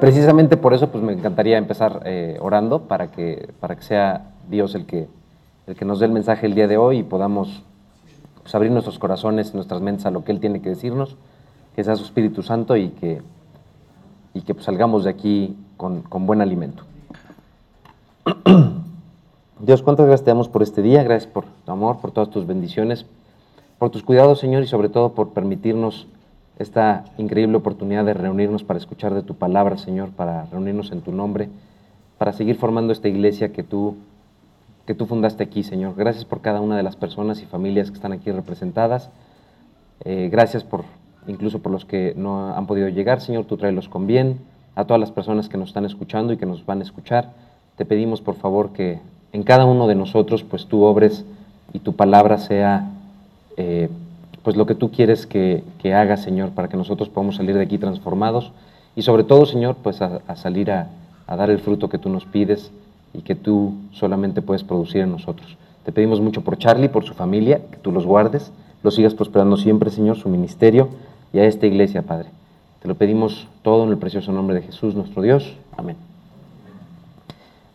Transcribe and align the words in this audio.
precisamente 0.00 0.56
por 0.56 0.74
eso 0.74 0.90
pues 0.90 1.04
me 1.04 1.12
encantaría 1.12 1.58
empezar 1.58 2.02
eh, 2.04 2.38
orando 2.40 2.82
para 2.82 3.10
que, 3.10 3.50
para 3.60 3.76
que 3.76 3.82
sea 3.82 4.32
Dios 4.48 4.74
el 4.74 4.86
que, 4.86 5.06
el 5.66 5.76
que 5.76 5.84
nos 5.84 6.00
dé 6.00 6.06
el 6.06 6.12
mensaje 6.12 6.46
el 6.46 6.54
día 6.54 6.66
de 6.66 6.76
hoy 6.76 6.98
y 6.98 7.02
podamos 7.02 7.62
pues, 8.42 8.54
abrir 8.54 8.72
nuestros 8.72 8.98
corazones, 8.98 9.54
nuestras 9.54 9.80
mentes 9.80 10.06
a 10.06 10.10
lo 10.10 10.24
que 10.24 10.32
Él 10.32 10.40
tiene 10.40 10.60
que 10.60 10.70
decirnos, 10.70 11.16
que 11.76 11.84
sea 11.84 11.96
su 11.96 12.04
Espíritu 12.04 12.42
Santo 12.42 12.76
y 12.76 12.88
que, 12.88 13.22
y 14.34 14.40
que 14.40 14.54
pues, 14.54 14.66
salgamos 14.66 15.04
de 15.04 15.10
aquí 15.10 15.56
con, 15.76 16.02
con 16.02 16.26
buen 16.26 16.40
alimento. 16.40 16.84
Dios, 19.60 19.82
cuántas 19.82 20.06
gracias 20.06 20.24
te 20.24 20.30
damos 20.30 20.48
por 20.48 20.62
este 20.62 20.82
día, 20.82 21.02
gracias 21.02 21.30
por 21.30 21.44
tu 21.44 21.72
amor, 21.72 21.98
por 22.00 22.10
todas 22.10 22.30
tus 22.30 22.46
bendiciones, 22.46 23.06
por 23.78 23.90
tus 23.90 24.02
cuidados, 24.02 24.40
Señor, 24.40 24.62
y 24.62 24.66
sobre 24.66 24.88
todo 24.88 25.12
por 25.12 25.30
permitirnos 25.30 26.06
esta 26.60 27.06
increíble 27.16 27.56
oportunidad 27.56 28.04
de 28.04 28.12
reunirnos 28.12 28.64
para 28.64 28.78
escuchar 28.78 29.14
de 29.14 29.22
tu 29.22 29.34
palabra, 29.34 29.78
Señor, 29.78 30.10
para 30.10 30.44
reunirnos 30.44 30.92
en 30.92 31.00
tu 31.00 31.10
nombre, 31.10 31.48
para 32.18 32.34
seguir 32.34 32.56
formando 32.56 32.92
esta 32.92 33.08
iglesia 33.08 33.50
que 33.50 33.62
tú, 33.62 33.96
que 34.84 34.94
tú 34.94 35.06
fundaste 35.06 35.42
aquí, 35.42 35.62
Señor. 35.62 35.94
Gracias 35.96 36.26
por 36.26 36.42
cada 36.42 36.60
una 36.60 36.76
de 36.76 36.82
las 36.82 36.96
personas 36.96 37.40
y 37.40 37.46
familias 37.46 37.90
que 37.90 37.96
están 37.96 38.12
aquí 38.12 38.30
representadas. 38.30 39.08
Eh, 40.04 40.28
gracias 40.30 40.62
por 40.62 40.84
incluso 41.26 41.60
por 41.60 41.72
los 41.72 41.86
que 41.86 42.12
no 42.14 42.54
han 42.54 42.66
podido 42.66 42.88
llegar, 42.88 43.22
Señor, 43.22 43.46
tú 43.46 43.56
tráelos 43.56 43.88
con 43.88 44.06
bien. 44.06 44.40
A 44.74 44.84
todas 44.84 45.00
las 45.00 45.12
personas 45.12 45.48
que 45.48 45.56
nos 45.56 45.70
están 45.70 45.86
escuchando 45.86 46.34
y 46.34 46.36
que 46.36 46.46
nos 46.46 46.66
van 46.66 46.80
a 46.80 46.82
escuchar, 46.82 47.32
te 47.76 47.86
pedimos 47.86 48.20
por 48.20 48.34
favor 48.34 48.72
que 48.72 49.00
en 49.32 49.44
cada 49.44 49.64
uno 49.64 49.86
de 49.86 49.94
nosotros, 49.94 50.44
pues 50.44 50.66
tú 50.66 50.82
obres 50.82 51.24
y 51.72 51.78
tu 51.78 51.94
palabra 51.94 52.36
sea 52.36 52.90
eh, 53.56 53.88
pues 54.42 54.56
lo 54.56 54.66
que 54.66 54.74
tú 54.74 54.90
quieres 54.90 55.26
que, 55.26 55.62
que 55.82 55.94
haga, 55.94 56.16
Señor, 56.16 56.50
para 56.50 56.68
que 56.68 56.76
nosotros 56.76 57.08
podamos 57.08 57.36
salir 57.36 57.54
de 57.56 57.62
aquí 57.62 57.78
transformados 57.78 58.52
y 58.96 59.02
sobre 59.02 59.24
todo, 59.24 59.46
Señor, 59.46 59.76
pues 59.82 60.00
a, 60.02 60.20
salir 60.36 60.70
a, 60.70 60.88
a, 61.26 61.36
dar 61.36 61.50
el 61.50 61.58
fruto 61.58 61.88
que 61.88 61.98
tú 61.98 62.08
nos 62.08 62.24
pides 62.24 62.70
y 63.12 63.22
que 63.22 63.34
tú 63.34 63.74
solamente 63.92 64.42
puedes 64.42 64.64
producir 64.64 65.02
en 65.02 65.12
nosotros. 65.12 65.56
Te 65.84 65.92
pedimos 65.92 66.20
mucho 66.20 66.42
por 66.42 66.58
Charlie, 66.58 66.88
por 66.88 67.04
su 67.04 67.14
familia, 67.14 67.60
que 67.70 67.76
tú 67.76 67.92
los 67.92 68.06
guardes, 68.06 68.52
los 68.82 68.94
sigas 68.94 69.14
prosperando 69.14 69.56
siempre, 69.56 69.90
Señor, 69.90 70.16
su 70.16 70.28
ministerio 70.28 70.88
y 71.32 71.38
a 71.38 71.44
esta 71.44 71.66
iglesia, 71.66 72.02
Padre. 72.02 72.30
Te 72.82 72.88
lo 72.88 72.94
pedimos 72.94 73.46
todo 73.62 73.84
en 73.84 73.90
el 73.90 73.98
precioso 73.98 74.32
nombre 74.32 74.56
de 74.56 74.62
Jesús, 74.62 74.94
nuestro 74.94 75.22
Dios. 75.22 75.54
Amén. 75.76 75.96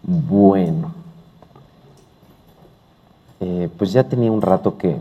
Bueno, 0.02 0.94
eh, 3.40 3.70
pues 3.78 3.94
ya 3.94 4.04
tenía 4.04 4.32
un 4.32 4.42
rato 4.42 4.78
que, 4.78 4.98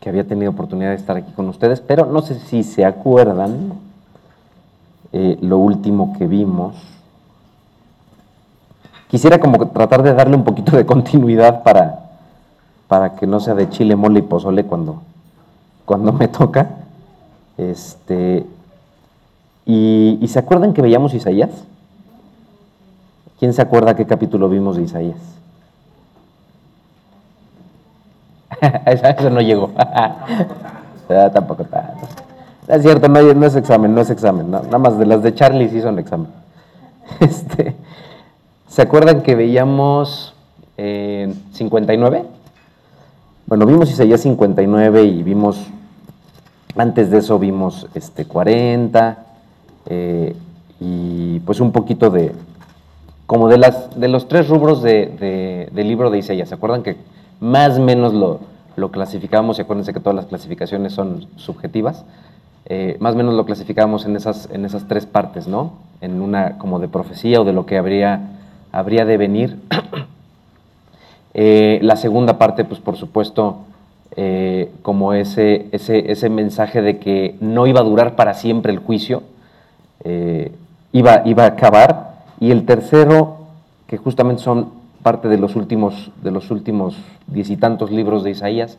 que 0.00 0.08
había 0.08 0.26
tenido 0.26 0.50
oportunidad 0.50 0.90
de 0.90 0.96
estar 0.96 1.16
aquí 1.16 1.30
con 1.32 1.48
ustedes, 1.48 1.80
pero 1.80 2.06
no 2.06 2.22
sé 2.22 2.38
si 2.40 2.62
se 2.62 2.84
acuerdan 2.84 3.74
eh, 5.12 5.38
lo 5.42 5.58
último 5.58 6.16
que 6.18 6.26
vimos. 6.26 6.76
Quisiera 9.08 9.38
como 9.38 9.68
tratar 9.68 10.02
de 10.02 10.14
darle 10.14 10.36
un 10.36 10.44
poquito 10.44 10.76
de 10.76 10.86
continuidad 10.86 11.62
para, 11.62 12.10
para 12.88 13.14
que 13.14 13.26
no 13.26 13.40
sea 13.40 13.54
de 13.54 13.68
chile, 13.68 13.94
mole 13.94 14.20
y 14.20 14.22
pozole 14.22 14.64
cuando, 14.64 15.02
cuando 15.84 16.12
me 16.12 16.28
toca. 16.28 16.70
Este, 17.58 18.46
y, 19.66 20.18
¿Y 20.22 20.28
se 20.28 20.38
acuerdan 20.38 20.72
que 20.72 20.80
veíamos 20.80 21.12
Isaías? 21.12 21.50
¿Quién 23.38 23.52
se 23.52 23.60
acuerda 23.60 23.96
qué 23.96 24.06
capítulo 24.06 24.48
vimos 24.48 24.76
de 24.76 24.82
Isaías? 24.82 25.39
Eso 28.86 29.30
no 29.30 29.40
llegó. 29.40 29.70
Tampoco 31.32 31.64
tanto. 31.64 32.06
Es 32.68 32.82
cierto, 32.82 33.08
no, 33.08 33.18
es 33.18 33.56
examen, 33.56 33.94
no 33.94 34.00
es 34.00 34.10
examen. 34.10 34.50
nada 34.50 34.78
más 34.78 34.96
de 34.96 35.06
las 35.06 35.22
de 35.24 35.34
Charlie 35.34 35.68
sí 35.68 35.80
son 35.80 35.98
examen. 35.98 36.28
Este, 37.20 37.74
¿Se 38.68 38.82
acuerdan 38.82 39.22
que 39.22 39.34
veíamos 39.34 40.32
59? 40.76 42.18
Eh, 42.18 42.24
bueno, 43.46 43.66
vimos 43.66 43.90
Isaías 43.90 44.20
59 44.20 45.02
y 45.02 45.24
vimos, 45.24 45.66
antes 46.76 47.10
de 47.10 47.18
eso 47.18 47.40
vimos 47.40 47.88
este, 47.94 48.26
40 48.26 49.18
eh, 49.86 50.36
y 50.78 51.40
pues 51.40 51.58
un 51.58 51.72
poquito 51.72 52.10
de, 52.10 52.30
como 53.26 53.48
de, 53.48 53.58
las, 53.58 53.98
de 53.98 54.06
los 54.06 54.28
tres 54.28 54.48
rubros 54.48 54.80
de, 54.82 55.68
del 55.72 55.88
libro 55.88 56.10
de 56.10 56.18
Isaías. 56.18 56.48
¿Se 56.48 56.54
acuerdan 56.54 56.84
que 56.84 56.96
más 57.40 57.76
o 57.76 57.82
menos 57.82 58.14
lo, 58.14 58.38
lo 58.80 58.90
clasificamos, 58.90 59.58
y 59.58 59.62
acuérdense 59.62 59.92
que 59.92 60.00
todas 60.00 60.16
las 60.16 60.26
clasificaciones 60.26 60.92
son 60.92 61.26
subjetivas, 61.36 62.04
eh, 62.66 62.96
más 63.00 63.14
o 63.14 63.16
menos 63.16 63.34
lo 63.34 63.44
clasificamos 63.44 64.04
en 64.06 64.16
esas, 64.16 64.48
en 64.52 64.64
esas 64.64 64.86
tres 64.86 65.06
partes, 65.06 65.48
¿no? 65.48 65.72
En 66.00 66.20
una 66.20 66.58
como 66.58 66.78
de 66.78 66.88
profecía 66.88 67.40
o 67.40 67.44
de 67.44 67.52
lo 67.52 67.66
que 67.66 67.76
habría, 67.78 68.30
habría 68.72 69.04
de 69.04 69.16
venir. 69.16 69.58
Eh, 71.32 71.78
la 71.82 71.94
segunda 71.94 72.38
parte, 72.38 72.64
pues 72.64 72.80
por 72.80 72.96
supuesto, 72.96 73.58
eh, 74.16 74.72
como 74.82 75.12
ese, 75.12 75.68
ese, 75.70 76.10
ese, 76.10 76.28
mensaje 76.28 76.82
de 76.82 76.98
que 76.98 77.36
no 77.40 77.68
iba 77.68 77.78
a 77.78 77.84
durar 77.84 78.16
para 78.16 78.34
siempre 78.34 78.72
el 78.72 78.80
juicio, 78.80 79.22
iba, 80.90 81.22
iba 81.24 81.44
a 81.44 81.46
acabar. 81.46 82.14
Y 82.40 82.50
el 82.50 82.66
tercero, 82.66 83.36
que 83.86 83.96
justamente 83.96 84.42
son 84.42 84.70
parte 85.02 85.28
de 85.28 85.38
los 85.38 85.56
últimos, 85.56 86.10
de 86.22 86.30
los 86.30 86.50
últimos 86.50 86.96
diez 87.26 87.50
y 87.50 87.56
tantos 87.56 87.90
libros 87.90 88.24
de 88.24 88.30
Isaías, 88.30 88.78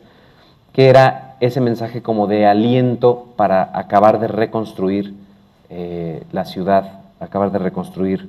que 0.72 0.88
era 0.88 1.36
ese 1.40 1.60
mensaje 1.60 2.02
como 2.02 2.26
de 2.26 2.46
aliento 2.46 3.26
para 3.36 3.76
acabar 3.78 4.20
de 4.20 4.28
reconstruir 4.28 5.14
eh, 5.70 6.22
la 6.32 6.44
ciudad, 6.44 7.00
acabar 7.20 7.52
de 7.52 7.58
reconstruir 7.58 8.28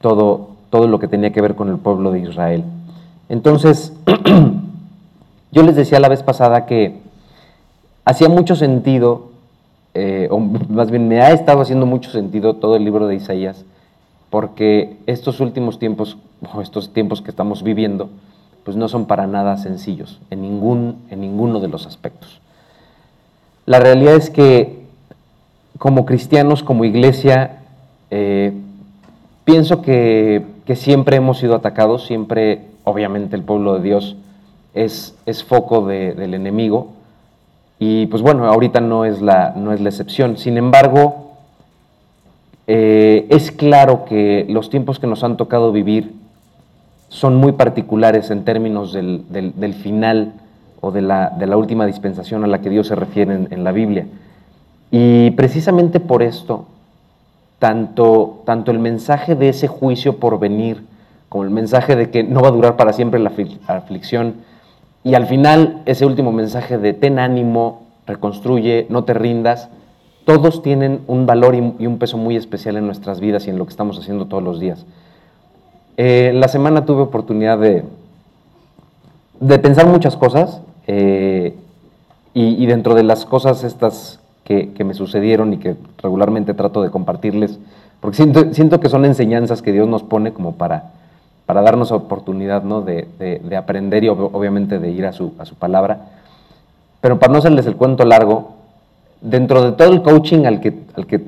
todo, 0.00 0.50
todo 0.70 0.86
lo 0.86 0.98
que 0.98 1.08
tenía 1.08 1.32
que 1.32 1.40
ver 1.40 1.54
con 1.54 1.68
el 1.68 1.78
pueblo 1.78 2.12
de 2.12 2.20
Israel. 2.20 2.64
Entonces, 3.28 3.92
yo 5.52 5.62
les 5.62 5.76
decía 5.76 6.00
la 6.00 6.08
vez 6.08 6.22
pasada 6.22 6.66
que 6.66 6.98
hacía 8.04 8.28
mucho 8.28 8.56
sentido, 8.56 9.30
eh, 9.94 10.28
o 10.30 10.38
más 10.38 10.90
bien 10.90 11.08
me 11.08 11.20
ha 11.20 11.30
estado 11.30 11.60
haciendo 11.60 11.86
mucho 11.86 12.10
sentido 12.10 12.56
todo 12.56 12.76
el 12.76 12.84
libro 12.84 13.06
de 13.06 13.16
Isaías, 13.16 13.64
porque 14.30 14.96
estos 15.06 15.40
últimos 15.40 15.78
tiempos, 15.78 16.16
estos 16.60 16.92
tiempos 16.92 17.22
que 17.22 17.30
estamos 17.30 17.62
viviendo, 17.62 18.10
pues 18.64 18.76
no 18.76 18.88
son 18.88 19.06
para 19.06 19.26
nada 19.26 19.56
sencillos 19.56 20.20
en, 20.30 20.42
ningún, 20.42 20.96
en 21.10 21.20
ninguno 21.20 21.60
de 21.60 21.68
los 21.68 21.86
aspectos. 21.86 22.40
La 23.66 23.80
realidad 23.80 24.14
es 24.14 24.30
que 24.30 24.82
como 25.78 26.04
cristianos, 26.06 26.62
como 26.62 26.84
iglesia, 26.84 27.62
eh, 28.10 28.52
pienso 29.44 29.82
que, 29.82 30.44
siempre 30.74 31.16
hemos 31.16 31.38
sido 31.38 31.54
atacados, 31.54 32.06
siempre, 32.06 32.62
obviamente, 32.84 33.36
el 33.36 33.42
pueblo 33.42 33.74
de 33.74 33.82
Dios 33.82 34.16
es, 34.72 35.14
es 35.26 35.44
foco 35.44 35.86
del 35.86 36.32
enemigo. 36.32 36.92
Y 37.78 38.06
pues 38.06 38.22
bueno, 38.22 38.46
ahorita 38.46 38.80
no 38.80 39.04
es 39.04 39.20
la, 39.20 39.52
no 39.54 39.72
es 39.72 39.82
la 39.82 39.90
excepción. 39.90 40.38
Sin 40.38 40.56
embargo, 40.56 41.32
eh, 42.66 43.26
es 43.28 43.50
claro 43.50 44.06
que 44.06 44.46
los 44.48 44.70
tiempos 44.70 44.98
que 44.98 45.06
nos 45.06 45.24
han 45.24 45.36
tocado 45.36 45.72
vivir 45.72 46.14
son 47.12 47.36
muy 47.36 47.52
particulares 47.52 48.30
en 48.30 48.42
términos 48.42 48.94
del, 48.94 49.74
final 49.82 50.32
o 50.80 50.90
de 50.90 51.02
la, 51.02 51.28
de 51.28 51.46
la, 51.46 51.58
última 51.58 51.84
dispensación 51.84 52.42
a 52.42 52.46
la 52.46 52.62
que 52.62 52.70
Dios 52.70 52.86
se 52.86 52.94
refiere 52.94 53.48
en, 53.50 53.64
la 53.64 53.70
Biblia. 53.70 54.06
Y 54.90 55.30
precisamente 55.32 56.00
por 56.00 56.22
esto, 56.22 56.64
tanto, 57.58 58.40
tanto 58.46 58.70
el 58.70 58.78
mensaje 58.78 59.34
de 59.34 59.50
ese 59.50 59.68
juicio 59.68 60.16
por 60.16 60.40
venir, 60.40 60.84
como 61.28 61.44
el 61.44 61.50
mensaje 61.50 61.96
de 61.96 62.10
que 62.10 62.24
no 62.24 62.40
va 62.40 62.48
a 62.48 62.52
durar 62.52 62.76
para 62.76 62.94
siempre 62.94 63.20
la 63.20 63.30
aflicción, 63.66 64.36
y 65.04 65.14
al 65.14 65.26
final 65.26 65.82
ese 65.84 66.06
último 66.06 66.32
mensaje 66.32 66.78
de 66.78 66.94
ten 66.94 67.18
ánimo, 67.18 67.82
reconstruye, 68.06 68.86
no 68.88 69.04
te 69.04 69.12
rindas, 69.12 69.68
todos 70.24 70.62
tienen 70.62 71.02
un 71.08 71.26
valor 71.26 71.54
y 71.54 71.86
un 71.86 71.98
peso 71.98 72.16
muy 72.16 72.36
especial 72.36 72.78
en 72.78 72.86
nuestras 72.86 73.20
vidas 73.20 73.46
y 73.46 73.50
en 73.50 73.58
lo 73.58 73.66
que 73.66 73.70
estamos 73.70 73.98
haciendo 73.98 74.28
todos 74.28 74.42
los 74.42 74.60
días. 74.60 74.86
Eh, 75.96 76.32
la 76.34 76.48
semana 76.48 76.84
tuve 76.86 77.02
oportunidad 77.02 77.58
de, 77.58 77.84
de 79.40 79.58
pensar 79.58 79.86
muchas 79.86 80.16
cosas 80.16 80.62
eh, 80.86 81.54
y, 82.34 82.64
dentro 82.64 82.94
de 82.94 83.02
las 83.02 83.26
cosas 83.26 83.62
estas 83.62 84.18
que, 84.44 84.72
me 84.84 84.94
sucedieron 84.94 85.52
y 85.52 85.58
que 85.58 85.76
regularmente 85.98 86.54
trato 86.54 86.82
de 86.82 86.90
compartirles, 86.90 87.58
porque 88.00 88.16
siento, 88.16 88.80
que 88.80 88.88
son 88.88 89.04
enseñanzas 89.04 89.62
que 89.62 89.72
Dios 89.72 89.86
nos 89.88 90.02
pone 90.02 90.32
como 90.32 90.54
para, 90.54 90.92
para 91.46 91.62
darnos 91.62 91.92
oportunidad 91.92 92.62
¿no? 92.62 92.80
de, 92.80 93.06
de, 93.18 93.56
aprender 93.56 94.04
y 94.04 94.08
obviamente 94.08 94.78
de 94.78 94.90
ir 94.90 95.06
a 95.06 95.12
su, 95.12 95.34
a 95.38 95.44
su 95.44 95.54
palabra. 95.56 96.08
Pero 97.00 97.18
para 97.18 97.32
no 97.32 97.38
hacerles 97.38 97.66
el 97.66 97.76
cuento 97.76 98.04
largo, 98.04 98.52
dentro 99.20 99.62
de 99.62 99.72
todo 99.72 99.92
el 99.92 100.02
coaching 100.02 100.46
al 100.46 100.60
que, 100.60 100.74
al 100.94 101.06
que 101.06 101.20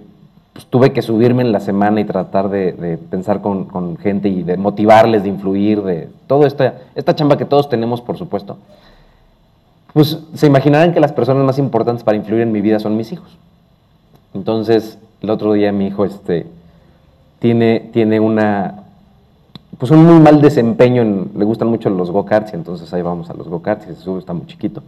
pues, 0.54 0.66
tuve 0.66 0.92
que 0.92 1.02
subirme 1.02 1.42
en 1.42 1.52
la 1.52 1.60
semana 1.60 2.00
y 2.00 2.04
tratar 2.04 2.48
de, 2.48 2.98
pensar 3.10 3.42
con, 3.42 3.98
gente 3.98 4.28
y 4.28 4.42
de 4.42 4.56
motivarles, 4.56 5.24
de 5.24 5.28
influir, 5.28 5.82
de 5.82 6.08
toda 6.26 6.46
esta, 6.46 6.78
esta 6.94 7.14
chamba 7.14 7.36
que 7.36 7.44
todos 7.44 7.68
tenemos, 7.68 8.00
por 8.00 8.16
supuesto, 8.16 8.56
pues 9.92 10.18
se 10.34 10.46
imaginarán 10.46 10.94
que 10.94 11.00
las 11.00 11.12
personas 11.12 11.44
más 11.44 11.58
importantes 11.58 12.02
para 12.02 12.16
influir 12.16 12.42
en 12.42 12.52
mi 12.52 12.60
vida 12.60 12.80
son 12.80 12.96
mis 12.96 13.12
hijos. 13.12 13.36
Entonces, 14.32 14.98
el 15.20 15.30
otro 15.30 15.52
día 15.52 15.70
mi 15.72 15.88
hijo 15.88 16.04
este, 16.04 16.46
tiene, 17.40 17.90
tiene 17.92 18.20
una, 18.20 18.84
pues 19.78 19.90
un 19.90 20.04
muy 20.04 20.20
mal 20.20 20.40
desempeño, 20.40 21.04
le 21.36 21.44
gustan 21.44 21.68
mucho 21.68 21.90
los 21.90 22.10
go-karts 22.10 22.52
y 22.52 22.56
entonces 22.56 22.92
ahí 22.94 23.02
vamos 23.02 23.28
a 23.28 23.34
los 23.34 23.48
go-karts 23.48 23.84
y 23.84 23.94
se 23.94 24.00
sube, 24.00 24.18
está 24.18 24.32
muy 24.32 24.46
chiquito. 24.46 24.82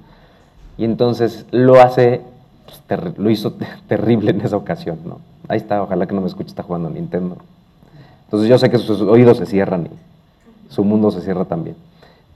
Y 0.79 0.85
entonces 0.85 1.47
lo 1.51 1.81
hace, 1.81 2.21
pues, 2.67 3.19
lo 3.19 3.31
hizo 3.31 3.55
terrible 3.89 4.31
en 4.31 4.41
esa 4.41 4.57
ocasión, 4.57 4.99
¿no? 5.05 5.19
Ahí 5.49 5.59
está, 5.59 5.83
ojalá 5.83 6.07
que 6.07 6.15
no 6.15 6.21
me 6.21 6.27
escuche, 6.27 6.49
está 6.49 6.63
jugando 6.63 6.91
Nintendo. 6.91 7.37
Entonces 8.25 8.49
yo 8.49 8.59
sé 8.59 8.71
que 8.71 8.79
sus 8.79 9.01
oídos 9.03 9.39
se 9.39 9.47
cierran 9.47 9.87
y 9.87 10.73
su 10.73 10.83
mundo 10.83 11.11
se 11.11 11.21
cierra 11.21 11.45
también. 11.45 11.77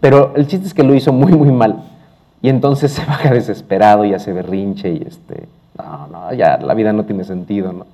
Pero 0.01 0.33
el 0.37 0.47
chiste 0.47 0.67
es 0.67 0.75
que 0.75 0.83
lo 0.83 0.95
hizo 0.95 1.13
muy, 1.13 1.33
muy 1.33 1.51
mal. 1.51 1.83
Y 2.43 2.49
entonces 2.49 2.93
se 2.93 3.05
baja 3.05 3.33
desesperado 3.33 4.05
y 4.05 4.15
hace 4.15 4.33
berrinche 4.33 4.93
y 4.93 5.03
este, 5.07 5.49
no, 5.77 6.07
no, 6.07 6.33
ya 6.33 6.57
la 6.59 6.75
vida 6.75 6.93
no 6.93 7.05
tiene 7.05 7.25
sentido. 7.25 7.87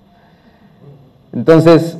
Entonces, 1.33 1.99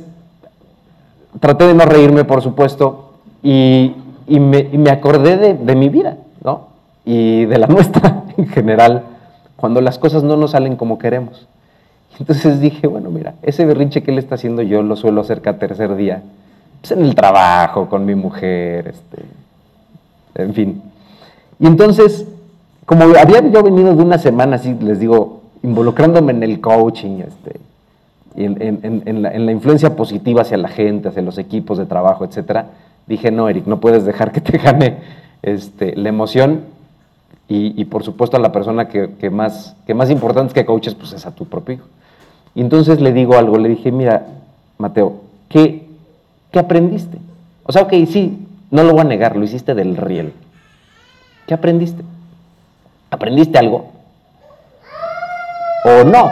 traté 1.39 1.67
de 1.67 1.73
no 1.73 1.85
reírme, 1.85 2.23
por 2.23 2.41
supuesto, 2.41 3.13
y, 3.43 3.93
me, 4.27 4.89
acordé 4.89 5.37
de, 5.37 5.53
de, 5.53 5.75
mi 5.75 5.89
vida, 5.89 6.17
¿no? 6.43 6.67
Y 7.05 7.45
de 7.45 7.57
la 7.57 7.67
nuestra 7.67 8.23
en 8.35 8.47
general, 8.47 9.03
cuando 9.57 9.81
las 9.81 9.97
cosas 9.99 10.23
no 10.23 10.37
nos 10.37 10.51
salen 10.51 10.77
como 10.77 10.97
queremos. 10.97 11.47
Entonces 12.19 12.59
dije, 12.61 12.87
bueno, 12.87 13.09
mira, 13.09 13.33
ese 13.41 13.65
berrinche 13.65 14.03
que 14.03 14.11
él 14.11 14.17
está 14.17 14.35
haciendo 14.35 14.61
yo 14.61 14.81
lo 14.81 14.95
suelo 14.95 15.21
hacer 15.21 15.41
cada 15.41 15.59
tercer 15.59 15.95
día, 15.95 16.23
pues 16.79 16.91
en 16.91 17.03
el 17.03 17.15
trabajo, 17.15 17.89
con 17.89 18.05
mi 18.05 18.15
mujer, 18.15 18.87
este, 18.87 19.23
en 20.35 20.53
fin. 20.53 20.81
Y 21.59 21.67
entonces, 21.67 22.25
como 22.85 23.03
había 23.03 23.45
yo 23.49 23.63
venido 23.63 23.95
de 23.95 24.03
una 24.03 24.19
semana 24.19 24.57
así, 24.57 24.75
les 24.79 24.99
digo, 24.99 25.41
involucrándome 25.63 26.31
en 26.31 26.43
el 26.43 26.61
coaching, 26.61 27.21
este, 27.21 27.59
en, 28.35 29.23
la, 29.23 29.51
influencia 29.51 29.95
positiva 29.95 30.43
hacia 30.43 30.57
la 30.57 30.67
gente, 30.67 31.09
hacia 31.09 31.23
los 31.23 31.39
equipos 31.39 31.79
de 31.79 31.87
trabajo, 31.87 32.23
etcétera, 32.23 32.67
dije, 33.07 33.31
no, 33.31 33.49
Eric, 33.49 33.65
no 33.65 33.79
puedes 33.79 34.05
dejar 34.05 34.31
que 34.31 34.41
te 34.41 34.59
gane 34.59 34.97
este, 35.41 35.95
la 35.95 36.09
emoción 36.09 36.61
y, 37.49 37.85
por 37.85 38.03
supuesto 38.03 38.35
a 38.35 38.41
la 38.41 38.51
persona 38.51 38.89
que, 38.89 39.29
más, 39.29 39.75
que 39.85 39.93
más 39.93 40.09
importante 40.09 40.53
que 40.53 40.65
coaches, 40.65 40.95
pues 40.95 41.13
es 41.13 41.25
a 41.25 41.33
tu 41.33 41.45
propio 41.45 41.75
hijo. 41.75 41.85
Entonces 42.55 42.99
le 42.99 43.13
digo 43.13 43.37
algo, 43.37 43.57
le 43.57 43.69
dije, 43.69 43.91
mira, 43.91 44.25
Mateo, 44.77 45.21
¿qué, 45.47 45.87
qué 46.51 46.59
aprendiste? 46.59 47.17
O 47.63 47.71
sea, 47.71 47.83
ok, 47.83 47.93
sí, 48.09 48.45
no 48.69 48.83
lo 48.83 48.91
voy 48.91 49.01
a 49.01 49.05
negar, 49.05 49.37
lo 49.37 49.45
hiciste 49.45 49.73
del 49.75 49.95
riel. 49.95 50.33
¿Qué 51.45 51.53
aprendiste? 51.53 52.03
¿Aprendiste 53.09 53.57
algo? 53.57 53.91
¿O 55.85 56.03
no? 56.03 56.31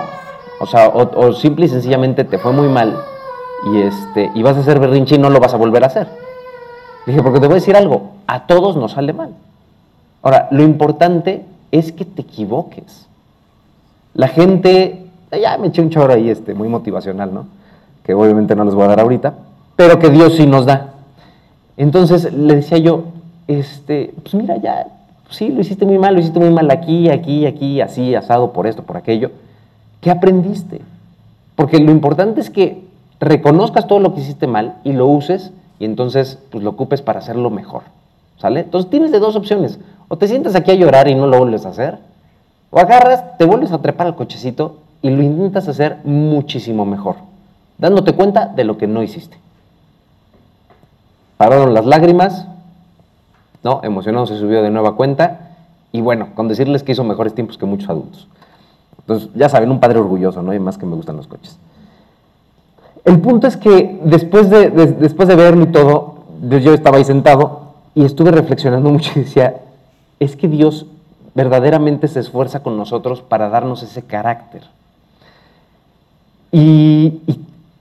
O 0.59 0.65
sea, 0.65 0.89
o, 0.89 1.33
simple 1.33 1.65
y 1.65 1.69
sencillamente 1.69 2.23
te 2.23 2.37
fue 2.37 2.51
muy 2.51 2.67
mal 2.67 2.97
y, 3.71 3.81
este, 3.81 4.31
y 4.33 4.43
vas 4.43 4.57
a 4.57 4.61
hacer 4.61 4.79
berrinche 4.79 5.15
y 5.15 5.19
no 5.19 5.29
lo 5.29 5.39
vas 5.39 5.53
a 5.53 5.57
volver 5.57 5.83
a 5.83 5.87
hacer. 5.87 6.07
Dije, 7.05 7.21
porque 7.21 7.39
te 7.39 7.47
voy 7.47 7.53
a 7.53 7.59
decir 7.59 7.75
algo, 7.75 8.13
a 8.27 8.47
todos 8.47 8.75
nos 8.75 8.93
sale 8.93 9.13
mal. 9.13 9.33
Ahora, 10.25 10.47
lo 10.49 10.63
importante 10.63 11.45
es 11.71 11.91
que 11.91 12.03
te 12.03 12.23
equivoques. 12.23 13.05
La 14.15 14.27
gente, 14.27 15.05
ya 15.31 15.55
me 15.59 15.67
eché 15.67 15.83
un 15.83 15.91
chorro 15.91 16.13
ahí, 16.13 16.31
este, 16.31 16.55
muy 16.55 16.67
motivacional, 16.67 17.31
¿no? 17.31 17.45
Que 18.03 18.15
obviamente 18.15 18.55
no 18.55 18.65
les 18.65 18.73
voy 18.73 18.85
a 18.85 18.87
dar 18.87 19.01
ahorita, 19.01 19.35
pero 19.75 19.99
que 19.99 20.09
Dios 20.09 20.33
sí 20.33 20.47
nos 20.47 20.65
da. 20.65 20.93
Entonces 21.77 22.33
le 22.33 22.55
decía 22.55 22.79
yo, 22.79 23.03
este, 23.47 24.15
pues 24.23 24.33
mira, 24.33 24.57
ya, 24.57 24.87
sí, 25.29 25.49
lo 25.49 25.61
hiciste 25.61 25.85
muy 25.85 25.99
mal, 25.99 26.15
lo 26.15 26.21
hiciste 26.21 26.39
muy 26.39 26.49
mal 26.49 26.71
aquí, 26.71 27.07
aquí, 27.11 27.45
aquí, 27.45 27.79
así, 27.79 28.15
asado, 28.15 28.51
por 28.51 28.65
esto, 28.65 28.81
por 28.81 28.97
aquello. 28.97 29.29
¿Qué 30.01 30.09
aprendiste? 30.09 30.81
Porque 31.55 31.77
lo 31.77 31.91
importante 31.91 32.41
es 32.41 32.49
que 32.49 32.83
reconozcas 33.19 33.85
todo 33.85 33.99
lo 33.99 34.15
que 34.15 34.21
hiciste 34.21 34.47
mal 34.47 34.77
y 34.83 34.93
lo 34.93 35.05
uses 35.05 35.51
y 35.77 35.85
entonces 35.85 36.39
pues, 36.49 36.63
lo 36.63 36.71
ocupes 36.71 37.03
para 37.03 37.19
hacerlo 37.19 37.51
mejor. 37.51 37.83
¿Sale? 38.39 38.61
Entonces 38.61 38.89
tienes 38.89 39.11
de 39.11 39.19
dos 39.19 39.35
opciones. 39.35 39.79
O 40.07 40.17
te 40.17 40.27
sientas 40.27 40.55
aquí 40.55 40.71
a 40.71 40.75
llorar 40.75 41.07
y 41.07 41.15
no 41.15 41.27
lo 41.27 41.39
vuelves 41.39 41.65
a 41.65 41.69
hacer, 41.69 41.99
o 42.69 42.79
agarras, 42.79 43.37
te 43.37 43.45
vuelves 43.45 43.71
a 43.71 43.81
trepar 43.81 44.07
al 44.07 44.15
cochecito 44.15 44.79
y 45.01 45.09
lo 45.09 45.23
intentas 45.23 45.67
hacer 45.67 45.99
muchísimo 46.03 46.85
mejor, 46.85 47.15
dándote 47.77 48.13
cuenta 48.13 48.47
de 48.47 48.63
lo 48.63 48.77
que 48.77 48.87
no 48.87 49.03
hiciste. 49.03 49.37
Pararon 51.37 51.73
las 51.73 51.85
lágrimas, 51.85 52.47
¿no? 53.63 53.81
Emocionado 53.83 54.25
se 54.25 54.37
subió 54.37 54.61
de 54.61 54.69
nueva 54.69 54.95
cuenta 54.95 55.51
y 55.91 56.01
bueno, 56.01 56.29
con 56.35 56.47
decirles 56.47 56.83
que 56.83 56.91
hizo 56.91 57.03
mejores 57.03 57.33
tiempos 57.33 57.57
que 57.57 57.65
muchos 57.65 57.89
adultos. 57.89 58.27
Entonces, 58.99 59.29
ya 59.35 59.49
saben, 59.49 59.69
un 59.71 59.79
padre 59.79 59.99
orgulloso, 59.99 60.41
¿no? 60.41 60.53
Y 60.53 60.59
más 60.59 60.77
que 60.77 60.85
me 60.85 60.95
gustan 60.95 61.17
los 61.17 61.27
coches. 61.27 61.57
El 63.03 63.19
punto 63.19 63.47
es 63.47 63.55
que 63.55 63.99
después 64.03 64.49
de, 64.49 64.69
después 64.71 65.27
de 65.27 65.35
verlo 65.35 65.63
y 65.63 65.67
todo, 65.67 66.15
yo 66.41 66.73
estaba 66.73 66.97
ahí 66.97 67.03
sentado 67.03 67.73
y 67.93 68.03
estuve 68.03 68.31
reflexionando 68.31 68.89
mucho 68.89 69.11
y 69.15 69.19
decía, 69.21 69.61
es 70.19 70.35
que 70.35 70.47
Dios 70.47 70.85
verdaderamente 71.33 72.07
se 72.07 72.21
esfuerza 72.21 72.63
con 72.63 72.77
nosotros 72.77 73.21
para 73.21 73.49
darnos 73.49 73.83
ese 73.83 74.01
carácter. 74.01 74.63
Y, 76.51 77.19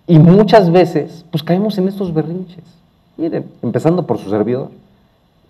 muchas 0.09 0.71
veces, 0.73 1.25
pues 1.31 1.43
caemos 1.45 1.79
en 1.79 1.87
estos 1.87 2.13
berrinches. 2.13 2.65
Miren, 3.17 3.47
empezando 3.63 4.05
por 4.07 4.19
su 4.19 4.29
servidor. 4.29 4.71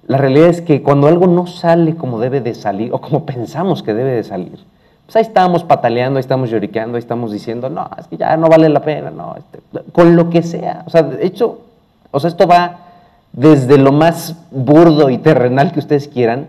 La 0.07 0.19
realidad 0.19 0.49
es 0.49 0.61
que 0.61 0.83
cuando 0.83 1.07
algo 1.07 1.27
no 1.27 1.47
sale 1.47 1.97
como 1.97 2.21
debe 2.21 2.43
de 2.43 2.55
salir, 2.55 2.93
o 2.93 3.01
como 3.01 3.25
pensamos 3.25 3.83
que 3.83 3.95
debe 3.95 4.13
de 4.13 4.25
salir, 4.25 4.59
pues 5.07 5.17
ahí 5.17 5.23
estamos 5.23 5.65
pataleando, 5.65 6.19
ahí 6.19 6.21
estamos 6.21 6.51
lloriqueando, 6.51 6.97
ahí 6.97 7.01
estamos 7.01 7.33
diciendo, 7.33 7.71
no, 7.71 7.89
es 7.99 8.07
que 8.07 8.19
ya 8.19 8.37
no 8.37 8.49
vale 8.49 8.69
la 8.69 8.81
pena, 8.81 9.11
no, 9.11 9.35
este, 9.37 9.61
con 9.93 10.15
lo 10.15 10.29
que 10.29 10.43
sea. 10.43 10.83
O 10.87 10.91
sea, 10.91 11.03
de 11.03 11.25
hecho, 11.25 11.61
o 12.11 12.21
sea, 12.21 12.29
esto 12.29 12.47
va 12.47 12.81
desde 13.33 13.79
lo 13.79 13.93
más 13.93 14.37
burdo 14.51 15.09
y 15.09 15.17
terrenal 15.17 15.73
que 15.73 15.81
ustedes 15.81 16.09
quieran, 16.09 16.49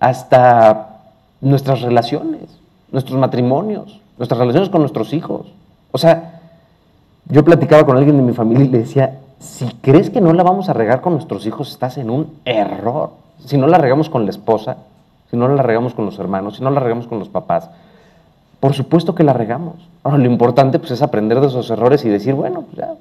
hasta 0.00 1.00
nuestras 1.40 1.82
relaciones, 1.82 2.58
nuestros 2.90 3.18
matrimonios, 3.18 4.00
nuestras 4.16 4.38
relaciones 4.38 4.70
con 4.70 4.80
nuestros 4.80 5.12
hijos. 5.12 5.46
O 5.92 5.98
sea, 5.98 6.40
yo 7.26 7.44
platicaba 7.44 7.84
con 7.84 7.96
alguien 7.96 8.16
de 8.16 8.22
mi 8.22 8.32
familia 8.32 8.64
y 8.64 8.68
le 8.68 8.78
decía, 8.78 9.18
si 9.38 9.66
crees 9.80 10.10
que 10.10 10.20
no 10.20 10.32
la 10.32 10.42
vamos 10.42 10.68
a 10.68 10.72
regar 10.72 11.00
con 11.00 11.12
nuestros 11.14 11.46
hijos, 11.46 11.70
estás 11.70 11.98
en 11.98 12.10
un 12.10 12.32
error. 12.44 13.10
Si 13.44 13.56
no 13.56 13.66
la 13.66 13.78
regamos 13.78 14.08
con 14.10 14.24
la 14.24 14.30
esposa, 14.30 14.78
si 15.30 15.36
no 15.36 15.48
la 15.48 15.62
regamos 15.62 15.94
con 15.94 16.06
los 16.06 16.18
hermanos, 16.18 16.56
si 16.56 16.62
no 16.62 16.70
la 16.70 16.80
regamos 16.80 17.06
con 17.06 17.18
los 17.18 17.28
papás, 17.28 17.70
por 18.60 18.74
supuesto 18.74 19.14
que 19.14 19.22
la 19.22 19.32
regamos. 19.32 19.74
Ahora, 20.02 20.18
lo 20.18 20.26
importante 20.26 20.78
pues, 20.78 20.90
es 20.90 21.02
aprender 21.02 21.40
de 21.40 21.46
esos 21.46 21.70
errores 21.70 22.04
y 22.04 22.08
decir, 22.08 22.34
bueno, 22.34 22.62
pues 22.62 22.76
ya. 22.76 22.94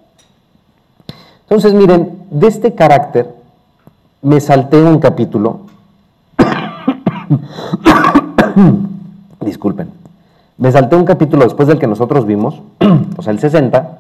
Entonces, 1.43 1.74
miren, 1.74 2.24
de 2.29 2.48
este 2.48 2.75
carácter 2.75 3.33
me 4.22 4.39
salté 4.39 4.81
un 4.81 5.00
capítulo. 5.00 5.62
Disculpen. 9.41 9.89
Me 10.57 10.72
salté 10.72 10.96
un 10.96 11.05
capítulo 11.05 11.43
después 11.43 11.67
del 11.67 11.79
que 11.79 11.88
nosotros 11.88 12.25
vimos, 12.25 12.62
o 13.17 13.22
sea, 13.22 13.31
el 13.31 13.39
60, 13.39 14.00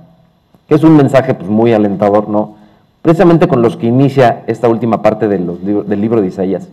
que 0.67 0.75
es 0.75 0.83
un 0.83 0.95
mensaje 0.95 1.33
pues, 1.33 1.49
muy 1.49 1.73
alentador, 1.73 2.29
¿no? 2.29 2.55
Precisamente 3.01 3.47
con 3.47 3.61
los 3.61 3.77
que 3.77 3.87
inicia 3.87 4.43
esta 4.47 4.67
última 4.67 5.01
parte 5.01 5.27
del 5.27 6.01
libro 6.01 6.21
de 6.21 6.27
Isaías. 6.27 6.67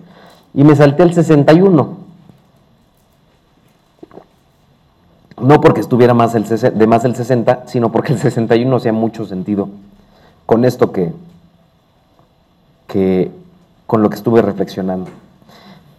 Y 0.54 0.64
me 0.64 0.74
salté 0.74 1.02
el 1.02 1.12
61. 1.12 2.04
no 5.40 5.60
porque 5.60 5.80
estuviera 5.80 6.14
más 6.14 6.32
de 6.32 6.86
más 6.86 7.04
el 7.04 7.16
60, 7.16 7.64
sino 7.66 7.92
porque 7.92 8.12
el 8.12 8.18
61 8.18 8.76
hacía 8.76 8.92
mucho 8.92 9.26
sentido 9.26 9.68
con 10.46 10.64
esto 10.64 10.92
que, 10.92 11.12
que 12.86 13.30
con 13.86 14.02
lo 14.02 14.08
que 14.08 14.16
estuve 14.16 14.42
reflexionando. 14.42 15.10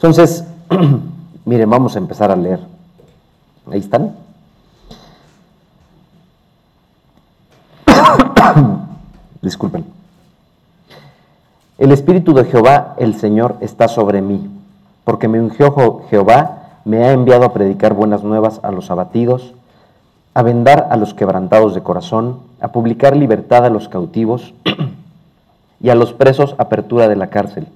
Entonces, 0.06 0.46
miren, 1.46 1.68
vamos 1.68 1.96
a 1.96 1.98
empezar 1.98 2.30
a 2.30 2.36
leer. 2.36 2.60
Ahí 3.72 3.80
están. 3.80 4.12
Disculpen. 9.42 9.84
El 11.80 11.92
Espíritu 11.92 12.36
de 12.36 12.46
Jehová, 12.46 12.94
el 13.00 13.16
Señor, 13.16 13.56
está 13.62 13.88
sobre 13.88 14.22
mí, 14.22 14.48
porque 15.06 15.28
me 15.28 15.42
ungió 15.42 16.04
Jehová 16.12 16.82
me 16.86 17.04
ha 17.04 17.12
enviado 17.12 17.44
a 17.44 17.54
predicar 17.54 17.96
buenas 17.96 18.24
nuevas 18.24 18.60
a 18.62 18.70
los 18.70 18.92
abatidos, 18.92 19.56
a 20.36 20.44
vendar 20.44 20.88
a 20.92 20.98
los 20.98 21.16
quebrantados 21.16 21.74
de 21.74 21.82
corazón, 21.82 22.42
a 22.62 22.68
publicar 22.68 23.16
libertad 23.16 23.66
a 23.66 23.72
los 23.72 23.90
cautivos 23.90 24.54
y 25.82 25.90
a 25.90 25.96
los 25.96 26.14
presos 26.14 26.54
apertura 26.60 27.08
de 27.08 27.16
la 27.16 27.32
cárcel, 27.32 27.68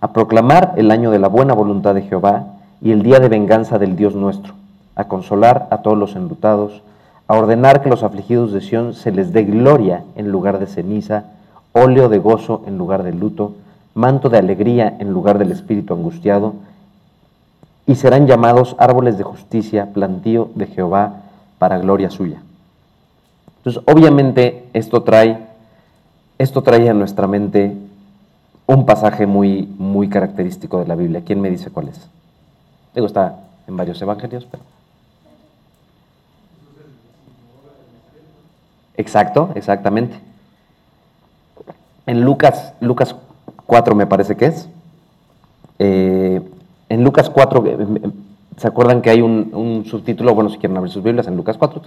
a 0.00 0.12
proclamar 0.12 0.74
el 0.76 0.90
año 0.90 1.10
de 1.10 1.18
la 1.18 1.28
buena 1.28 1.54
voluntad 1.54 1.94
de 1.94 2.02
Jehová 2.02 2.46
y 2.80 2.92
el 2.92 3.02
día 3.02 3.18
de 3.18 3.28
venganza 3.28 3.78
del 3.78 3.96
Dios 3.96 4.14
nuestro, 4.14 4.54
a 4.94 5.04
consolar 5.04 5.68
a 5.70 5.78
todos 5.78 5.98
los 5.98 6.14
enlutados, 6.16 6.82
a 7.26 7.34
ordenar 7.34 7.82
que 7.82 7.88
los 7.88 8.02
afligidos 8.02 8.52
de 8.52 8.60
Sión 8.60 8.94
se 8.94 9.10
les 9.10 9.32
dé 9.32 9.44
gloria 9.44 10.04
en 10.16 10.30
lugar 10.30 10.58
de 10.58 10.66
ceniza, 10.66 11.24
óleo 11.72 12.08
de 12.08 12.18
gozo 12.18 12.62
en 12.66 12.78
lugar 12.78 13.02
de 13.02 13.12
luto, 13.12 13.54
manto 13.94 14.28
de 14.28 14.38
alegría 14.38 14.96
en 14.98 15.12
lugar 15.12 15.38
del 15.38 15.52
espíritu 15.52 15.94
angustiado, 15.94 16.54
y 17.86 17.96
serán 17.96 18.26
llamados 18.26 18.76
árboles 18.78 19.18
de 19.18 19.24
justicia, 19.24 19.92
plantío 19.92 20.50
de 20.54 20.66
Jehová 20.66 21.22
para 21.58 21.78
gloria 21.78 22.10
suya. 22.10 22.42
Entonces, 23.58 23.82
obviamente 23.86 24.68
esto 24.72 25.02
trae 25.02 25.48
esto 26.38 26.62
trae 26.62 26.88
a 26.88 26.94
nuestra 26.94 27.26
mente 27.26 27.76
un 28.68 28.84
pasaje 28.84 29.26
muy, 29.26 29.66
muy 29.78 30.10
característico 30.10 30.78
de 30.78 30.86
la 30.86 30.94
Biblia. 30.94 31.22
¿Quién 31.24 31.40
me 31.40 31.48
dice 31.48 31.70
cuál 31.70 31.88
es? 31.88 32.06
Digo, 32.94 33.06
está 33.06 33.40
en 33.66 33.76
varios 33.76 34.00
evangelios, 34.02 34.46
pero... 34.48 34.62
Exacto, 38.98 39.52
exactamente. 39.54 40.20
En 42.04 42.20
Lucas, 42.20 42.74
Lucas 42.80 43.16
4 43.64 43.94
me 43.94 44.06
parece 44.06 44.36
que 44.36 44.46
es. 44.46 44.68
Eh, 45.78 46.42
en 46.90 47.04
Lucas 47.04 47.30
4, 47.30 47.64
eh, 47.66 48.12
¿se 48.58 48.68
acuerdan 48.68 49.00
que 49.00 49.08
hay 49.08 49.22
un, 49.22 49.84
subtítulo? 49.88 50.34
Bueno, 50.34 50.50
si 50.50 50.58
quieren 50.58 50.76
abrir 50.76 50.92
sus 50.92 51.02
Biblias, 51.02 51.26
en 51.26 51.36
Lucas 51.36 51.56
4, 51.56 51.80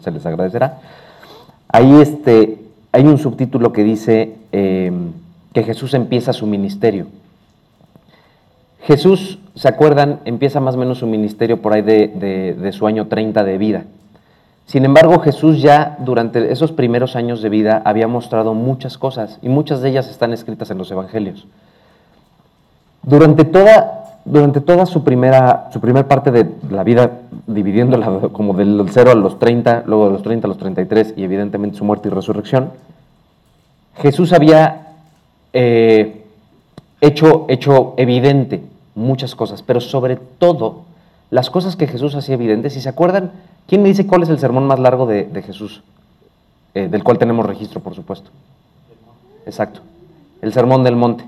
se 0.00 0.10
les 0.10 0.26
agradecerá. 0.26 0.80
Ahí 1.68 1.98
este, 2.02 2.62
hay 2.92 3.06
un 3.06 3.16
subtítulo 3.16 3.72
que 3.72 3.84
dice 3.84 4.36
eh, 4.52 4.92
que 5.52 5.62
Jesús 5.62 5.94
empieza 5.94 6.32
su 6.32 6.46
ministerio. 6.46 7.06
Jesús, 8.82 9.38
¿se 9.54 9.68
acuerdan? 9.68 10.20
Empieza 10.24 10.60
más 10.60 10.74
o 10.74 10.78
menos 10.78 10.98
su 10.98 11.06
ministerio 11.06 11.60
por 11.60 11.72
ahí 11.72 11.82
de, 11.82 12.70
su 12.72 12.86
año 12.86 13.08
30 13.08 13.44
de 13.44 13.58
vida. 13.58 13.84
Sin 14.66 14.84
embargo, 14.84 15.18
Jesús 15.18 15.60
ya 15.60 15.96
durante 16.00 16.52
esos 16.52 16.72
primeros 16.72 17.16
años 17.16 17.42
de 17.42 17.48
vida 17.48 17.82
había 17.84 18.06
mostrado 18.06 18.54
muchas 18.54 18.96
cosas 18.98 19.38
y 19.42 19.48
muchas 19.48 19.80
de 19.80 19.90
ellas 19.90 20.08
están 20.08 20.32
escritas 20.32 20.70
en 20.70 20.78
los 20.78 20.90
evangelios. 20.90 21.46
Durante 23.02 23.44
toda, 23.44 24.20
durante 24.24 24.60
toda 24.60 24.86
su, 24.86 25.02
primera, 25.02 25.68
su 25.72 25.80
primera 25.80 26.06
parte 26.06 26.30
de 26.30 26.48
la 26.70 26.84
vida, 26.84 27.10
dividiéndola 27.46 28.28
como 28.32 28.54
del 28.54 28.86
0 28.88 29.10
a 29.10 29.14
los 29.14 29.38
30, 29.38 29.84
luego 29.86 30.06
de 30.06 30.12
los 30.12 30.22
30 30.22 30.46
a 30.46 30.48
los 30.48 30.58
33 30.58 31.14
y 31.16 31.24
evidentemente 31.24 31.76
su 31.76 31.84
muerte 31.84 32.08
y 32.08 32.12
resurrección, 32.12 32.70
Jesús 33.96 34.32
había 34.32 34.89
eh, 35.52 36.24
hecho, 37.00 37.46
hecho 37.48 37.94
evidente 37.96 38.62
muchas 38.94 39.34
cosas, 39.34 39.62
pero 39.62 39.80
sobre 39.80 40.16
todo 40.16 40.82
las 41.30 41.50
cosas 41.50 41.76
que 41.76 41.86
Jesús 41.86 42.14
hacía 42.14 42.34
evidentes. 42.34 42.72
Si 42.72 42.80
se 42.80 42.88
acuerdan, 42.88 43.32
¿Quién 43.70 43.82
me 43.82 43.88
dice 43.88 44.04
cuál 44.04 44.24
es 44.24 44.28
el 44.28 44.40
sermón 44.40 44.66
más 44.66 44.80
largo 44.80 45.06
de, 45.06 45.42
Jesús? 45.46 45.84
Eh, 46.74 46.88
del 46.88 47.04
cual 47.04 47.18
tenemos 47.18 47.46
registro, 47.46 47.78
por 47.78 47.94
supuesto. 47.94 48.28
Exacto. 49.46 49.80
El 50.42 50.52
sermón 50.52 50.82
del 50.82 50.96
monte. 50.96 51.24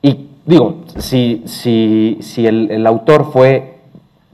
Y 0.00 0.28
digo, 0.46 0.84
si, 0.98 1.42
si, 1.46 2.18
si 2.20 2.46
el, 2.46 2.86
autor 2.86 3.32
fue 3.32 3.80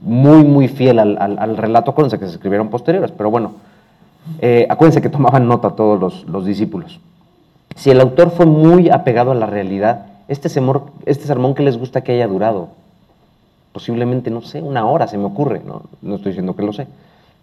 muy, 0.01 0.43
muy 0.43 0.67
fiel 0.67 0.99
al, 0.99 1.57
relato, 1.57 1.89
acuérdense 1.89 2.19
que 2.19 2.27
se 2.27 2.33
escribieron 2.33 2.69
posteriores, 2.69 3.11
pero 3.11 3.31
bueno, 3.31 3.53
eh, 4.37 4.67
acuérdense 4.69 5.01
que 5.01 5.09
tomaban 5.09 5.47
nota 5.47 5.71
todos 5.71 5.99
los, 5.99 6.29
los, 6.29 6.45
discípulos. 6.45 6.99
Si 7.75 7.89
el 7.91 8.01
autor 8.01 8.31
fue 8.31 8.45
muy 8.45 8.89
apegado 8.89 9.31
a 9.31 9.35
la 9.35 9.45
realidad, 9.45 10.07
este 10.27 10.49
sermón, 10.49 10.91
este 11.05 11.25
sermón 11.25 11.55
que 11.55 11.63
les 11.63 11.77
gusta 11.77 12.01
que 12.01 12.13
haya 12.13 12.27
durado, 12.27 12.69
posiblemente, 13.73 14.31
no 14.31 14.41
sé, 14.41 14.61
una 14.61 14.85
hora 14.85 15.07
se 15.07 15.17
me 15.17 15.25
ocurre, 15.25 15.61
no, 15.65 15.83
no 16.01 16.15
estoy 16.15 16.31
diciendo 16.31 16.55
que 16.55 16.63
lo 16.63 16.73
sé 16.73 16.87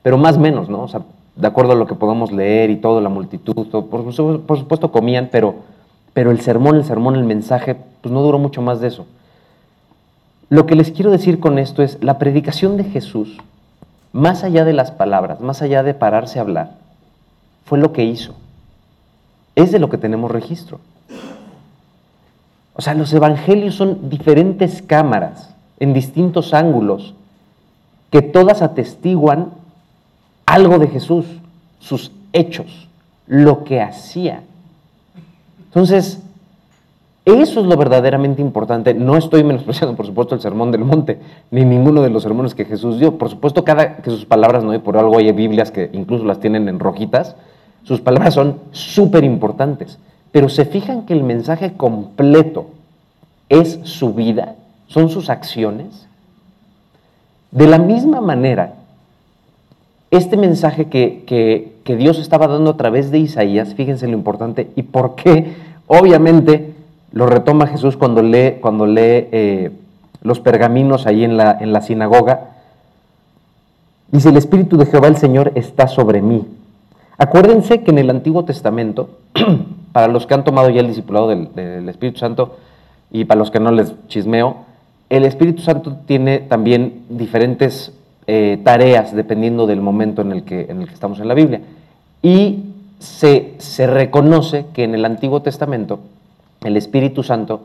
pero 0.02 0.18
más 0.18 0.36
o 0.36 0.40
menos, 0.40 0.68
¿no? 0.68 0.82
O 0.82 0.88
sea, 0.88 1.02
de 1.36 1.46
acuerdo 1.46 1.72
a 1.72 1.76
lo 1.76 1.86
que 1.86 1.94
podamos 1.94 2.32
leer 2.32 2.70
y 2.70 2.76
todo, 2.76 3.00
la 3.00 3.08
multitud, 3.08 3.54
por, 3.54 4.12
supuesto 4.12 4.92
comían, 4.92 5.28
pero, 5.30 5.54
pero 6.12 6.30
el 6.30 6.40
sermón, 6.40 6.76
el 6.76 6.84
sermón, 6.84 7.14
el 7.14 7.24
mensaje, 7.24 7.76
pues 8.00 8.12
no 8.12 8.20
duró 8.22 8.38
mucho 8.38 8.60
más 8.62 8.80
de 8.80 8.88
eso. 8.88 9.06
Lo 10.48 10.66
que 10.66 10.74
les 10.74 10.90
quiero 10.90 11.10
decir 11.10 11.40
con 11.40 11.58
esto 11.58 11.82
es, 11.82 12.02
la 12.02 12.18
predicación 12.18 12.76
de 12.76 12.84
Jesús, 12.84 13.38
más 14.12 14.44
allá 14.44 14.64
de 14.64 14.74
las 14.74 14.90
palabras, 14.90 15.40
más 15.40 15.62
allá 15.62 15.82
de 15.82 15.94
pararse 15.94 16.38
a 16.38 16.42
hablar, 16.42 16.72
fue 17.64 17.78
lo 17.78 17.92
que 17.92 18.04
hizo. 18.04 18.34
Es 19.54 19.72
de 19.72 19.78
lo 19.78 19.90
que 19.90 19.98
tenemos 19.98 20.30
registro. 20.30 20.80
O 22.74 22.80
sea, 22.80 22.94
los 22.94 23.12
evangelios 23.12 23.74
son 23.74 24.08
diferentes 24.08 24.82
cámaras 24.82 25.54
en 25.78 25.92
distintos 25.92 26.54
ángulos 26.54 27.14
que 28.10 28.22
todas 28.22 28.62
atestiguan 28.62 29.50
algo 30.46 30.78
de 30.78 30.88
Jesús, 30.88 31.26
sus 31.80 32.12
hechos, 32.32 32.88
lo 33.26 33.64
que 33.64 33.80
hacía. 33.80 34.42
Entonces, 35.64 36.20
eso 37.24 37.60
es 37.60 37.66
lo 37.66 37.76
verdaderamente 37.76 38.42
importante. 38.42 38.94
No 38.94 39.16
estoy 39.16 39.44
menospreciando, 39.44 39.96
por 39.96 40.06
supuesto, 40.06 40.34
el 40.34 40.40
sermón 40.40 40.72
del 40.72 40.84
monte, 40.84 41.20
ni 41.50 41.64
ninguno 41.64 42.02
de 42.02 42.10
los 42.10 42.22
sermones 42.22 42.54
que 42.54 42.64
Jesús 42.64 42.98
dio. 42.98 43.16
Por 43.16 43.30
supuesto, 43.30 43.64
cada 43.64 43.96
que 43.96 44.10
sus 44.10 44.24
palabras 44.24 44.64
no 44.64 44.72
hay 44.72 44.80
por 44.80 44.96
algo 44.96 45.18
hay 45.18 45.30
Biblias 45.32 45.70
que 45.70 45.88
incluso 45.92 46.24
las 46.24 46.40
tienen 46.40 46.68
en 46.68 46.80
rojitas. 46.80 47.36
Sus 47.84 48.00
palabras 48.00 48.34
son 48.34 48.58
súper 48.72 49.24
importantes. 49.24 49.98
Pero 50.30 50.48
se 50.48 50.64
fijan 50.64 51.06
que 51.06 51.12
el 51.12 51.22
mensaje 51.22 51.74
completo 51.74 52.66
es 53.48 53.80
su 53.82 54.14
vida, 54.14 54.56
son 54.86 55.10
sus 55.10 55.28
acciones. 55.28 56.06
De 57.50 57.66
la 57.66 57.78
misma 57.78 58.20
manera 58.20 58.74
este 60.12 60.36
mensaje 60.36 60.88
que, 60.88 61.72
Dios 61.86 62.18
estaba 62.18 62.46
dando 62.46 62.72
a 62.72 62.76
través 62.76 63.10
de 63.10 63.18
Isaías, 63.18 63.74
fíjense 63.74 64.06
lo 64.06 64.12
importante 64.12 64.70
y 64.76 64.82
por 64.82 65.14
qué, 65.14 65.54
obviamente, 65.86 66.74
lo 67.12 67.26
retoma 67.26 67.66
Jesús 67.66 67.96
cuando 67.96 68.22
lee, 68.22 68.58
cuando 68.60 68.86
lee 68.86 69.28
eh, 69.32 69.70
los 70.22 70.38
pergaminos 70.38 71.06
ahí 71.06 71.24
en 71.24 71.38
la, 71.38 71.56
en 71.58 71.72
la 71.72 71.80
sinagoga. 71.80 72.50
Dice, 74.10 74.28
el 74.28 74.36
Espíritu 74.36 74.76
de 74.76 74.84
Jehová 74.84 75.08
el 75.08 75.16
Señor 75.16 75.52
está 75.54 75.88
sobre 75.88 76.20
mí. 76.20 76.44
Acuérdense 77.22 77.82
que 77.82 77.92
en 77.92 77.98
el 77.98 78.10
Antiguo 78.10 78.44
Testamento, 78.44 79.10
para 79.92 80.08
los 80.08 80.26
que 80.26 80.34
han 80.34 80.42
tomado 80.42 80.70
ya 80.70 80.80
el 80.80 80.88
discipulado 80.88 81.28
del, 81.28 81.88
Espíritu 81.88 82.18
Santo 82.18 82.56
y 83.12 83.26
para 83.26 83.38
los 83.38 83.52
que 83.52 83.60
no 83.60 83.70
les 83.70 83.94
chismeo, 84.08 84.64
el 85.08 85.24
Espíritu 85.24 85.62
Santo 85.62 85.98
tiene 86.04 86.40
también 86.40 87.04
diferentes 87.08 87.92
eh, 88.26 88.60
tareas 88.64 89.14
dependiendo 89.14 89.68
del 89.68 89.80
momento 89.80 90.22
en 90.22 90.32
el, 90.32 90.42
que, 90.42 90.62
en 90.68 90.80
el 90.80 90.88
que 90.88 90.94
estamos 90.94 91.20
en 91.20 91.28
la 91.28 91.34
Biblia. 91.34 91.60
Y 92.22 92.64
se, 92.98 93.54
se 93.58 93.86
reconoce 93.86 94.66
que 94.74 94.82
en 94.82 94.96
el 94.96 95.04
Antiguo 95.04 95.42
Testamento 95.42 96.00
el 96.64 96.76
Espíritu 96.76 97.22
Santo 97.22 97.60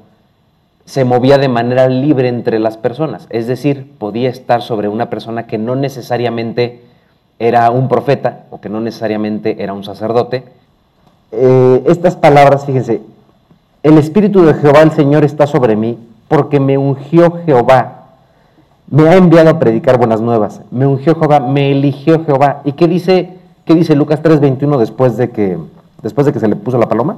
se 0.86 1.04
movía 1.04 1.40
de 1.40 1.50
manera 1.50 1.90
libre 1.90 2.28
entre 2.28 2.60
las 2.60 2.78
personas, 2.78 3.26
es 3.32 3.48
decir, 3.48 3.92
podía 3.98 4.30
estar 4.30 4.62
sobre 4.62 4.88
una 4.88 5.10
persona 5.10 5.48
que 5.48 5.58
no 5.58 5.76
necesariamente 5.76 6.82
era 7.40 7.70
un 7.72 7.88
profeta 7.88 8.46
o 8.50 8.60
que 8.60 8.70
no 8.70 8.80
necesariamente 8.80 9.62
era 9.62 9.74
un 9.74 9.84
sacerdote. 9.84 10.44
Eh, 11.32 11.84
estas 11.88 12.16
palabras, 12.16 12.66
fíjense, 12.66 13.02
el 13.84 13.98
Espíritu 13.98 14.44
de 14.44 14.54
Jehová 14.56 14.82
el 14.82 14.92
Señor 14.92 15.24
está 15.24 15.48
sobre 15.48 15.76
mí 15.76 15.98
porque 16.28 16.60
me 16.60 16.78
ungió 16.78 17.40
Jehová 17.46 17.98
me 18.90 19.10
ha 19.10 19.16
enviado 19.16 19.50
a 19.50 19.60
predicar 19.60 19.98
buenas 19.98 20.22
nuevas, 20.22 20.62
me 20.72 20.88
ungió 20.88 21.16
Jehová, 21.16 21.40
me 21.40 21.72
eligió 21.72 22.24
Jehová. 22.24 22.62
¿Y 22.64 22.74
qué 22.74 22.88
dice, 22.88 23.34
qué 23.66 23.76
dice 23.76 23.96
Lucas 23.96 24.22
3:21 24.24 24.78
después 24.78 25.18
de 25.18 25.30
que 25.30 25.58
después 26.02 26.26
de 26.26 26.34
que 26.34 26.40
se 26.40 26.48
le 26.48 26.56
puso 26.56 26.78
la 26.78 26.88
paloma? 26.88 27.18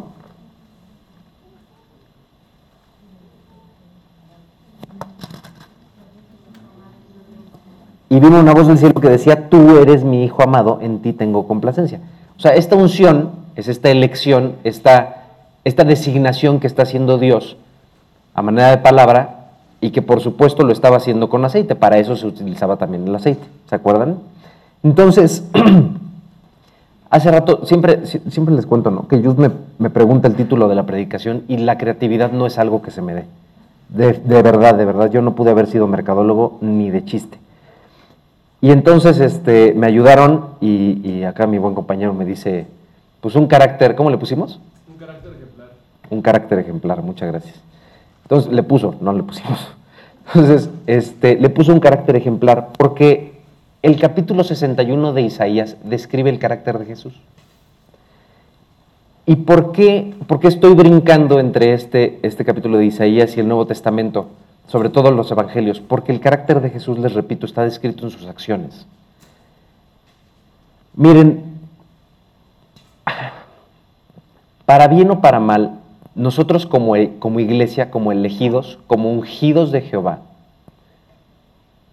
Y 8.10 8.20
vino 8.20 8.40
una 8.40 8.54
voz 8.54 8.68
del 8.68 8.78
cielo 8.78 9.00
que 9.00 9.10
decía, 9.10 9.50
tú 9.50 9.78
eres 9.78 10.04
mi 10.04 10.24
hijo 10.24 10.42
amado, 10.44 10.80
en 10.82 11.00
ti 11.00 11.14
tengo 11.14 11.48
complacencia. 11.48 12.00
O 12.38 12.40
sea, 12.40 12.56
esta 12.56 12.76
unción 12.76 13.32
es 13.56 13.68
esta 13.68 13.90
elección, 13.90 14.56
esta, 14.64 15.26
esta 15.64 15.84
designación 15.84 16.60
que 16.60 16.68
está 16.68 16.84
haciendo 16.84 17.18
Dios 17.18 17.58
a 18.34 18.42
manera 18.42 18.70
de 18.70 18.78
palabra 18.78 19.40
y 19.82 19.92
que 19.92 20.02
por 20.02 20.22
supuesto 20.22 20.64
lo 20.64 20.74
estaba 20.74 20.98
haciendo 20.98 21.30
con 21.30 21.46
aceite, 21.46 21.76
para 21.76 21.98
eso 21.98 22.16
se 22.16 22.28
utilizaba 22.28 22.78
también 22.78 23.08
el 23.08 23.16
aceite, 23.16 23.46
¿se 23.70 23.76
acuerdan? 23.76 24.20
Entonces, 24.84 25.44
hace 27.10 27.32
rato, 27.32 27.66
siempre, 27.66 28.06
siempre 28.06 28.56
les 28.56 28.66
cuento, 28.66 28.92
¿no? 28.92 29.08
Que 29.08 29.18
Dios 29.18 29.36
me, 29.38 29.90
pregunta 29.90 30.28
el 30.28 30.36
título 30.36 30.68
de 30.68 30.76
la 30.76 30.86
predicación 30.86 31.44
y 31.48 31.58
la 31.58 31.78
creatividad 31.78 32.32
no 32.32 32.46
es 32.46 32.58
algo 32.58 32.82
que 32.82 32.92
se 32.92 33.02
me 33.02 33.14
dé. 33.14 33.26
De, 33.90 34.42
verdad, 34.42 34.76
de 34.76 34.86
verdad, 34.86 35.10
yo 35.10 35.22
no 35.22 35.34
pude 35.34 35.50
haber 35.50 35.68
sido 35.68 35.88
mercadólogo 35.88 36.60
ni 36.62 36.92
de 36.92 37.04
chiste. 37.06 37.40
Y 38.62 38.72
entonces 38.72 39.20
este, 39.20 39.74
me 39.74 39.88
ayudaron 39.88 40.50
y, 40.60 41.00
y 41.08 41.24
acá 41.24 41.48
mi 41.48 41.58
buen 41.58 41.76
compañero 41.76 42.14
me 42.14 42.26
dice, 42.26 42.68
pues 43.22 43.36
un 43.36 43.48
carácter, 43.48 43.96
¿cómo 43.96 44.10
le 44.10 44.18
pusimos? 44.18 44.60
Un 44.90 44.98
carácter 44.98 45.32
ejemplar. 45.34 45.70
Un 46.10 46.22
carácter 46.22 46.60
ejemplar, 46.60 47.02
muchas 47.02 47.30
gracias. 47.30 47.56
Entonces 48.24 48.52
le 48.52 48.64
puso, 48.64 48.96
no 49.02 49.14
le 49.14 49.24
pusimos. 49.24 49.60
Entonces, 50.28 50.70
este, 50.86 51.36
le 51.36 51.50
puso 51.50 51.74
un 51.74 51.80
carácter 51.80 52.16
ejemplar 52.16 52.70
porque 52.78 53.34
el 53.82 54.00
capítulo 54.00 54.44
61 54.44 55.14
de 55.14 55.22
Isaías 55.22 55.78
describe 55.84 56.30
el 56.30 56.38
carácter 56.38 56.78
de 56.78 56.86
Jesús. 56.86 57.14
¿Y 59.26 59.38
por 59.38 59.72
qué, 59.72 60.14
por 60.28 60.40
qué 60.40 60.48
estoy 60.48 60.74
brincando 60.74 61.40
entre 61.40 61.74
este, 61.74 62.20
este 62.24 62.46
capítulo 62.46 62.78
de 62.78 62.86
Isaías 62.86 63.36
y 63.38 63.40
el 63.40 63.48
Nuevo 63.48 63.66
Testamento, 63.68 64.28
sobre 64.70 64.90
todo 64.90 65.12
los 65.12 65.32
Evangelios? 65.32 65.80
Porque 65.80 66.12
el 66.12 66.20
carácter 66.20 66.62
de 66.62 66.70
Jesús, 66.70 67.00
les 67.00 67.14
repito, 67.14 67.46
está 67.46 67.64
descrito 67.64 68.06
en 68.06 68.12
sus 68.12 68.28
acciones. 68.28 68.86
Miren, 70.94 71.44
para 74.66 74.88
bien 74.88 75.10
o 75.10 75.22
para 75.22 75.40
mal, 75.40 75.80
nosotros 76.14 76.68
como, 76.68 76.94
como 77.18 77.40
iglesia, 77.40 77.90
como 77.90 78.12
elegidos, 78.12 78.78
como 78.86 79.12
ungidos 79.12 79.72
de 79.72 79.82
Jehová, 79.82 80.20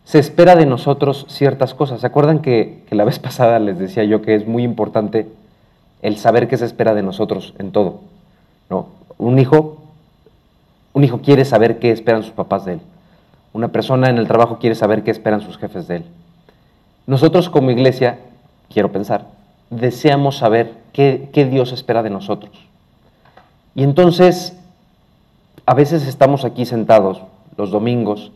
se 0.05 0.19
espera 0.19 0.55
de 0.55 0.67
nosotros 0.67 1.25
ciertas 1.29 1.73
cosas. 1.73 2.03
¿Se 2.03 2.07
acuerdan 2.07 2.41
que, 2.41 2.85
que, 2.89 2.95
la 2.95 3.05
vez 3.07 3.19
pasada 3.19 3.59
les 3.59 3.79
decía 3.79 4.05
yo 4.05 4.21
que 4.21 4.35
es 4.35 4.47
muy 4.47 4.63
importante 4.63 5.29
el 6.03 6.19
saber 6.19 6.47
qué 6.47 6.59
se 6.59 6.67
espera 6.67 6.93
de 6.93 7.03
nosotros 7.03 7.55
en 7.59 7.73
todo? 7.73 8.01
¿no? 8.69 8.89
Un 9.17 9.39
hijo, 9.39 9.79
un 10.97 11.05
hijo 11.05 11.21
quiere 11.21 11.45
saber 11.45 11.79
qué 11.79 11.91
esperan 11.91 12.23
sus 12.23 12.33
papás 12.33 12.65
de 12.65 12.73
él. 12.73 12.81
Una 13.53 13.69
persona 13.69 14.09
en 14.09 14.17
el 14.17 14.27
trabajo 14.27 14.59
quiere 14.59 14.75
saber 14.75 15.05
qué 15.05 15.11
esperan 15.11 15.43
sus 15.43 15.59
jefes 15.59 15.87
de 15.87 15.97
él. 15.97 16.05
Nosotros 17.07 17.51
como 17.51 17.71
iglesia, 17.71 18.19
quiero 18.73 18.93
pensar, 18.93 19.27
deseamos 19.69 20.39
saber 20.39 20.73
qué, 20.95 21.29
Dios 21.51 21.73
espera 21.73 22.03
de 22.03 22.09
nosotros. 22.09 22.51
Y 23.75 23.83
entonces, 23.83 24.59
a 25.67 25.75
veces 25.75 26.07
estamos 26.07 26.47
aquí 26.47 26.65
sentados 26.65 27.21
los 27.59 27.71
domingos, 27.71 28.33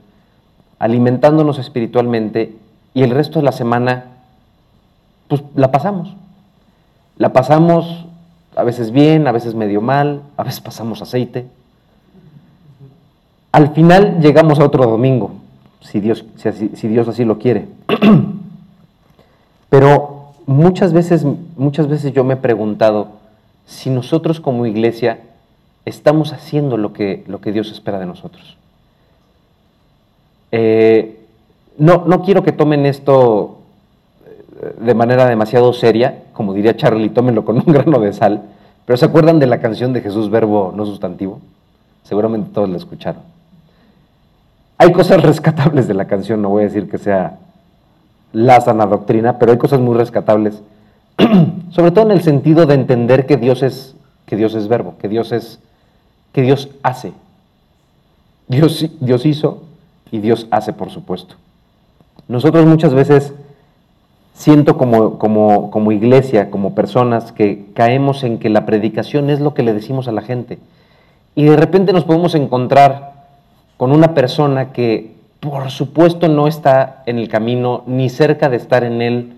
alimentándonos 0.79 1.59
espiritualmente 1.59 2.55
y 2.93 3.05
el 3.05 3.11
resto 3.12 3.38
de 3.38 3.47
la 3.47 3.52
semana, 3.52 4.05
pues 5.29 5.43
la 5.55 5.73
pasamos. 5.73 6.14
La 7.17 7.33
pasamos 7.33 8.05
a 8.55 8.64
veces 8.64 8.90
bien, 8.90 9.26
a 9.29 9.33
veces 9.33 9.55
medio 9.55 9.81
mal, 9.81 10.21
a 10.37 10.43
veces 10.43 10.61
pasamos 10.61 11.00
aceite. 11.00 11.47
Al 13.52 13.75
final 13.75 14.21
llegamos 14.21 14.61
a 14.61 14.64
otro 14.64 14.87
domingo, 14.87 15.33
si 15.80 16.00
Dios, 16.00 16.25
así 17.09 17.25
lo 17.25 17.38
quiere. 17.38 17.66
Pero 19.69 20.33
muchas 20.47 20.92
veces, 20.92 21.26
muchas 21.57 21.88
veces 21.88 22.12
yo 22.12 22.25
me 22.25 22.35
he 22.35 22.37
preguntado 22.37 23.09
si 23.66 23.90
nosotros 23.90 24.40
como 24.40 24.66
iglesia 24.66 25.21
estamos 25.85 26.33
haciendo 26.33 26.76
lo 26.76 26.92
que, 26.92 27.25
lo 27.26 27.40
que 27.40 27.52
Dios 27.52 27.71
espera 27.73 27.99
de 27.99 28.07
nosotros. 28.07 28.57
Eh, 30.52 31.21
no, 31.78 32.04
no 32.07 32.23
quiero 32.23 32.42
que 32.42 32.52
tomen 32.52 32.85
esto 32.87 33.59
eh, 34.61 34.75
de 34.80 34.95
manera 34.95 35.26
demasiado 35.26 35.73
seria, 35.73 36.25
como 36.33 36.52
diría 36.52 36.76
Charlie, 36.76 37.11
tómenlo 37.11 37.45
con 37.45 37.57
un 37.57 37.64
grano 37.73 38.00
de 38.00 38.12
sal, 38.12 38.42
pero 38.85 38.97
¿se 38.97 39.07
acuerdan 39.07 39.38
de 39.38 39.47
la 39.47 39.61
canción 39.61 39.92
de 39.92 40.00
Jesús 40.00 40.30
verbo 40.30 40.73
no 40.75 40.85
sustantivo? 40.85 41.40
Seguramente 42.02 42.50
todos 42.52 42.69
la 42.69 42.76
escucharon. 42.76 43.23
Hay 44.83 44.93
cosas 44.93 45.21
rescatables 45.21 45.87
de 45.89 45.93
la 45.93 46.07
canción, 46.07 46.41
no 46.41 46.49
voy 46.49 46.63
a 46.63 46.69
decir 46.69 46.89
que 46.89 46.97
sea 46.97 47.37
la 48.33 48.63
sana 48.63 48.87
doctrina, 48.87 49.39
pero 49.39 49.53
hay 49.53 49.59
cosas 49.59 49.79
muy 49.79 49.95
rescatables, 49.95 50.63
sobre 51.71 51.91
todo 51.91 52.07
en 52.07 52.13
el 52.13 52.23
sentido 52.23 52.65
de 52.65 52.77
entender 52.77 53.27
que 53.27 53.37
Dios 53.37 53.63
es, 53.63 53.95
que 54.25 54.37
Dios 54.37 54.55
es 54.55 54.69
verbo, 54.69 54.95
que 54.99 55.07
Dios 55.07 55.33
es, 55.33 55.61
que 56.33 56.41
Dios 56.41 56.71
hace. 56.83 57.13
Dios, 58.49 58.87
Dios 59.01 59.27
hizo, 59.27 59.65
y 60.11 60.21
Dios 60.21 60.47
hace, 60.51 60.73
por 60.73 60.89
supuesto. 60.89 61.35
Nosotros 62.27 62.65
muchas 62.65 62.95
veces 62.95 63.35
siento 64.33 64.79
como, 64.79 65.19
como, 65.19 65.71
como, 65.71 65.93
iglesia, 65.93 66.51
como 66.51 66.75
personas, 66.75 67.33
que 67.33 67.67
caemos 67.75 68.25
en 68.25 68.39
que 68.39 68.49
la 68.49 68.65
predicación 68.65 69.29
es 69.29 69.41
lo 69.41 69.53
que 69.53 69.63
le 69.63 69.75
decimos 69.75 70.09
a 70.09 70.13
la 70.13 70.23
gente. 70.23 70.59
Y 71.35 71.45
de 71.45 71.57
repente 71.59 71.93
nos 71.93 72.05
podemos 72.05 72.35
encontrar 72.35 73.10
con 73.81 73.93
una 73.93 74.13
persona 74.13 74.75
que 74.75 75.15
por 75.41 75.71
supuesto 75.71 76.29
no 76.29 76.47
está 76.47 77.03
en 77.07 77.19
el 77.19 77.31
camino 77.31 77.83
ni 77.87 78.11
cerca 78.11 78.51
de 78.51 78.59
estar 78.59 78.85
en 78.85 79.01
él. 79.01 79.33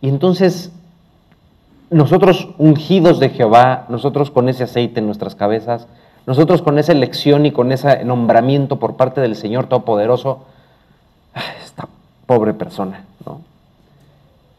Y 0.00 0.08
entonces 0.08 0.72
nosotros 1.90 2.48
ungidos 2.58 3.20
de 3.20 3.28
Jehová, 3.28 3.86
nosotros 3.88 4.32
con 4.32 4.48
ese 4.48 4.64
aceite 4.64 4.98
en 4.98 5.06
nuestras 5.06 5.36
cabezas, 5.36 5.86
nosotros 6.26 6.62
con 6.62 6.80
esa 6.80 6.90
elección 6.90 7.46
y 7.46 7.52
con 7.52 7.70
ese 7.70 8.04
nombramiento 8.04 8.80
por 8.80 8.96
parte 8.96 9.20
del 9.20 9.36
Señor 9.36 9.68
Todopoderoso, 9.68 10.40
esta 11.64 11.86
pobre 12.26 12.54
persona, 12.54 13.04
¿no? 13.24 13.40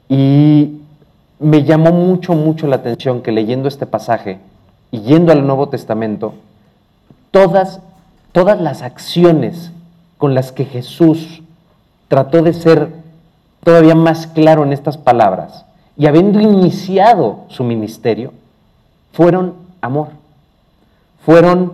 Y 0.07 0.79
me 1.41 1.65
llamó 1.65 1.91
mucho, 1.91 2.31
mucho 2.31 2.65
la 2.65 2.77
atención 2.77 3.21
que 3.21 3.33
leyendo 3.33 3.67
este 3.67 3.87
pasaje 3.87 4.39
y 4.89 5.01
yendo 5.01 5.33
al 5.33 5.45
Nuevo 5.45 5.67
Testamento, 5.67 6.33
todas, 7.31 7.81
todas 8.37 8.61
las 8.61 8.83
acciones 8.83 9.71
con 10.19 10.35
las 10.35 10.51
que 10.51 10.65
Jesús 10.65 11.41
trató 12.07 12.43
de 12.43 12.53
ser 12.53 12.89
todavía 13.63 13.95
más 13.95 14.27
claro 14.27 14.63
en 14.63 14.73
estas 14.73 14.95
palabras 14.95 15.65
y 15.97 16.05
habiendo 16.05 16.39
iniciado 16.39 17.45
su 17.47 17.63
ministerio, 17.63 18.33
fueron 19.11 19.55
amor 19.81 20.09
fueron 21.27 21.73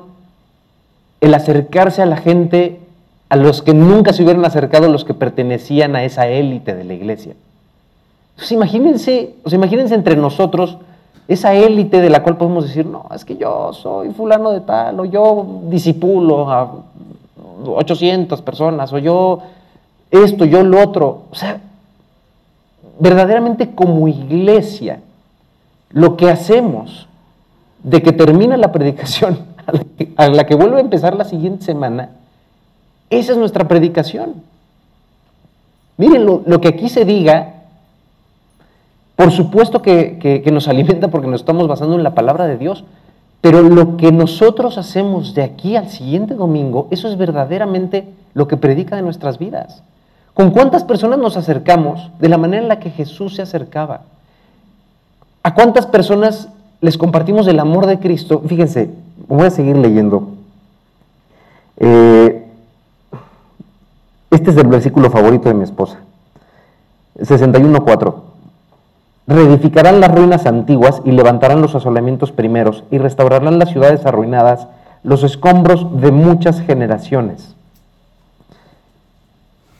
el 1.19 1.33
acercarse 1.33 2.01
a 2.01 2.05
la 2.05 2.15
gente, 2.15 2.79
a 3.27 3.35
los 3.35 3.61
que 3.61 3.73
nunca 3.73 4.13
se 4.13 4.23
hubieran 4.23 4.45
acercado, 4.45 4.87
los 4.87 5.05
que 5.05 5.13
pertenecían 5.13 5.97
a 5.97 6.03
esa 6.05 6.27
élite 6.27 6.73
de 6.73 6.85
la 6.85 6.93
iglesia. 6.93 7.33
Entonces 8.31 8.51
imagínense, 8.53 9.35
o 9.43 9.53
imagínense 9.53 9.95
entre 9.95 10.15
nosotros 10.15 10.77
esa 11.27 11.53
élite 11.53 12.01
de 12.01 12.09
la 12.09 12.21
cual 12.23 12.37
podemos 12.37 12.65
decir, 12.65 12.85
no, 12.85 13.05
es 13.13 13.23
que 13.23 13.37
yo 13.37 13.71
soy 13.73 14.09
fulano 14.09 14.51
de 14.51 14.61
tal, 14.61 14.99
o 14.99 15.05
yo 15.05 15.45
disipulo 15.69 16.51
a 16.51 16.71
800 17.65 18.41
personas, 18.41 18.91
o 18.91 18.97
yo 18.97 19.39
esto, 20.11 20.45
yo 20.45 20.63
lo 20.63 20.81
otro. 20.81 21.23
O 21.31 21.35
sea, 21.35 21.59
verdaderamente 22.99 23.71
como 23.71 24.07
iglesia, 24.07 24.99
lo 25.89 26.17
que 26.17 26.29
hacemos 26.29 27.07
de 27.83 28.01
que 28.01 28.11
termina 28.11 28.57
la 28.57 28.71
predicación 28.71 29.39
a 30.17 30.27
la, 30.27 30.45
que, 30.45 30.55
vuelve 30.55 30.77
a 30.77 30.81
empezar 30.81 31.15
la 31.15 31.25
siguiente 31.25 31.65
semana, 31.65 32.09
esa 33.09 33.33
es 33.33 33.37
nuestra 33.37 33.67
predicación. 33.67 34.35
Miren, 35.97 36.25
lo, 36.25 36.61
que 36.61 36.67
aquí 36.67 36.89
se 36.89 37.05
diga, 37.05 37.52
por 39.15 39.31
supuesto 39.31 39.81
que, 39.81 40.43
nos 40.51 40.67
alimenta 40.69 41.09
porque 41.09 41.27
nos 41.27 41.41
estamos 41.41 41.67
basando 41.67 41.95
en 41.95 42.03
la 42.03 42.15
palabra 42.15 42.47
de 42.47 42.57
Dios, 42.57 42.83
pero 43.41 43.61
lo 43.61 43.97
que 43.97 44.11
nosotros 44.11 44.77
hacemos 44.77 45.33
de 45.33 45.43
aquí 45.43 45.75
al 45.75 45.89
siguiente 45.89 46.33
domingo, 46.33 46.87
eso 46.91 47.09
es 47.09 47.17
verdaderamente 47.17 48.07
lo 48.33 48.47
que 48.47 48.57
predica 48.57 48.95
de 48.95 49.01
nuestras 49.01 49.37
vidas. 49.37 49.83
¿Con 50.33 50.51
cuántas 50.51 50.83
personas 50.83 51.19
nos 51.19 51.37
acercamos 51.37 52.09
de 52.19 52.29
la 52.29 52.37
manera 52.37 52.63
en 52.63 52.69
la 52.69 52.79
que 52.79 52.89
Jesús 52.89 53.35
se 53.35 53.41
acercaba? 53.41 54.01
¿A 55.43 55.53
cuántas 55.53 55.85
personas 55.85 56.47
les 56.83 56.97
compartimos 56.97 57.47
el 57.47 57.61
amor 57.61 57.85
de 57.85 57.97
Cristo. 57.97 58.43
Fíjense, 58.45 58.89
voy 59.29 59.47
a 59.47 59.49
seguir 59.49 59.77
leyendo. 59.77 60.27
Eh, 61.77 62.45
este 64.29 64.51
es 64.51 64.57
el 64.57 64.67
versículo 64.67 65.09
favorito 65.09 65.47
de 65.47 65.55
mi 65.55 65.63
esposa. 65.63 65.99
61.4. 67.17 68.15
Reedificarán 69.25 70.01
las 70.01 70.13
ruinas 70.13 70.45
antiguas 70.45 71.01
y 71.05 71.11
levantarán 71.11 71.61
los 71.61 71.75
asolamientos 71.75 72.31
primeros 72.31 72.83
y 72.91 72.97
restaurarán 72.97 73.57
las 73.57 73.69
ciudades 73.69 74.05
arruinadas, 74.05 74.67
los 75.03 75.23
escombros 75.23 76.01
de 76.01 76.11
muchas 76.11 76.59
generaciones. 76.61 77.55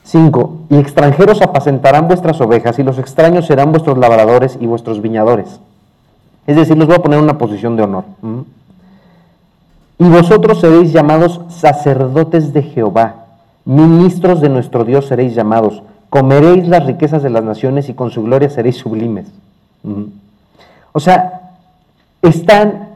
5. 0.04 0.58
Y 0.70 0.76
extranjeros 0.76 1.42
apacentarán 1.42 2.08
vuestras 2.08 2.40
ovejas 2.40 2.78
y 2.78 2.82
los 2.82 2.98
extraños 2.98 3.46
serán 3.46 3.72
vuestros 3.72 3.98
labradores 3.98 4.56
y 4.60 4.66
vuestros 4.66 5.02
viñadores. 5.02 5.60
Es 6.46 6.56
decir, 6.56 6.76
los 6.76 6.86
voy 6.86 6.96
a 6.96 7.02
poner 7.02 7.18
en 7.18 7.24
una 7.24 7.38
posición 7.38 7.76
de 7.76 7.82
honor. 7.82 8.04
Y 9.98 10.04
vosotros 10.04 10.60
seréis 10.60 10.92
llamados 10.92 11.40
sacerdotes 11.48 12.52
de 12.52 12.62
Jehová, 12.62 13.26
ministros 13.64 14.40
de 14.40 14.50
nuestro 14.50 14.84
Dios 14.84 15.06
seréis 15.06 15.34
llamados, 15.34 15.82
comeréis 16.14 16.68
las 16.68 16.86
riquezas 16.86 17.24
de 17.24 17.30
las 17.30 17.42
naciones 17.42 17.88
y 17.88 17.94
con 17.94 18.12
su 18.12 18.22
gloria 18.22 18.48
seréis 18.48 18.76
sublimes. 18.76 19.26
O 20.92 21.00
sea, 21.00 21.56
están, 22.22 22.90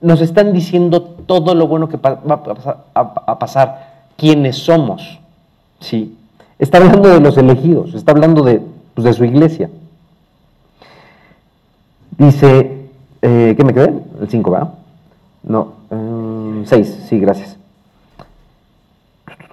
nos 0.00 0.22
están 0.22 0.54
diciendo 0.54 1.02
todo 1.02 1.54
lo 1.54 1.66
bueno 1.68 1.90
que 1.90 1.98
va 1.98 2.18
a 2.24 3.38
pasar, 3.38 4.06
quiénes 4.16 4.56
somos. 4.56 5.18
¿sí? 5.80 6.16
Está 6.58 6.78
hablando 6.78 7.10
de 7.10 7.20
los 7.20 7.36
elegidos, 7.36 7.92
está 7.92 8.12
hablando 8.12 8.42
de, 8.42 8.62
pues, 8.94 9.04
de 9.04 9.12
su 9.12 9.26
iglesia. 9.26 9.68
Dice, 12.16 12.88
eh, 13.20 13.54
¿Qué 13.54 13.64
me 13.64 13.74
quedé? 13.74 13.92
El 14.18 14.30
5, 14.30 14.50
¿va? 14.50 14.72
No, 15.42 15.74
6, 16.64 16.72
eh, 16.72 17.06
sí, 17.06 17.18
gracias. 17.18 17.58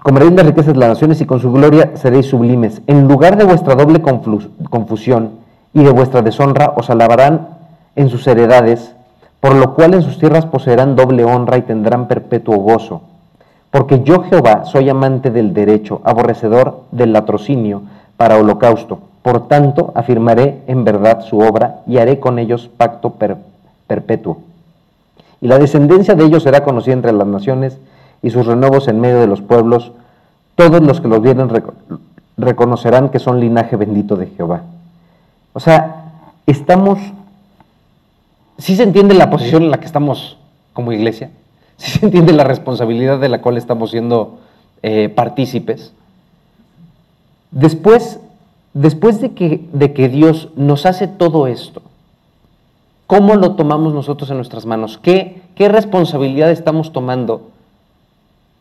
Comeréis 0.04 0.34
las 0.34 0.46
riquezas 0.46 0.74
de 0.74 0.80
las 0.80 0.90
naciones 0.90 1.20
y 1.22 1.26
con 1.26 1.40
su 1.40 1.52
gloria 1.52 1.92
seréis 1.96 2.28
sublimes. 2.28 2.82
En 2.88 3.08
lugar 3.08 3.38
de 3.38 3.44
vuestra 3.44 3.76
doble 3.76 4.02
confusión 4.02 5.32
y 5.74 5.84
de 5.84 5.92
vuestra 5.92 6.22
deshonra, 6.22 6.74
os 6.76 6.90
alabarán 6.90 7.50
en 7.96 8.10
sus 8.10 8.26
heredades, 8.28 8.96
por 9.40 9.56
lo 9.56 9.74
cual 9.74 9.94
en 9.94 10.02
sus 10.02 10.18
tierras 10.18 10.46
poseerán 10.46 10.96
doble 10.96 11.26
honra 11.26 11.58
y 11.58 11.64
tendrán 11.64 12.08
perpetuo 12.08 12.58
gozo. 12.58 13.02
Porque 13.72 14.02
yo 14.04 14.24
Jehová 14.24 14.66
soy 14.66 14.90
amante 14.90 15.32
del 15.32 15.54
derecho, 15.54 16.02
aborrecedor 16.04 16.84
del 16.92 17.14
latrocinio 17.14 17.84
para 18.18 18.38
holocausto. 18.38 19.00
Por 19.22 19.48
tanto, 19.48 19.92
afirmaré 19.96 20.62
en 20.68 20.86
verdad 20.86 21.22
su 21.22 21.40
obra 21.40 21.82
y 21.86 21.98
haré 21.98 22.20
con 22.20 22.40
ellos 22.40 22.70
pacto 22.78 23.16
perpetuo 23.86 24.38
y 25.42 25.48
la 25.48 25.58
descendencia 25.58 26.16
de 26.16 26.26
ellos 26.26 26.44
será 26.44 26.64
conocida 26.64 26.94
entre 26.94 27.14
las 27.14 27.28
naciones 27.28 27.78
y 28.22 28.30
sus 28.30 28.46
renuevos 28.46 28.88
en 28.88 29.00
medio 29.00 29.20
de 29.20 29.28
los 29.28 29.42
pueblos. 29.42 29.92
Todos 30.56 30.82
los 30.82 31.02
que 31.02 31.08
los 31.08 31.22
vienen 31.22 31.50
reconocerán 32.38 33.10
que 33.10 33.20
son 33.20 33.40
linaje 33.40 33.76
bendito 33.76 34.16
de 34.16 34.28
Jehová. 34.28 34.64
O 35.54 35.60
sea, 35.60 36.12
estamos, 36.46 37.00
si 38.58 38.76
se 38.76 38.84
entiende 38.84 39.14
la 39.14 39.30
posición 39.30 39.64
en 39.64 39.72
la 39.72 39.80
que 39.80 39.86
estamos 39.86 40.38
como 40.74 40.92
iglesia, 40.92 41.32
si 41.78 41.92
se 41.92 42.06
entiende 42.06 42.34
la 42.34 42.44
responsabilidad 42.44 43.20
de 43.20 43.30
la 43.30 43.42
cual 43.42 43.58
estamos 43.58 43.92
siendo 43.92 44.40
eh, 44.84 45.10
partícipes. 45.10 45.94
Después, 47.52 48.20
después 48.74 49.22
de, 49.22 49.34
que, 49.34 49.68
de 49.74 49.94
que 49.94 50.10
Dios 50.10 50.50
nos 50.56 50.86
hace 50.86 51.08
todo 51.08 51.48
esto, 51.48 51.82
¿cómo 53.08 53.36
lo 53.36 53.56
tomamos 53.56 53.94
nosotros 53.94 54.30
en 54.30 54.38
nuestras 54.38 54.66
manos? 54.66 54.98
¿Qué, 55.02 55.42
qué 55.56 55.68
responsabilidad 55.70 56.52
estamos 56.52 56.92
tomando? 56.92 57.50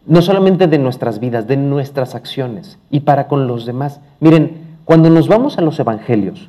No 0.09 0.23
solamente 0.23 0.67
de 0.67 0.79
nuestras 0.79 1.21
vidas, 1.21 1.47
de 1.47 1.57
nuestras 1.57 2.17
acciones 2.17 2.79
y 2.91 3.01
para 3.01 3.29
con 3.29 3.47
los 3.47 3.67
demás. 3.67 4.01
Miren, 4.19 4.79
cuando 4.85 5.11
nos 5.11 5.29
vamos 5.29 5.59
a 5.59 5.61
los 5.61 5.79
evangelios, 5.79 6.49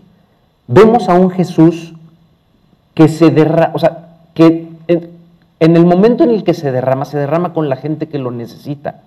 vemos 0.68 1.10
a 1.10 1.14
un 1.14 1.30
Jesús 1.30 1.94
que 2.94 3.08
se 3.08 3.30
derrama, 3.30 3.72
o 3.76 3.80
sea, 3.80 4.08
que 4.34 4.70
en 4.88 5.76
el 5.76 5.86
momento 5.86 6.24
en 6.24 6.32
el 6.32 6.44
que 6.44 6.54
se 6.54 6.72
derrama, 6.72 7.06
se 7.06 7.18
derrama 7.18 7.54
con 7.54 7.70
la 7.70 7.76
gente 7.76 8.08
que 8.08 8.18
lo 8.18 8.32
necesita. 8.32 9.02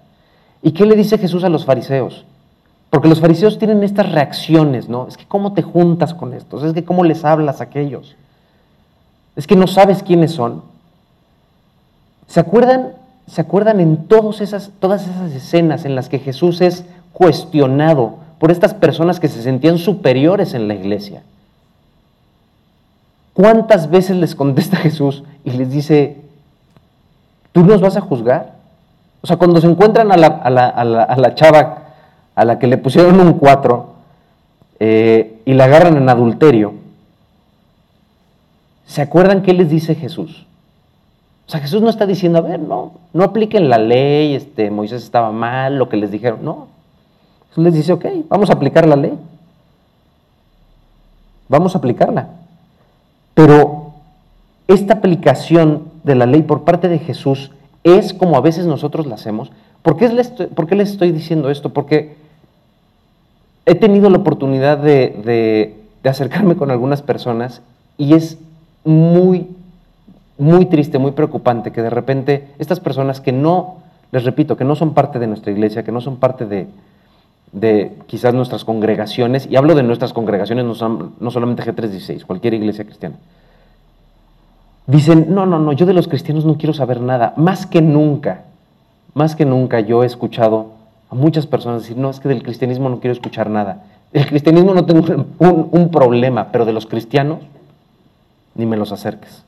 ¿Y 0.63 0.73
qué 0.73 0.87
le 0.87 0.95
dice 0.95 1.19
Jesús 1.19 1.45
a 1.45 1.49
los 1.49 1.65
fariseos? 1.65 2.25
Porque 2.91 3.09
los 3.09 3.21
fariseos 3.21 3.59
tienen 3.59 3.83
estas 3.83 4.13
reacciones, 4.13 4.89
¿no? 4.89 5.09
Es 5.09 5.17
que 5.17 5.25
cómo 5.27 5.55
te 5.55 5.63
juntas 5.63 6.13
con 6.13 6.35
estos, 6.35 6.63
es 6.63 6.75
que 6.75 6.85
cómo 6.85 7.05
les 7.05 7.25
hablas 7.25 7.61
a 7.61 7.65
aquellos, 7.65 8.17
es 9.35 9.47
que 9.47 9.57
no 9.57 9.67
sabes 9.67 10.03
quiénes 10.03 10.33
son. 10.33 10.63
¿Se 12.27 12.39
acuerdan, 12.39 12.93
¿se 13.27 13.41
acuerdan 13.41 13.81
en 13.81 14.09
todas 14.09 14.41
esas, 14.41 14.71
todas 14.79 15.03
esas 15.09 15.33
escenas 15.33 15.85
en 15.85 15.95
las 15.95 16.09
que 16.09 16.19
Jesús 16.19 16.61
es 16.61 16.85
cuestionado 17.13 18.17
por 18.39 18.51
estas 18.51 18.75
personas 18.75 19.21
que 19.21 19.29
se 19.29 19.43
sentían 19.43 19.79
superiores 19.79 20.55
en 20.55 20.69
la 20.69 20.75
iglesia? 20.75 21.23
¿Cuántas 23.35 23.91
veces 23.91 24.17
les 24.17 24.35
contesta 24.35 24.77
Jesús 24.77 25.25
y 25.45 25.51
les 25.53 25.71
dice, 25.71 26.23
¿Tú 27.53 27.65
nos 27.65 27.81
vas 27.81 27.97
a 27.97 28.01
juzgar? 28.01 28.55
O 29.21 29.27
sea, 29.27 29.37
cuando 29.37 29.61
se 29.61 29.67
encuentran 29.67 30.11
a 30.11 30.17
la, 30.17 31.35
chava 31.35 31.79
a 32.35 32.45
la 32.45 32.59
que 32.59 32.67
le 32.67 32.79
pusieron 32.79 33.21
un 33.21 33.35
4 33.35 33.95
eh, 34.81 35.41
y 35.45 35.53
la 35.53 35.65
agarran 35.65 35.97
en 35.97 36.09
adulterio, 36.09 36.75
¿se 38.87 39.03
acuerdan 39.03 39.43
qué 39.43 39.53
les 39.53 39.69
dice 39.69 39.95
Jesús? 39.95 40.47
O 41.47 41.51
sea, 41.51 41.61
Jesús 41.61 41.83
no 41.83 41.91
está 41.91 42.07
diciendo, 42.07 42.39
a 42.39 42.43
ver, 42.43 42.61
no, 42.61 42.93
no 43.13 43.25
apliquen 43.25 43.69
la 43.69 43.79
ley, 43.79 44.35
este, 44.35 44.71
Moisés 44.71 45.03
estaba 45.03 45.33
mal, 45.33 45.77
lo 45.77 45.89
que 45.89 45.97
les 45.97 46.11
dijeron, 46.11 46.41
no. 46.43 46.69
Jesús 47.49 47.65
les 47.65 47.75
dice, 47.75 47.93
ok, 47.93 48.07
vamos 48.29 48.51
a 48.51 48.55
aplicar 48.55 48.87
la 48.87 48.97
ley. 48.97 49.13
Vamos 51.49 51.75
a 51.75 51.79
aplicarla. 51.79 52.29
Pero 53.35 53.93
esta 54.69 54.95
aplicación 54.95 55.85
de 56.05 56.15
la 56.15 56.27
ley 56.27 56.43
por 56.43 56.65
parte 56.65 56.89
de 56.89 56.99
Jesús 56.99 57.51
es 57.85 58.15
como 58.15 58.37
a 58.37 58.41
veces 58.41 58.67
nosotros 58.67 59.07
la 59.07 59.17
hacemos. 59.17 59.51
¿Por 59.83 59.97
qué 59.97 60.09
les 60.09 60.29
estoy, 60.29 60.49
les 60.79 60.91
estoy 60.91 61.13
diciendo 61.13 61.51
esto? 61.51 61.71
Porque 61.71 62.15
he 63.67 63.75
tenido 63.75 64.11
la 64.11 64.19
oportunidad 64.19 64.79
de, 64.79 65.77
acercarme 66.05 66.57
con 66.57 66.71
algunas 66.71 67.03
personas 67.03 67.63
y 67.97 68.15
es 68.15 68.39
muy, 68.85 69.49
muy 70.39 70.67
triste, 70.67 70.99
muy 70.99 71.13
preocupante 71.13 71.73
que 71.73 71.83
de 71.83 71.91
repente 71.91 72.49
estas 72.59 72.81
personas 72.81 73.21
que 73.21 73.33
no, 73.33 73.79
les 74.11 74.25
repito, 74.25 74.57
que 74.57 74.65
no 74.65 74.75
son 74.75 74.95
parte 74.95 75.19
de 75.19 75.27
nuestra 75.27 75.53
iglesia, 75.53 75.83
que 75.83 75.93
no 75.93 76.01
son 76.01 76.17
parte 76.17 76.47
de, 76.47 76.67
de 77.53 77.93
quizás 78.07 78.35
nuestras 78.35 78.65
congregaciones, 78.65 79.47
y 79.51 79.57
hablo 79.57 79.75
de 79.75 79.83
nuestras 79.83 80.13
congregaciones, 80.13 80.65
no, 80.65 81.13
no 81.21 81.31
solamente 81.31 81.63
G316, 81.63 82.25
cualquier 82.25 82.55
iglesia 82.55 82.85
cristiana, 82.85 83.17
dicen, 84.87 85.27
no, 85.29 85.47
no, 85.47 85.59
no, 85.59 85.73
yo 85.73 85.87
de 85.87 85.95
los 85.95 86.09
cristianos 86.09 86.45
no 86.45 86.57
quiero 86.57 86.75
saber 86.75 87.01
nada. 87.01 87.35
Más 87.37 87.67
que 87.67 87.83
nunca, 87.83 88.45
más 89.15 89.37
que 89.37 89.45
nunca 89.45 89.81
yo 89.81 90.03
he 90.03 90.07
escuchado 90.07 90.73
a 91.11 91.15
muchas 91.15 91.47
personas 91.47 91.83
decir, 91.83 91.97
no, 91.97 92.11
es 92.11 92.21
que 92.21 92.29
del 92.29 92.43
cristianismo 92.43 92.89
no 92.89 93.01
quiero 93.01 93.13
escuchar 93.13 93.51
nada. 93.51 93.85
Del 94.13 94.27
cristianismo 94.27 94.75
no 94.75 94.85
tengo 94.85 95.27
un, 95.39 95.91
problema, 95.91 96.49
pero 96.51 96.65
de 96.65 96.73
los 96.73 96.87
cristianos 96.87 97.41
ni 98.55 98.67
me 98.67 98.77
los 98.77 98.93
acerques. 98.93 99.45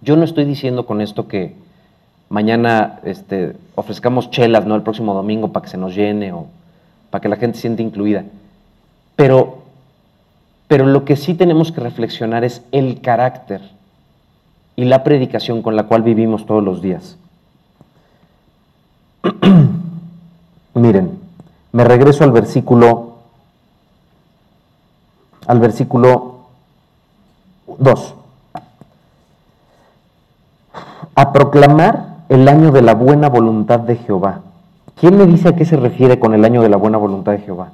Yo 0.00 0.16
no 0.16 0.24
estoy 0.24 0.44
diciendo 0.44 0.86
con 0.86 1.00
esto 1.00 1.28
que 1.28 1.54
mañana 2.28 3.00
este, 3.04 3.56
ofrezcamos 3.74 4.30
chelas 4.30 4.66
¿no? 4.66 4.74
el 4.74 4.82
próximo 4.82 5.14
domingo 5.14 5.52
para 5.52 5.64
que 5.64 5.70
se 5.70 5.76
nos 5.76 5.94
llene 5.94 6.32
o 6.32 6.46
para 7.10 7.20
que 7.20 7.28
la 7.28 7.36
gente 7.36 7.56
se 7.56 7.62
sienta 7.62 7.82
incluida. 7.82 8.24
Pero, 9.16 9.58
pero 10.68 10.86
lo 10.86 11.04
que 11.04 11.16
sí 11.16 11.34
tenemos 11.34 11.72
que 11.72 11.80
reflexionar 11.80 12.44
es 12.44 12.62
el 12.70 13.00
carácter 13.00 13.60
y 14.76 14.84
la 14.84 15.02
predicación 15.02 15.62
con 15.62 15.74
la 15.74 15.84
cual 15.84 16.02
vivimos 16.02 16.46
todos 16.46 16.62
los 16.62 16.80
días. 16.80 17.16
Miren, 20.74 21.18
me 21.72 21.84
regreso 21.84 22.22
al 22.22 22.30
versículo 22.30 23.08
al 25.48 25.58
versículo 25.60 26.40
2. 27.78 28.14
A 31.18 31.32
proclamar 31.32 32.18
el 32.28 32.46
año 32.46 32.70
de 32.70 32.80
la 32.80 32.94
buena 32.94 33.28
voluntad 33.28 33.80
de 33.80 33.96
Jehová. 33.96 34.42
¿Quién 34.94 35.16
me 35.18 35.26
dice 35.26 35.48
a 35.48 35.56
qué 35.56 35.64
se 35.64 35.76
refiere 35.76 36.20
con 36.20 36.32
el 36.32 36.44
año 36.44 36.62
de 36.62 36.68
la 36.68 36.76
buena 36.76 36.96
voluntad 36.96 37.32
de 37.32 37.38
Jehová? 37.38 37.72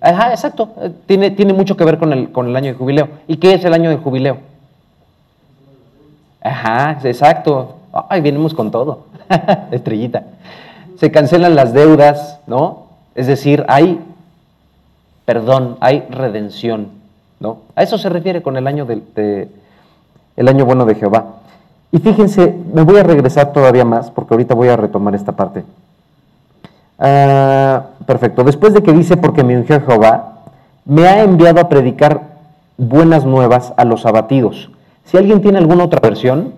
Ajá, 0.00 0.30
exacto. 0.30 0.70
Eh, 0.80 0.90
tiene, 1.04 1.32
tiene 1.32 1.52
mucho 1.52 1.76
que 1.76 1.84
ver 1.84 1.98
con 1.98 2.10
el, 2.14 2.32
con 2.32 2.48
el 2.48 2.56
año 2.56 2.72
de 2.72 2.78
jubileo. 2.78 3.08
¿Y 3.28 3.36
qué 3.36 3.52
es 3.52 3.62
el 3.66 3.74
año 3.74 3.90
de 3.90 3.98
jubileo? 3.98 4.38
Ajá, 6.40 6.98
exacto. 7.04 7.76
Ay, 8.08 8.22
venimos 8.22 8.54
con 8.54 8.70
todo. 8.70 9.04
Estrellita. 9.70 10.22
Se 10.98 11.10
cancelan 11.10 11.54
las 11.54 11.74
deudas, 11.74 12.40
¿no? 12.46 12.86
Es 13.14 13.26
decir, 13.26 13.66
hay 13.68 14.00
perdón, 15.26 15.76
hay 15.80 16.06
redención, 16.08 16.88
¿no? 17.40 17.58
A 17.74 17.82
eso 17.82 17.98
se 17.98 18.08
refiere 18.08 18.40
con 18.40 18.56
el 18.56 18.66
año 18.66 18.86
de, 18.86 19.48
el 20.36 20.48
año 20.48 20.64
bueno 20.64 20.86
de 20.86 20.94
Jehová. 20.94 21.26
Y 21.92 21.98
fíjense, 21.98 22.56
me 22.72 22.82
voy 22.82 22.96
a 22.98 23.02
regresar 23.02 23.52
todavía 23.52 23.84
más, 23.84 24.10
porque 24.10 24.32
ahorita 24.32 24.54
voy 24.54 24.68
a 24.68 24.76
retomar 24.76 25.14
esta 25.14 25.32
parte. 25.32 25.64
Ah, 26.98 27.86
perfecto. 28.06 28.44
Después 28.44 28.72
de 28.72 28.82
que 28.82 28.92
dice, 28.92 29.16
porque 29.16 29.44
me 29.44 29.58
ungió 29.58 29.80
Jehová, 29.80 30.44
me 30.84 31.06
ha 31.06 31.22
enviado 31.22 31.60
a 31.60 31.68
predicar 31.68 32.22
buenas 32.78 33.24
nuevas 33.24 33.74
a 33.76 33.84
los 33.84 34.06
abatidos. 34.06 34.70
Si 35.04 35.16
alguien 35.16 35.42
tiene 35.42 35.58
alguna 35.58 35.84
otra 35.84 36.00
versión, 36.00 36.54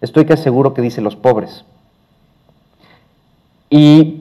estoy 0.00 0.24
que 0.24 0.36
seguro 0.36 0.74
que 0.74 0.82
dice 0.82 1.00
los 1.00 1.16
pobres. 1.16 1.64
Y 3.68 4.19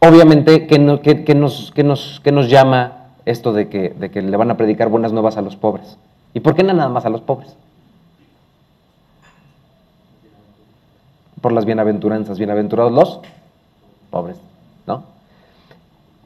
obviamente, 0.00 0.66
¿qué, 0.66 0.78
nos, 0.78 1.00
que 1.00 1.84
nos, 1.84 2.22
nos, 2.24 2.50
llama 2.50 3.08
esto 3.24 3.52
de 3.52 3.68
que, 3.68 3.90
de 3.90 4.10
que 4.10 4.22
le 4.22 4.36
van 4.36 4.50
a 4.50 4.56
predicar 4.56 4.88
buenas 4.88 5.12
nuevas 5.12 5.36
a 5.36 5.42
los 5.42 5.56
pobres? 5.56 5.96
¿Y 6.34 6.40
por 6.40 6.54
qué 6.54 6.62
nada 6.62 6.88
más 6.88 7.04
a 7.04 7.10
los 7.10 7.20
pobres? 7.20 7.54
Por 11.40 11.52
las 11.52 11.64
bienaventuranzas. 11.64 12.38
Bienaventurados 12.38 12.92
los 12.92 13.20
pobres, 14.10 14.36
¿no? 14.86 15.04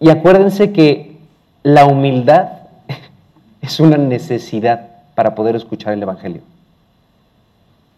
Y 0.01 0.11
acuérdense 0.11 0.73
que 0.73 1.17
la 1.63 1.87
humildad 1.87 2.49
es 3.63 3.81
una 3.81 3.97
necesidad 3.97 4.89
para 5.15 5.35
poder 5.35 5.57
escuchar 5.57 5.93
el 5.93 6.03
Evangelio. 6.03 6.43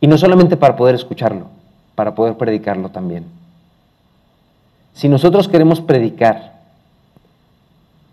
Y 0.00 0.06
no 0.06 0.18
solamente 0.18 0.56
para 0.56 0.76
poder 0.76 0.94
escucharlo, 0.94 1.46
para 1.94 2.14
poder 2.14 2.34
predicarlo 2.36 2.90
también. 2.90 3.24
Si 4.96 5.08
nosotros 5.08 5.46
queremos 5.46 5.80
predicar 5.80 6.54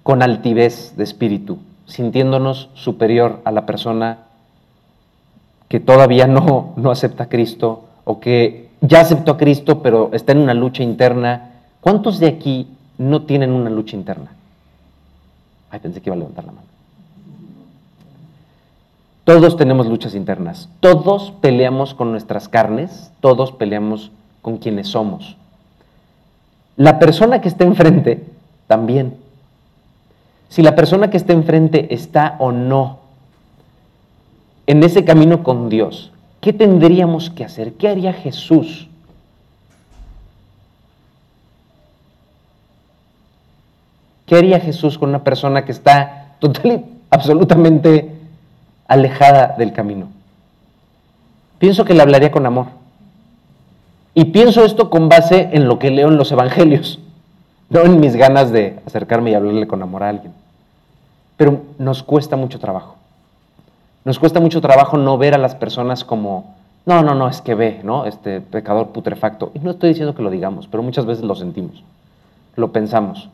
con 0.04 0.22
altivez 0.22 0.94
de 0.96 1.04
espíritu, 1.04 1.58
sintiéndonos 1.88 2.70
superior 2.76 3.40
a 3.46 3.52
la 3.52 3.66
persona 3.66 4.20
que 5.68 5.80
todavía 5.80 6.28
no, 6.28 6.74
no 6.76 6.92
acepta 6.92 7.24
a 7.24 7.30
Cristo 7.30 7.86
o 8.04 8.20
que 8.20 8.70
ya 8.82 9.02
aceptó 9.02 9.32
a 9.32 9.38
Cristo 9.38 9.82
pero 9.82 10.12
está 10.14 10.34
en 10.34 10.40
una 10.40 10.54
lucha 10.54 10.84
interna 10.84 11.50
¿Cuántos 11.84 12.18
de 12.20 12.28
aquí 12.28 12.68
no 12.98 13.24
tienen 13.24 13.52
una 13.52 13.70
lucha 13.70 13.98
interna? 13.98 14.32
Ay, 15.70 15.82
pensé 15.82 16.00
que 16.00 16.10
iba 16.10 16.16
a 16.16 16.18
levantar 16.18 16.46
la 16.46 16.54
mano. 16.54 16.68
Todos 19.26 19.58
tenemos 19.58 19.88
luchas 19.88 20.16
internas. 20.16 20.70
Todos 20.80 21.34
peleamos 21.42 21.94
con 21.94 22.12
nuestras 22.12 22.48
carnes. 22.48 23.12
Todos 23.20 23.52
peleamos 23.52 24.12
con 24.42 24.60
quienes 24.60 24.88
somos. 24.88 25.36
La 26.76 27.00
persona 27.00 27.42
que 27.42 27.48
está 27.48 27.64
enfrente 27.64 28.24
también. 28.68 29.18
si 30.50 30.62
la 30.62 30.76
persona 30.76 31.10
que 31.10 31.18
está 31.18 31.34
enfrente 31.34 31.94
está 31.96 32.36
o 32.38 32.52
no 32.52 33.00
en 34.68 34.84
ese 34.84 35.04
camino 35.04 35.44
con 35.44 35.68
Dios, 35.68 36.12
¿qué 36.42 36.54
tendríamos 36.54 37.32
que 37.32 37.44
hacer? 37.44 37.74
¿Qué 37.74 37.88
haría 37.88 38.14
Jesús? 38.14 38.88
¿Qué 44.28 44.36
haría 44.36 44.60
Jesús 44.60 44.98
con 44.98 45.10
una 45.10 45.24
persona 45.24 45.66
que 45.66 45.72
está 45.72 46.36
total 46.40 46.86
absolutamente 47.10 48.16
alejada 48.88 49.56
del 49.58 49.74
camino? 49.74 50.08
Pienso 51.58 51.84
que 51.84 51.94
le 51.94 52.02
hablaría 52.02 52.32
con 52.32 52.46
amor. 52.46 52.83
Y 54.16 54.26
pienso 54.26 54.64
esto 54.64 54.90
con 54.90 55.10
base 55.10 55.50
en 55.54 55.68
lo 55.68 55.80
que 55.80 55.90
leo 55.90 56.08
en 56.08 56.18
los 56.18 56.32
evangelios, 56.32 57.00
no 57.70 57.82
en 57.82 58.00
mis 58.00 58.16
ganas 58.16 58.52
de 58.52 58.80
acercarme 58.86 59.32
y 59.32 59.34
hablarle 59.34 59.68
con 59.68 59.82
amor 59.82 60.04
a 60.04 60.10
alguien. 60.10 60.34
Pero 61.38 61.62
nos 61.80 62.04
cuesta 62.04 62.36
mucho 62.36 62.60
trabajo. 62.60 62.96
Nos 64.06 64.20
cuesta 64.20 64.40
mucho 64.40 64.62
trabajo 64.62 64.98
no 64.98 65.18
ver 65.18 65.34
a 65.34 65.40
las 65.40 65.56
personas 65.56 66.04
como, 66.04 66.56
no, 66.86 67.02
no, 67.02 67.16
no, 67.16 67.28
es 67.28 67.42
que 67.42 67.56
ve, 67.56 67.82
¿no? 67.84 68.06
Este 68.06 68.42
pecador 68.42 68.90
putrefacto. 68.90 69.52
Y 69.56 69.60
no 69.60 69.72
estoy 69.72 69.90
diciendo 69.90 70.14
que 70.14 70.22
lo 70.22 70.30
digamos, 70.30 70.68
pero 70.68 70.84
muchas 70.84 71.06
veces 71.06 71.24
lo 71.24 71.36
sentimos, 71.36 71.84
lo 72.56 72.72
pensamos. 72.72 73.30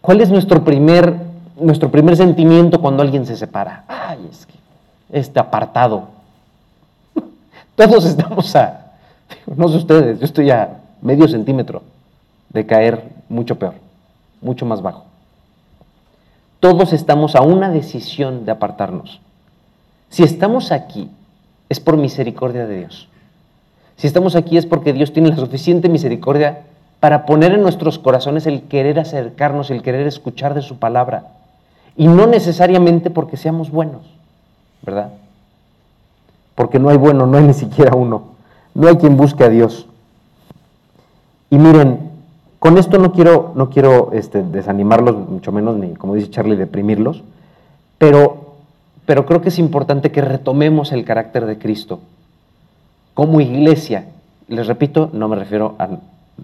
¿Cuál 0.00 0.20
es 0.20 0.30
nuestro 0.30 0.62
primer, 0.62 1.16
nuestro 1.58 1.90
primer 1.90 2.16
sentimiento 2.16 2.80
cuando 2.80 3.02
alguien 3.02 3.26
se 3.26 3.36
separa? 3.36 3.84
Ay, 3.88 4.28
es 4.30 4.46
que 4.46 4.54
este 5.10 5.40
apartado. 5.40 6.08
Todos 7.74 8.04
estamos 8.04 8.54
a, 8.54 8.85
no 9.56 9.68
sé 9.68 9.76
ustedes, 9.76 10.18
yo 10.18 10.24
estoy 10.24 10.50
a 10.50 10.80
medio 11.02 11.28
centímetro 11.28 11.82
de 12.50 12.66
caer 12.66 13.12
mucho 13.28 13.58
peor, 13.58 13.74
mucho 14.40 14.66
más 14.66 14.82
bajo. 14.82 15.04
Todos 16.60 16.92
estamos 16.92 17.36
a 17.36 17.42
una 17.42 17.70
decisión 17.70 18.44
de 18.44 18.52
apartarnos. 18.52 19.20
Si 20.08 20.22
estamos 20.22 20.72
aquí, 20.72 21.10
es 21.68 21.80
por 21.80 21.96
misericordia 21.96 22.66
de 22.66 22.78
Dios. 22.78 23.08
Si 23.96 24.06
estamos 24.06 24.36
aquí 24.36 24.56
es 24.56 24.66
porque 24.66 24.92
Dios 24.92 25.12
tiene 25.12 25.30
la 25.30 25.36
suficiente 25.36 25.88
misericordia 25.88 26.62
para 27.00 27.26
poner 27.26 27.52
en 27.52 27.62
nuestros 27.62 27.98
corazones 27.98 28.46
el 28.46 28.62
querer 28.62 28.98
acercarnos, 28.98 29.70
el 29.70 29.82
querer 29.82 30.06
escuchar 30.06 30.54
de 30.54 30.62
su 30.62 30.78
palabra. 30.78 31.24
Y 31.96 32.06
no 32.08 32.26
necesariamente 32.26 33.10
porque 33.10 33.36
seamos 33.36 33.70
buenos, 33.70 34.02
¿verdad? 34.82 35.12
Porque 36.54 36.78
no 36.78 36.88
hay 36.88 36.96
bueno, 36.96 37.26
no 37.26 37.38
hay 37.38 37.44
ni 37.44 37.54
siquiera 37.54 37.94
uno. 37.96 38.35
No 38.76 38.88
hay 38.88 38.96
quien 38.96 39.16
busque 39.16 39.42
a 39.42 39.48
Dios. 39.48 39.86
Y 41.48 41.56
miren, 41.56 42.10
con 42.58 42.76
esto 42.76 42.98
no 42.98 43.12
quiero, 43.12 43.52
no 43.54 43.70
quiero 43.70 44.10
este, 44.12 44.42
desanimarlos, 44.42 45.16
mucho 45.30 45.50
menos 45.50 45.78
ni, 45.78 45.94
como 45.94 46.14
dice 46.14 46.28
Charlie, 46.28 46.56
deprimirlos, 46.56 47.22
pero, 47.96 48.56
pero 49.06 49.24
creo 49.24 49.40
que 49.40 49.48
es 49.48 49.58
importante 49.58 50.12
que 50.12 50.20
retomemos 50.20 50.92
el 50.92 51.06
carácter 51.06 51.46
de 51.46 51.56
Cristo. 51.56 52.00
Como 53.14 53.40
iglesia, 53.40 54.08
les 54.46 54.66
repito, 54.66 55.08
no 55.14 55.26
me 55.28 55.36
refiero 55.36 55.74
a 55.78 55.88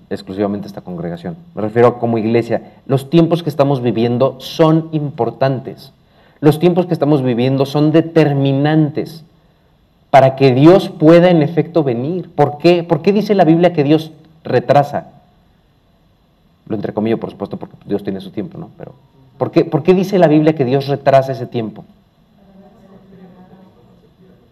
exclusivamente 0.09 0.67
esta 0.67 0.81
congregación. 0.81 1.37
Me 1.55 1.61
refiero 1.61 1.99
como 1.99 2.17
iglesia. 2.17 2.73
Los 2.87 3.11
tiempos 3.11 3.43
que 3.43 3.51
estamos 3.51 3.83
viviendo 3.83 4.37
son 4.41 4.89
importantes. 4.93 5.93
Los 6.41 6.59
tiempos 6.59 6.87
que 6.87 6.95
estamos 6.95 7.23
viviendo 7.23 7.67
son 7.67 7.93
determinantes 7.93 9.23
para 10.13 10.37
que 10.37 10.53
Dios 10.53 10.91
pueda 10.91 11.31
en 11.31 11.43
efecto 11.43 11.83
venir. 11.83 12.31
¿Por 12.31 12.59
qué? 12.59 12.85
¿Por 12.85 13.03
qué 13.03 13.13
dice 13.13 13.35
la 13.35 13.45
Biblia 13.45 13.73
que 13.73 13.83
Dios 13.83 14.13
retrasa? 14.45 15.09
Lo 16.69 16.77
entrecomillo, 16.77 17.19
por 17.19 17.31
supuesto, 17.31 17.57
porque 17.57 17.75
Dios 17.87 18.05
tiene 18.05 18.21
su 18.21 18.31
tiempo, 18.31 18.59
¿no? 18.59 18.69
Pero 18.79 18.93
¿por 19.39 19.51
qué, 19.51 19.65
¿por 19.65 19.83
qué 19.83 19.95
dice 19.95 20.21
la 20.21 20.29
Biblia 20.29 20.55
que 20.55 20.65
Dios 20.65 20.87
retrasa 20.87 21.33
ese 21.33 21.47
tiempo? 21.47 21.85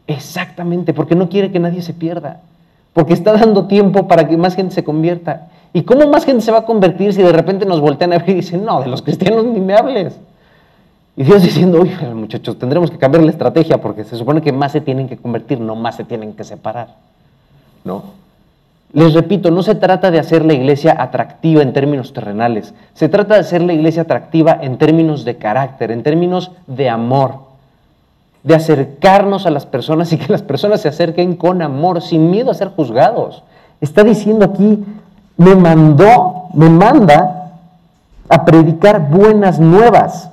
Exactamente, 0.08 0.92
porque 0.92 1.14
no 1.14 1.28
quiere 1.28 1.52
que 1.52 1.60
nadie 1.60 1.82
se 1.82 1.94
pierda 1.94 2.40
porque 2.92 3.12
está 3.12 3.32
dando 3.32 3.66
tiempo 3.66 4.08
para 4.08 4.28
que 4.28 4.36
más 4.36 4.54
gente 4.54 4.74
se 4.74 4.84
convierta. 4.84 5.48
¿Y 5.72 5.82
cómo 5.82 6.08
más 6.08 6.24
gente 6.24 6.42
se 6.42 6.50
va 6.50 6.58
a 6.58 6.64
convertir 6.64 7.12
si 7.12 7.22
de 7.22 7.32
repente 7.32 7.64
nos 7.64 7.80
voltean 7.80 8.12
a 8.12 8.18
ver 8.18 8.30
y 8.30 8.34
dicen, 8.34 8.64
no, 8.64 8.80
de 8.80 8.88
los 8.88 9.02
cristianos 9.02 9.44
ni 9.44 9.60
me 9.60 9.74
hables? 9.74 10.18
Y 11.20 11.22
Dios 11.22 11.42
diciendo, 11.42 11.82
oye, 11.82 12.14
muchachos, 12.14 12.58
tendremos 12.58 12.90
que 12.90 12.96
cambiar 12.96 13.22
la 13.22 13.30
estrategia 13.30 13.78
porque 13.78 14.04
se 14.04 14.16
supone 14.16 14.40
que 14.40 14.52
más 14.52 14.72
se 14.72 14.80
tienen 14.80 15.06
que 15.06 15.18
convertir, 15.18 15.60
no 15.60 15.76
más 15.76 15.96
se 15.96 16.04
tienen 16.04 16.32
que 16.32 16.44
separar. 16.44 16.94
¿No? 17.84 18.04
Les 18.94 19.12
repito, 19.12 19.50
no 19.50 19.62
se 19.62 19.74
trata 19.74 20.10
de 20.10 20.18
hacer 20.18 20.46
la 20.46 20.54
iglesia 20.54 20.96
atractiva 20.98 21.60
en 21.60 21.74
términos 21.74 22.14
terrenales, 22.14 22.72
se 22.94 23.10
trata 23.10 23.34
de 23.34 23.40
hacer 23.40 23.60
la 23.60 23.74
iglesia 23.74 24.00
atractiva 24.00 24.60
en 24.62 24.78
términos 24.78 25.26
de 25.26 25.36
carácter, 25.36 25.90
en 25.90 26.02
términos 26.02 26.52
de 26.66 26.88
amor 26.88 27.34
de 28.42 28.54
acercarnos 28.54 29.44
a 29.44 29.50
las 29.50 29.66
personas 29.66 30.10
y 30.14 30.16
que 30.16 30.32
las 30.32 30.40
personas 30.40 30.80
se 30.80 30.88
acerquen 30.88 31.36
con 31.36 31.60
amor, 31.60 32.00
sin 32.00 32.30
miedo 32.30 32.50
a 32.50 32.54
ser 32.54 32.68
juzgados. 32.68 33.42
Está 33.82 34.04
diciendo 34.04 34.46
aquí, 34.46 34.82
me 35.36 35.54
mandó, 35.54 36.44
me 36.54 36.70
manda 36.70 37.58
a 38.26 38.42
predicar 38.46 39.10
buenas 39.10 39.60
nuevas, 39.60 40.29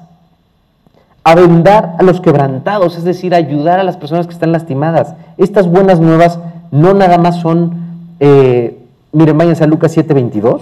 a 1.28 1.36
vendar 1.36 1.96
a 2.00 2.04
los 2.04 2.22
quebrantados, 2.22 2.96
es 2.96 3.04
decir, 3.04 3.36
ayudar 3.36 3.82
a 3.82 3.84
las 3.84 3.98
personas 3.98 4.28
que 4.28 4.34
están 4.34 4.54
lastimadas. 4.54 5.13
Estas 5.36 5.68
buenas 5.68 6.00
nuevas 6.00 6.40
no 6.72 6.94
nada 6.94 7.18
más 7.18 7.42
son, 7.42 7.74
eh, 8.22 8.82
miren, 9.12 9.38
váyanse 9.38 9.66
a 9.66 9.68
Lucas 9.68 9.92
7:22. 9.92 10.62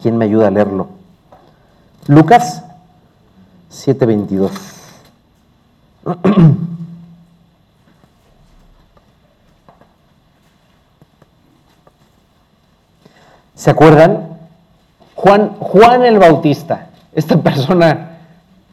¿Quién 0.00 0.16
me 0.16 0.26
ayuda 0.26 0.46
a 0.46 0.52
leerlo? 0.52 0.86
Lucas 2.06 2.62
7:22. 3.72 4.52
¿Se 13.56 13.68
acuerdan? 13.68 14.28
Juan, 15.16 15.56
Juan 15.58 16.04
el 16.04 16.20
Bautista, 16.20 16.86
esta 17.12 17.36
persona 17.38 18.11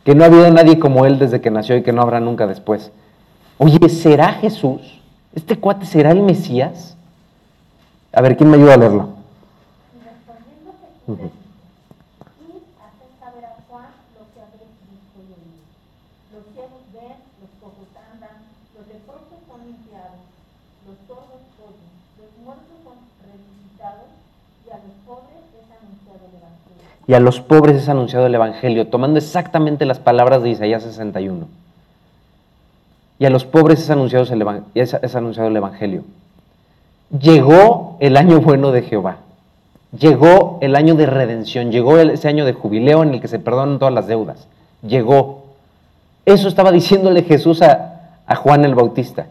que 0.09 0.15
no 0.15 0.23
ha 0.23 0.25
habido 0.25 0.49
nadie 0.49 0.79
como 0.79 1.05
él 1.05 1.19
desde 1.19 1.39
que 1.39 1.51
nació 1.51 1.77
y 1.77 1.83
que 1.83 1.93
no 1.93 2.01
habrá 2.01 2.19
nunca 2.19 2.47
después. 2.47 2.91
Oye, 3.59 3.89
¿será 3.89 4.33
Jesús? 4.33 4.99
¿Este 5.35 5.59
cuate 5.59 5.85
será 5.85 6.09
el 6.09 6.23
Mesías? 6.23 6.97
A 8.11 8.19
ver, 8.21 8.35
¿quién 8.35 8.49
me 8.49 8.57
ayuda 8.57 8.73
a 8.73 8.77
leerlo? 8.77 9.09
Y 27.09 27.15
a 27.15 27.19
los 27.19 27.41
pobres 27.41 27.75
es 27.75 27.89
anunciado 27.89 28.27
el 28.27 28.35
Evangelio, 28.35 28.85
tomando 28.85 29.17
exactamente 29.17 29.83
las 29.83 29.97
palabras 29.97 30.43
de 30.43 30.51
Isaías 30.51 30.83
61. 30.83 31.47
Y 33.17 33.25
a 33.25 33.31
los 33.31 33.45
pobres 33.45 33.79
es 33.79 33.89
anunciado 33.89 34.27
el, 34.31 35.57
Evangelio. 35.57 36.03
Llegó 37.19 37.97
el 37.99 38.15
año 38.15 38.41
bueno 38.41 38.71
de 38.71 38.83
Jehová. 38.83 39.17
Llegó 39.99 40.59
el 40.61 40.75
año 40.75 40.93
de 40.93 41.07
redención. 41.07 41.71
Llegó 41.71 41.97
ese 41.97 42.27
año 42.27 42.45
de 42.45 42.53
jubileo 42.53 43.01
en 43.01 43.15
el 43.15 43.21
que 43.21 43.27
se 43.27 43.39
perdonan 43.39 43.79
todas 43.79 43.93
las 43.95 44.05
deudas. 44.05 44.47
Llegó. 44.83 45.45
Eso 46.25 46.47
estaba 46.47 46.71
diciéndole 46.71 47.23
Jesús 47.23 47.63
a, 47.63 48.19
a 48.27 48.35
Juan 48.35 48.65
el 48.65 48.75
Bautista. 48.75 49.25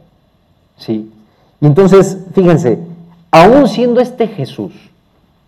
¿Sí? 0.78 1.12
Y 1.60 1.66
entonces, 1.66 2.26
fíjense, 2.34 2.80
aún 3.30 3.68
siendo 3.68 4.00
este 4.00 4.26
Jesús, 4.26 4.72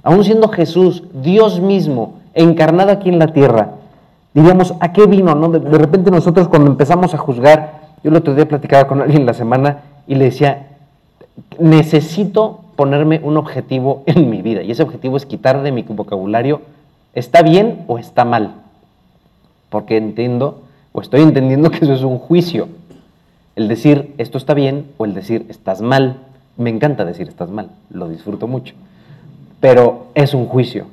aún 0.05 0.23
siendo 0.23 0.47
Jesús, 0.47 1.03
Dios 1.13 1.59
mismo, 1.59 2.20
encarnado 2.35 2.93
aquí 2.93 3.09
en 3.09 3.19
la 3.19 3.33
tierra, 3.33 3.73
diríamos, 4.35 4.75
¿a 4.81 4.93
qué 4.93 5.07
vino? 5.07 5.35
No? 5.35 5.49
De, 5.49 5.79
repente 5.79 6.11
nosotros 6.11 6.49
cuando 6.49 6.71
empezamos 6.71 7.15
a 7.15 7.19
juzgar, 7.19 7.81
yo 8.03 8.11
el 8.11 8.17
otro 8.17 8.35
día 8.35 8.49
platicaba 8.49 8.87
con 8.87 9.03
alguien 9.03 9.27
la 9.27 9.35
semana 9.35 9.83
y 10.07 10.15
le 10.15 10.27
decía, 10.27 10.69
necesito 11.59 12.61
ponerme 12.77 13.21
un 13.23 13.37
objetivo 13.37 14.03
en 14.07 14.31
mi 14.31 14.43
vida 14.43 14.63
y 14.63 14.71
ese 14.71 14.83
objetivo 14.83 15.17
es 15.17 15.27
quitar 15.27 15.63
de 15.63 15.73
mi 15.73 15.83
vocabulario, 15.83 16.63
¿está 17.15 17.43
bien 17.43 17.85
o 17.87 17.99
está 17.99 18.25
mal? 18.25 18.55
Porque 19.69 19.97
entiendo 19.97 20.63
o 20.93 21.01
estoy 21.01 21.23
entendiendo 21.23 21.71
que 21.71 21.85
eso 21.85 21.95
es 21.95 22.03
un 22.03 22.19
juicio. 22.19 22.69
El 23.57 23.69
decir 23.69 24.15
esto 24.19 24.39
está 24.39 24.55
bien 24.55 24.87
o 24.97 25.05
el 25.05 25.15
decir 25.15 25.47
estás 25.49 25.81
mal. 25.83 26.19
Me 26.57 26.71
encanta 26.71 27.05
decir 27.05 27.29
estás 27.29 27.51
mal, 27.51 27.71
lo 27.91 28.09
disfruto 28.09 28.47
mucho. 28.47 28.75
Pero 29.61 30.07
es 30.15 30.35
un 30.35 30.47
juicio. 30.47 30.87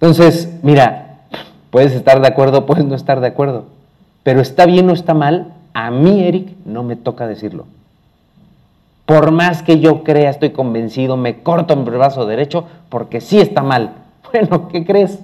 Entonces, 0.00 0.48
mira, 0.62 1.18
puedes 1.70 1.92
estar 1.92 2.20
de 2.20 2.28
acuerdo, 2.28 2.66
puedes 2.66 2.84
no 2.84 2.94
estar 2.94 3.20
de 3.20 3.26
acuerdo, 3.26 3.64
pero 4.22 4.40
está 4.40 4.64
bien 4.64 4.88
o 4.90 4.92
está 4.92 5.12
mal, 5.12 5.54
a 5.74 5.90
mí, 5.90 6.22
Eric, 6.22 6.56
no 6.64 6.84
me 6.84 6.94
toca 6.94 7.26
decirlo. 7.26 7.66
Por 9.06 9.32
más 9.32 9.62
que 9.62 9.80
yo 9.80 10.04
crea, 10.04 10.30
estoy 10.30 10.50
convencido, 10.50 11.16
me 11.16 11.42
corto 11.42 11.74
el 11.74 11.80
brazo 11.82 12.26
derecho 12.26 12.64
porque 12.88 13.20
sí 13.20 13.40
está 13.40 13.62
mal. 13.62 13.92
Bueno, 14.30 14.68
¿qué 14.68 14.84
crees? 14.84 15.18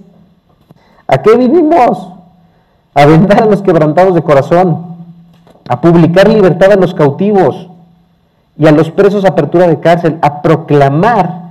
¿A 1.07 1.19
qué 1.21 1.37
vinimos? 1.37 2.09
A 2.95 3.05
vendar 3.05 3.43
a 3.43 3.47
los 3.47 3.61
quebrantados 3.61 4.15
de 4.15 4.23
corazón, 4.23 4.97
a 5.69 5.79
publicar 5.83 6.27
libertad 6.27 6.73
a 6.73 6.77
los 6.77 6.95
cautivos 6.95 7.69
y 8.57 8.67
a 8.67 8.73
los 8.73 8.91
presos 8.91 9.27
apertura 9.27 9.69
de 9.69 9.79
cárcel, 9.79 10.19
a 10.23 10.41
proclamar 10.41 11.44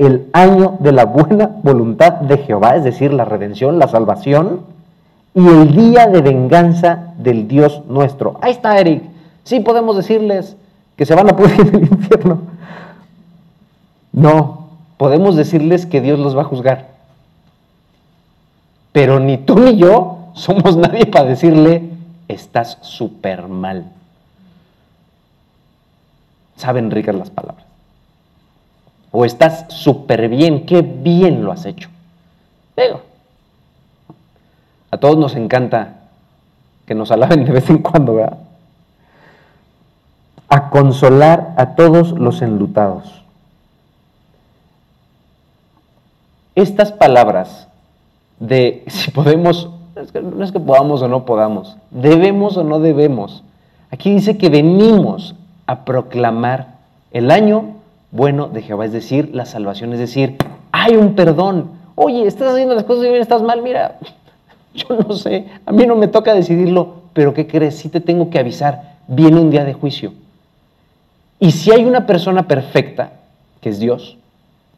el 0.00 0.30
año 0.32 0.78
de 0.80 0.92
la 0.92 1.04
buena 1.04 1.50
voluntad 1.62 2.12
de 2.14 2.38
Jehová, 2.38 2.76
es 2.76 2.84
decir, 2.84 3.12
la 3.12 3.26
redención, 3.26 3.78
la 3.78 3.86
salvación, 3.86 4.62
y 5.34 5.46
el 5.46 5.76
día 5.76 6.06
de 6.06 6.22
venganza 6.22 7.12
del 7.18 7.46
Dios 7.46 7.82
nuestro. 7.86 8.38
Ahí 8.40 8.52
está, 8.52 8.78
Eric. 8.78 9.02
Sí 9.44 9.60
podemos 9.60 9.96
decirles 9.96 10.56
que 10.96 11.04
se 11.04 11.14
van 11.14 11.28
a 11.28 11.36
pudrir 11.36 11.60
en 11.60 11.74
el 11.74 11.82
infierno. 11.82 12.40
No, 14.12 14.68
podemos 14.96 15.36
decirles 15.36 15.84
que 15.84 16.00
Dios 16.00 16.18
los 16.18 16.34
va 16.36 16.42
a 16.42 16.46
juzgar. 16.46 16.88
Pero 18.92 19.20
ni 19.20 19.36
tú 19.36 19.58
ni 19.58 19.76
yo 19.76 20.30
somos 20.32 20.76
nadie 20.78 21.04
para 21.06 21.26
decirle, 21.26 21.90
estás 22.26 22.78
súper 22.80 23.48
mal. 23.48 23.84
Saben 26.56 26.90
ricas 26.90 27.14
las 27.14 27.30
palabras. 27.30 27.69
O 29.12 29.24
estás 29.24 29.66
súper 29.68 30.28
bien, 30.28 30.66
qué 30.66 30.82
bien 30.82 31.44
lo 31.44 31.52
has 31.52 31.66
hecho. 31.66 31.88
Digo, 32.76 33.02
a 34.90 34.96
todos 34.96 35.16
nos 35.16 35.34
encanta 35.34 36.00
que 36.86 36.94
nos 36.94 37.10
alaben 37.10 37.44
de 37.44 37.52
vez 37.52 37.70
en 37.70 37.78
cuando, 37.78 38.16
¿verdad? 38.16 38.38
A 40.48 40.70
consolar 40.70 41.54
a 41.56 41.74
todos 41.74 42.12
los 42.12 42.42
enlutados. 42.42 43.22
Estas 46.54 46.92
palabras 46.92 47.68
de 48.38 48.84
si 48.88 49.10
podemos, 49.10 49.70
no 49.94 50.44
es 50.44 50.52
que 50.52 50.60
podamos 50.60 51.02
o 51.02 51.08
no 51.08 51.24
podamos, 51.24 51.76
debemos 51.90 52.56
o 52.56 52.64
no 52.64 52.80
debemos. 52.80 53.44
Aquí 53.90 54.12
dice 54.12 54.38
que 54.38 54.48
venimos 54.48 55.34
a 55.66 55.84
proclamar 55.84 56.78
el 57.12 57.30
año 57.30 57.79
bueno 58.12 58.48
de 58.48 58.62
Jehová, 58.62 58.86
es 58.86 58.92
decir, 58.92 59.30
la 59.34 59.46
salvación, 59.46 59.92
es 59.92 59.98
decir, 59.98 60.36
hay 60.72 60.96
un 60.96 61.14
perdón. 61.14 61.70
Oye, 61.94 62.26
estás 62.26 62.52
haciendo 62.52 62.74
las 62.74 62.84
cosas 62.84 63.04
bien, 63.04 63.16
estás 63.16 63.42
mal, 63.42 63.62
mira, 63.62 63.98
yo 64.74 64.86
no 64.96 65.14
sé, 65.14 65.46
a 65.66 65.72
mí 65.72 65.86
no 65.86 65.96
me 65.96 66.08
toca 66.08 66.34
decidirlo, 66.34 66.94
pero 67.12 67.34
¿qué 67.34 67.46
crees? 67.46 67.76
Sí 67.76 67.88
te 67.88 68.00
tengo 68.00 68.30
que 68.30 68.38
avisar, 68.38 68.96
viene 69.06 69.40
un 69.40 69.50
día 69.50 69.64
de 69.64 69.74
juicio. 69.74 70.12
Y 71.38 71.52
si 71.52 71.72
hay 71.72 71.84
una 71.84 72.06
persona 72.06 72.46
perfecta, 72.46 73.12
que 73.60 73.70
es 73.70 73.78
Dios, 73.78 74.16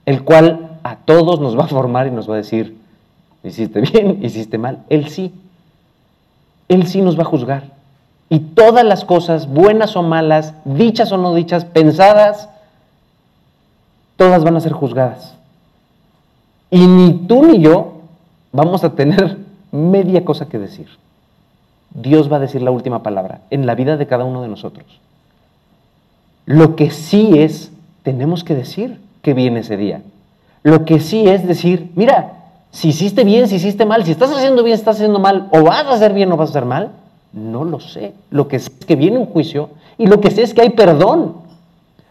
el 0.06 0.22
cual 0.22 0.78
a 0.82 0.96
todos 0.96 1.40
nos 1.40 1.58
va 1.58 1.64
a 1.64 1.68
formar 1.68 2.06
y 2.06 2.10
nos 2.10 2.28
va 2.28 2.34
a 2.34 2.38
decir, 2.38 2.76
hiciste 3.42 3.80
bien, 3.80 4.20
hiciste 4.22 4.58
mal, 4.58 4.78
Él 4.88 5.08
sí. 5.08 5.32
Él 6.68 6.86
sí 6.86 7.02
nos 7.02 7.18
va 7.18 7.22
a 7.22 7.26
juzgar. 7.26 7.64
Y 8.28 8.38
todas 8.38 8.84
las 8.84 9.04
cosas, 9.04 9.46
buenas 9.46 9.94
o 9.96 10.02
malas, 10.02 10.54
dichas 10.64 11.12
o 11.12 11.18
no 11.18 11.34
dichas, 11.34 11.66
pensadas, 11.66 12.48
todas 14.22 14.44
van 14.44 14.56
a 14.56 14.60
ser 14.60 14.72
juzgadas. 14.72 15.34
Y 16.70 16.86
ni 16.86 17.12
tú 17.26 17.44
ni 17.44 17.60
yo 17.60 17.94
vamos 18.52 18.84
a 18.84 18.94
tener 18.94 19.36
media 19.72 20.24
cosa 20.24 20.48
que 20.48 20.60
decir. 20.60 20.86
Dios 21.90 22.30
va 22.32 22.36
a 22.36 22.40
decir 22.40 22.62
la 22.62 22.70
última 22.70 23.02
palabra 23.02 23.40
en 23.50 23.66
la 23.66 23.74
vida 23.74 23.96
de 23.96 24.06
cada 24.06 24.24
uno 24.24 24.40
de 24.40 24.48
nosotros. 24.48 24.86
Lo 26.46 26.76
que 26.76 26.90
sí 26.90 27.32
es, 27.36 27.72
tenemos 28.04 28.44
que 28.44 28.54
decir 28.54 29.00
que 29.22 29.34
viene 29.34 29.60
ese 29.60 29.76
día. 29.76 30.02
Lo 30.62 30.84
que 30.84 31.00
sí 31.00 31.26
es 31.26 31.44
decir, 31.44 31.90
mira, 31.96 32.34
si 32.70 32.90
hiciste 32.90 33.24
bien, 33.24 33.48
si 33.48 33.56
hiciste 33.56 33.84
mal, 33.84 34.04
si 34.04 34.12
estás 34.12 34.30
haciendo 34.30 34.62
bien, 34.62 34.74
estás 34.74 34.96
haciendo 34.96 35.18
mal, 35.18 35.48
o 35.50 35.64
vas 35.64 35.84
a 35.86 35.94
hacer 35.94 36.12
bien 36.14 36.30
o 36.30 36.36
vas 36.36 36.50
a 36.50 36.52
hacer 36.52 36.64
mal, 36.64 36.92
no 37.32 37.64
lo 37.64 37.80
sé. 37.80 38.14
Lo 38.30 38.46
que 38.46 38.60
sé 38.60 38.70
es 38.78 38.86
que 38.86 38.94
viene 38.94 39.18
un 39.18 39.26
juicio 39.26 39.70
y 39.98 40.06
lo 40.06 40.20
que 40.20 40.30
sé 40.30 40.42
es 40.42 40.54
que 40.54 40.62
hay 40.62 40.70
perdón. 40.70 41.38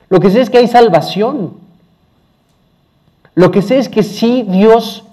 Lo 0.10 0.20
que 0.20 0.30
sé 0.30 0.42
es 0.42 0.50
que 0.50 0.58
hay 0.58 0.68
salvación. 0.68 1.71
Lo 3.36 3.52
que 3.52 3.62
sé 3.62 3.78
es 3.78 3.90
que 3.90 4.04
sí 4.04 4.46
Dios 4.48 5.06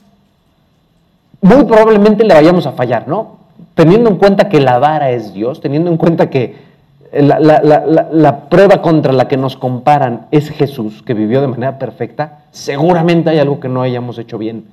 muy 1.40 1.64
probablemente 1.64 2.24
le 2.24 2.34
vayamos 2.34 2.66
a 2.66 2.72
fallar, 2.72 3.06
¿no? 3.06 3.38
Teniendo 3.74 4.10
en 4.10 4.16
cuenta 4.16 4.48
que 4.48 4.60
la 4.60 4.78
vara 4.78 5.10
es 5.10 5.32
Dios, 5.32 5.60
teniendo 5.60 5.90
en 5.90 5.96
cuenta 5.96 6.30
que 6.30 6.56
la, 7.12 8.48
prueba 8.50 8.82
contra 8.82 9.12
la 9.12 9.28
que 9.28 9.36
nos 9.36 9.56
comparan 9.56 10.26
es 10.30 10.50
Jesús, 10.50 11.02
que 11.02 11.14
vivió 11.14 11.40
de 11.40 11.46
manera 11.46 11.78
perfecta, 11.78 12.40
seguramente 12.50 13.30
hay 13.30 13.38
algo 13.38 13.60
que 13.60 13.68
no 13.68 13.82
hayamos 13.82 14.18
hecho 14.18 14.36
bien. 14.36 14.66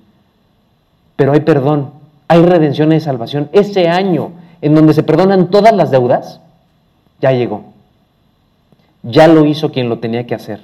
Pero 1.15 1.33
hay 1.33 1.41
perdón, 1.41 1.91
hay 2.27 2.41
redención 2.41 2.91
y 2.91 2.99
salvación. 2.99 3.49
Ese 3.53 3.87
año 3.87 4.31
en 4.61 4.75
donde 4.75 4.93
se 4.93 5.03
perdonan 5.03 5.49
todas 5.49 5.73
las 5.73 5.91
deudas, 5.91 6.41
ya 7.21 7.31
llegó. 7.31 7.63
Ya 9.03 9.27
lo 9.27 9.45
hizo 9.45 9.71
quien 9.71 9.87
lo 9.87 9.99
tenía 9.99 10.25
que 10.25 10.35
hacer. 10.35 10.61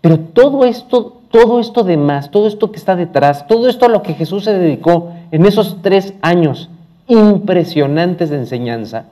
Pero 0.00 0.18
todo 0.18 0.64
esto 0.64 1.19
todo 1.30 1.60
esto 1.60 1.84
demás, 1.84 2.30
todo 2.30 2.48
esto 2.48 2.72
que 2.72 2.78
está 2.78 2.96
detrás, 2.96 3.46
todo 3.46 3.68
esto 3.68 3.86
a 3.86 3.88
lo 3.88 4.02
que 4.02 4.14
Jesús 4.14 4.44
se 4.44 4.52
dedicó 4.52 5.12
en 5.30 5.46
esos 5.46 5.78
tres 5.82 6.14
años 6.22 6.68
impresionantes 7.06 8.30
de 8.30 8.36
enseñanza, 8.36 9.04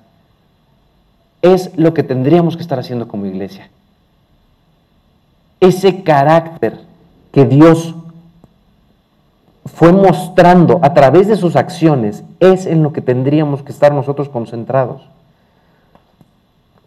es 1.43 1.71
lo 1.77 1.95
que 1.95 2.03
tendríamos 2.03 2.57
que 2.57 2.63
estar 2.63 2.79
haciendo 2.79 3.07
como 3.07 3.27
iglesia. 3.27 3.71
Ese 5.61 6.03
carácter 6.03 6.81
que 7.33 7.45
Dios 7.45 7.95
fue 9.65 9.93
mostrando 9.93 10.81
a 10.83 10.95
través 10.95 11.29
de 11.29 11.37
sus 11.37 11.55
acciones 11.55 12.25
es 12.41 12.67
en 12.67 12.83
lo 12.83 12.93
que 12.93 13.01
tendríamos 13.01 13.63
que 13.63 13.71
estar 13.71 13.93
nosotros 13.93 14.29
concentrados. 14.29 15.03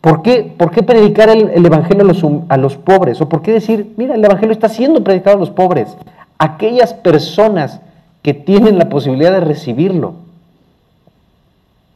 ¿Por 0.02 0.24
qué, 0.24 0.52
¿Por 0.58 0.72
qué 0.72 0.82
predicar 0.82 1.30
el, 1.30 1.64
Evangelio 1.64 2.04
a 2.04 2.08
los, 2.08 2.26
a 2.50 2.58
los, 2.58 2.76
pobres? 2.76 3.22
¿O 3.22 3.30
por 3.30 3.44
qué 3.44 3.54
decir, 3.54 3.94
mira, 3.98 4.16
el 4.16 4.26
Evangelio 4.26 4.52
está 4.52 4.68
siendo 4.68 5.04
predicado 5.04 5.38
a 5.38 5.40
los 5.40 5.52
pobres? 5.52 5.96
Aquellas 6.40 6.96
personas 6.96 7.82
que 8.24 8.34
tienen 8.34 8.80
la 8.80 8.90
posibilidad 8.90 9.32
de 9.32 9.42
recibirlo 9.42 10.16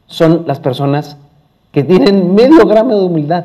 son 0.06 0.44
las 0.46 0.60
personas 0.60 1.16
que 1.72 1.82
tienen 1.82 2.34
medio 2.34 2.64
gramo 2.66 2.96
de 2.96 3.04
humildad. 3.04 3.44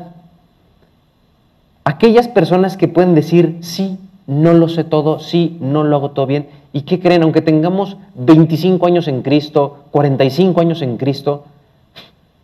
Aquellas 1.84 2.28
personas 2.28 2.76
que 2.76 2.86
pueden 2.86 3.16
decir, 3.16 3.58
sí, 3.62 3.98
no 4.28 4.52
lo 4.52 4.68
sé 4.68 4.84
todo, 4.84 5.18
sí, 5.18 5.58
no 5.60 5.82
lo 5.82 5.96
hago 5.96 6.10
todo 6.12 6.26
bien. 6.26 6.46
¿Y 6.72 6.82
qué 6.82 7.00
creen? 7.00 7.24
Aunque 7.24 7.42
tengamos 7.42 7.96
25 8.14 8.86
años 8.86 9.08
en 9.08 9.22
Cristo, 9.22 9.78
45 9.90 10.60
años 10.60 10.82
en 10.82 10.96
Cristo, 10.96 11.44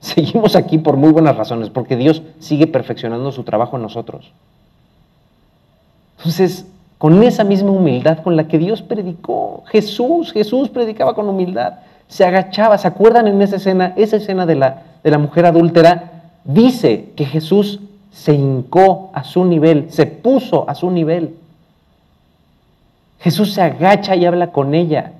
Seguimos 0.00 0.54
aquí 0.56 0.78
por 0.78 0.96
muy 0.96 1.10
buenas 1.10 1.36
razones, 1.36 1.70
porque 1.70 1.96
Dios 1.96 2.22
sigue 2.38 2.66
perfeccionando 2.66 3.32
su 3.32 3.42
trabajo 3.42 3.76
en 3.76 3.82
nosotros. 3.82 4.30
Entonces, 6.18 6.66
con 6.98 7.22
esa 7.22 7.44
misma 7.44 7.70
humildad 7.70 8.18
con 8.18 8.36
la 8.36 8.48
que 8.48 8.58
Dios 8.58 8.82
predicó, 8.82 9.62
Jesús, 9.66 10.32
Jesús 10.32 10.68
predicaba 10.68 11.14
con 11.14 11.28
humildad, 11.28 11.74
se 12.08 12.24
agachaba, 12.24 12.78
¿se 12.78 12.88
acuerdan 12.88 13.28
en 13.28 13.40
esa 13.42 13.56
escena? 13.56 13.92
Esa 13.96 14.16
escena 14.16 14.46
de 14.46 14.54
la, 14.56 14.82
de 15.04 15.10
la 15.10 15.18
mujer 15.18 15.46
adúltera 15.46 16.22
dice 16.44 17.10
que 17.16 17.24
Jesús 17.24 17.80
se 18.10 18.34
hincó 18.34 19.10
a 19.14 19.22
su 19.24 19.44
nivel, 19.44 19.90
se 19.90 20.06
puso 20.06 20.68
a 20.68 20.74
su 20.74 20.90
nivel. 20.90 21.36
Jesús 23.20 23.52
se 23.52 23.62
agacha 23.62 24.16
y 24.16 24.24
habla 24.24 24.52
con 24.52 24.74
ella. 24.74 25.12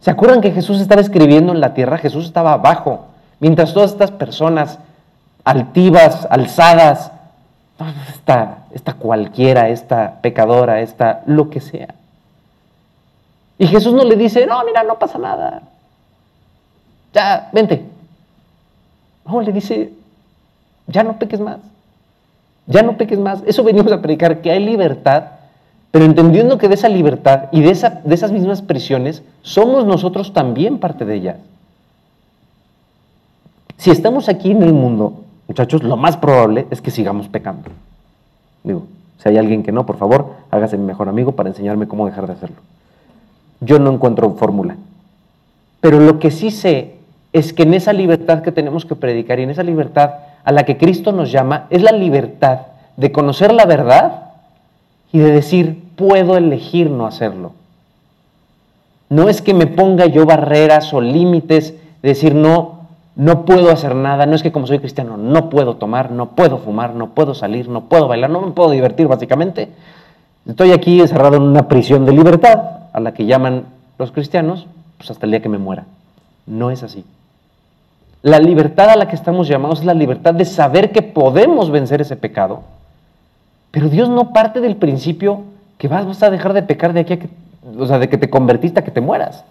¿Se 0.00 0.10
acuerdan 0.10 0.40
que 0.40 0.52
Jesús 0.52 0.80
estaba 0.80 1.00
escribiendo 1.00 1.52
en 1.52 1.60
la 1.60 1.74
tierra? 1.74 1.98
Jesús 1.98 2.26
estaba 2.26 2.52
abajo. 2.52 3.06
Mientras 3.40 3.74
todas 3.74 3.92
estas 3.92 4.10
personas 4.10 4.78
altivas, 5.44 6.26
alzadas, 6.30 7.10
esta, 8.08 8.58
esta 8.72 8.94
cualquiera, 8.94 9.70
esta 9.70 10.20
pecadora, 10.20 10.80
esta 10.80 11.22
lo 11.26 11.50
que 11.50 11.60
sea. 11.60 11.94
Y 13.58 13.66
Jesús 13.66 13.92
no 13.92 14.04
le 14.04 14.16
dice, 14.16 14.46
no, 14.46 14.62
mira, 14.64 14.82
no 14.82 14.98
pasa 14.98 15.18
nada. 15.18 15.62
Ya, 17.12 17.50
vente. 17.52 17.84
No, 19.26 19.40
le 19.40 19.52
dice, 19.52 19.92
ya 20.86 21.02
no 21.02 21.18
peques 21.18 21.40
más. 21.40 21.58
Ya 22.66 22.82
no 22.82 22.96
peques 22.96 23.18
más. 23.18 23.42
Eso 23.46 23.64
venimos 23.64 23.92
a 23.92 24.00
predicar, 24.00 24.40
que 24.40 24.50
hay 24.50 24.64
libertad, 24.64 25.24
pero 25.90 26.04
entendiendo 26.04 26.58
que 26.58 26.68
de 26.68 26.74
esa 26.74 26.88
libertad 26.88 27.44
y 27.52 27.62
de, 27.62 27.70
esa, 27.70 28.00
de 28.04 28.14
esas 28.14 28.32
mismas 28.32 28.62
prisiones 28.62 29.22
somos 29.42 29.84
nosotros 29.86 30.32
también 30.32 30.78
parte 30.78 31.04
de 31.04 31.14
ellas. 31.16 31.36
Si 33.80 33.90
estamos 33.90 34.28
aquí 34.28 34.50
en 34.50 34.62
el 34.62 34.74
mundo, 34.74 35.24
muchachos, 35.48 35.82
lo 35.82 35.96
más 35.96 36.18
probable 36.18 36.66
es 36.70 36.82
que 36.82 36.90
sigamos 36.90 37.28
pecando. 37.28 37.70
Digo, 38.62 38.82
si 39.16 39.30
hay 39.30 39.38
alguien 39.38 39.62
que 39.62 39.72
no, 39.72 39.86
por 39.86 39.96
favor, 39.96 40.34
hágase 40.50 40.76
mi 40.76 40.84
mejor 40.84 41.08
amigo 41.08 41.32
para 41.32 41.48
enseñarme 41.48 41.88
cómo 41.88 42.04
dejar 42.04 42.26
de 42.26 42.34
hacerlo. 42.34 42.56
Yo 43.60 43.78
no 43.78 43.90
encuentro 43.90 44.32
fórmula. 44.32 44.76
Pero 45.80 45.98
lo 45.98 46.18
que 46.18 46.30
sí 46.30 46.50
sé 46.50 46.96
es 47.32 47.54
que 47.54 47.62
en 47.62 47.72
esa 47.72 47.94
libertad 47.94 48.42
que 48.42 48.52
tenemos 48.52 48.84
que 48.84 48.96
predicar 48.96 49.40
y 49.40 49.44
en 49.44 49.50
esa 49.50 49.62
libertad 49.62 50.10
a 50.44 50.52
la 50.52 50.64
que 50.64 50.76
Cristo 50.76 51.12
nos 51.12 51.32
llama, 51.32 51.66
es 51.70 51.80
la 51.80 51.92
libertad 51.92 52.66
de 52.98 53.12
conocer 53.12 53.50
la 53.50 53.64
verdad 53.64 54.24
y 55.10 55.20
de 55.20 55.30
decir, 55.30 55.82
puedo 55.96 56.36
elegir 56.36 56.90
no 56.90 57.06
hacerlo. 57.06 57.52
No 59.08 59.30
es 59.30 59.40
que 59.40 59.54
me 59.54 59.66
ponga 59.66 60.04
yo 60.04 60.26
barreras 60.26 60.92
o 60.92 61.00
límites, 61.00 61.72
decir 62.02 62.34
no, 62.34 62.79
no 63.20 63.44
puedo 63.44 63.70
hacer 63.70 63.94
nada, 63.94 64.24
no 64.24 64.34
es 64.34 64.42
que 64.42 64.50
como 64.50 64.66
soy 64.66 64.78
cristiano 64.78 65.18
no 65.18 65.50
puedo 65.50 65.76
tomar, 65.76 66.10
no 66.10 66.30
puedo 66.30 66.56
fumar, 66.56 66.94
no 66.94 67.10
puedo 67.10 67.34
salir, 67.34 67.68
no 67.68 67.82
puedo 67.82 68.08
bailar, 68.08 68.30
no 68.30 68.40
me 68.40 68.52
puedo 68.52 68.70
divertir 68.70 69.08
básicamente. 69.08 69.68
Estoy 70.48 70.72
aquí 70.72 71.02
encerrado 71.02 71.36
en 71.36 71.42
una 71.42 71.68
prisión 71.68 72.06
de 72.06 72.12
libertad, 72.12 72.62
a 72.94 72.98
la 72.98 73.12
que 73.12 73.26
llaman 73.26 73.64
los 73.98 74.10
cristianos, 74.10 74.66
pues 74.96 75.10
hasta 75.10 75.26
el 75.26 75.32
día 75.32 75.42
que 75.42 75.50
me 75.50 75.58
muera. 75.58 75.84
No 76.46 76.70
es 76.70 76.82
así. 76.82 77.04
La 78.22 78.38
libertad 78.38 78.88
a 78.88 78.96
la 78.96 79.06
que 79.06 79.16
estamos 79.16 79.48
llamados 79.48 79.80
es 79.80 79.84
la 79.84 79.92
libertad 79.92 80.32
de 80.32 80.46
saber 80.46 80.90
que 80.90 81.02
podemos 81.02 81.70
vencer 81.70 82.00
ese 82.00 82.16
pecado, 82.16 82.62
pero 83.70 83.90
Dios 83.90 84.08
no 84.08 84.32
parte 84.32 84.62
del 84.62 84.76
principio 84.76 85.42
que 85.76 85.88
vas, 85.88 86.22
a 86.22 86.30
dejar 86.30 86.54
de 86.54 86.62
pecar 86.62 86.94
de 86.94 87.00
aquí 87.00 87.12
a 87.12 87.18
que, 87.18 87.28
o 87.78 87.84
sea, 87.86 87.98
de 87.98 88.08
que 88.08 88.16
te 88.16 88.30
convertiste 88.30 88.80
a 88.80 88.84
que 88.84 88.90
te 88.90 89.02
mueras. 89.02 89.44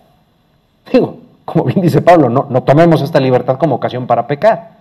Digo, 0.91 1.19
como 1.51 1.65
bien 1.65 1.81
dice 1.81 2.01
Pablo, 2.01 2.29
no, 2.29 2.63
tomemos 2.63 3.01
esta 3.01 3.19
libertad 3.19 3.57
como 3.57 3.75
ocasión 3.75 4.07
para 4.07 4.27
pecar. 4.27 4.71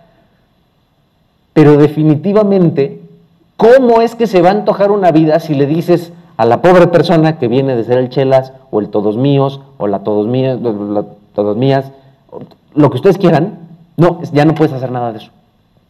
Pero 1.53 1.77
definitivamente, 1.77 3.01
¿cómo 3.57 4.01
es 4.01 4.15
que 4.15 4.27
se 4.27 4.41
va 4.41 4.49
a 4.49 4.53
antojar 4.53 4.91
una 4.91 5.11
vida 5.11 5.39
si 5.39 5.55
le 5.55 5.65
dices 5.65 6.13
a 6.37 6.45
la 6.45 6.61
pobre 6.61 6.87
persona 6.87 7.37
que 7.37 7.47
viene 7.47 7.75
de 7.75 7.83
ser 7.83 7.97
el 7.97 8.09
chelas 8.09 8.53
o 8.71 8.79
el 8.79 8.89
todos 8.89 9.17
míos 9.17 9.61
o 9.77 9.87
la 9.87 9.99
todos 9.99 10.27
mías, 10.27 10.59
todos 11.33 11.57
mías, 11.57 11.91
lo 12.75 12.89
que 12.89 12.95
ustedes 12.97 13.17
quieran, 13.17 13.59
no, 13.97 14.21
ya 14.31 14.45
no 14.45 14.55
puedes 14.55 14.73
hacer 14.73 14.91
nada 14.91 15.11
de 15.11 15.17
eso. 15.17 15.31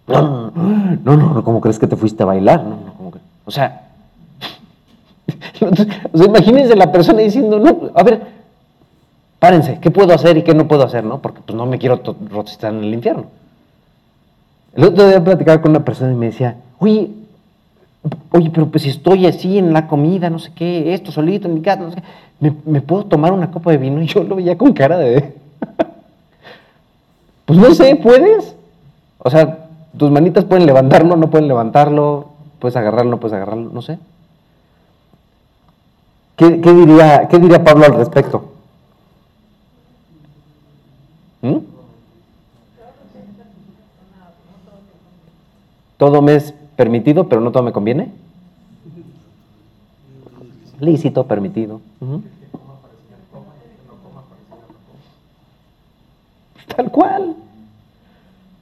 No, 0.07 0.51
no, 1.03 1.17
no, 1.17 1.43
¿cómo 1.43 1.61
crees 1.61 1.77
que 1.77 1.85
te 1.85 1.95
fuiste 1.95 2.23
a 2.23 2.25
bailar? 2.25 2.63
No, 2.63 2.69
no, 2.69 2.93
¿cómo 2.97 3.11
que? 3.11 3.19
O 3.45 3.51
sea, 3.51 3.89
imagínense 6.13 6.75
la 6.75 6.91
persona 6.91 7.19
diciendo, 7.19 7.59
no, 7.59 7.91
a 7.93 8.01
ver, 8.01 8.38
párense, 9.39 9.79
¿qué 9.81 9.89
puedo 9.89 10.13
hacer 10.13 10.37
y 10.37 10.43
qué 10.43 10.53
no 10.53 10.67
puedo 10.67 10.83
hacer? 10.83 11.03
¿no? 11.03 11.21
Porque 11.21 11.41
pues 11.45 11.55
no 11.55 11.65
me 11.65 11.79
quiero 11.79 12.01
rotistar 12.29 12.73
en 12.73 12.83
el 12.83 12.93
infierno. 12.93 13.25
El 14.75 14.83
otro 14.85 15.07
día 15.07 15.23
platicaba 15.23 15.61
con 15.61 15.71
una 15.71 15.83
persona 15.83 16.11
y 16.11 16.15
me 16.15 16.27
decía, 16.27 16.57
oye, 16.77 17.09
oye, 18.31 18.49
pero 18.53 18.67
pues 18.67 18.83
si 18.83 18.89
estoy 18.89 19.25
así 19.25 19.57
en 19.57 19.73
la 19.73 19.87
comida, 19.87 20.29
no 20.29 20.39
sé 20.39 20.51
qué, 20.53 20.93
esto 20.93 21.11
solito 21.11 21.47
en 21.47 21.55
mi 21.55 21.61
casa, 21.61 21.81
no 21.81 21.91
sé 21.91 21.97
qué, 21.97 22.53
¿me, 22.65 22.81
puedo 22.81 23.05
tomar 23.05 23.33
una 23.33 23.51
copa 23.51 23.71
de 23.71 23.77
vino? 23.77 24.01
Y 24.01 24.05
yo 24.07 24.23
lo 24.23 24.35
veía 24.35 24.57
con 24.57 24.73
cara 24.73 24.97
de... 24.97 25.33
pues 27.45 27.59
no 27.59 27.73
sé, 27.73 27.95
¿puedes? 27.95 28.55
O 29.17 29.29
sea, 29.29 29.65
tus 29.97 30.11
manitas 30.11 30.45
pueden 30.45 30.65
levantarlo, 30.65 31.15
no 31.15 31.29
pueden 31.29 31.47
levantarlo, 31.47 32.29
puedes 32.59 32.75
agarrarlo, 32.75 33.11
no 33.11 33.19
puedes 33.19 33.35
agarrarlo, 33.35 33.71
no 33.73 33.81
sé. 33.81 33.97
¿Qué, 36.35 36.51
diría, 36.51 37.27
qué 37.27 37.37
diría 37.37 37.65
Pablo 37.65 37.85
al 37.85 37.95
respecto? 37.95 38.53
¿Mm? 41.41 41.57
Todo 45.97 46.21
me 46.21 46.35
es 46.35 46.53
permitido, 46.75 47.27
pero 47.27 47.41
no 47.41 47.51
todo 47.51 47.63
me 47.63 47.73
conviene. 47.73 48.11
Lícito, 50.79 51.25
permitido. 51.25 51.81
Tal 56.75 56.89
cual. 56.89 57.35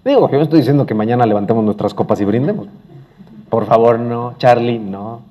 Digo, 0.04 0.30
yo 0.32 0.42
estoy 0.42 0.60
diciendo 0.60 0.86
que 0.86 0.96
mañana 0.96 1.26
levantemos 1.28 1.64
nuestras 1.64 1.94
copas 1.94 2.20
y 2.22 2.26
brindemos. 2.26 2.68
Por 3.50 3.66
favor, 3.68 4.00
no. 4.00 4.34
Charlie, 4.40 4.80
no. 4.80 5.22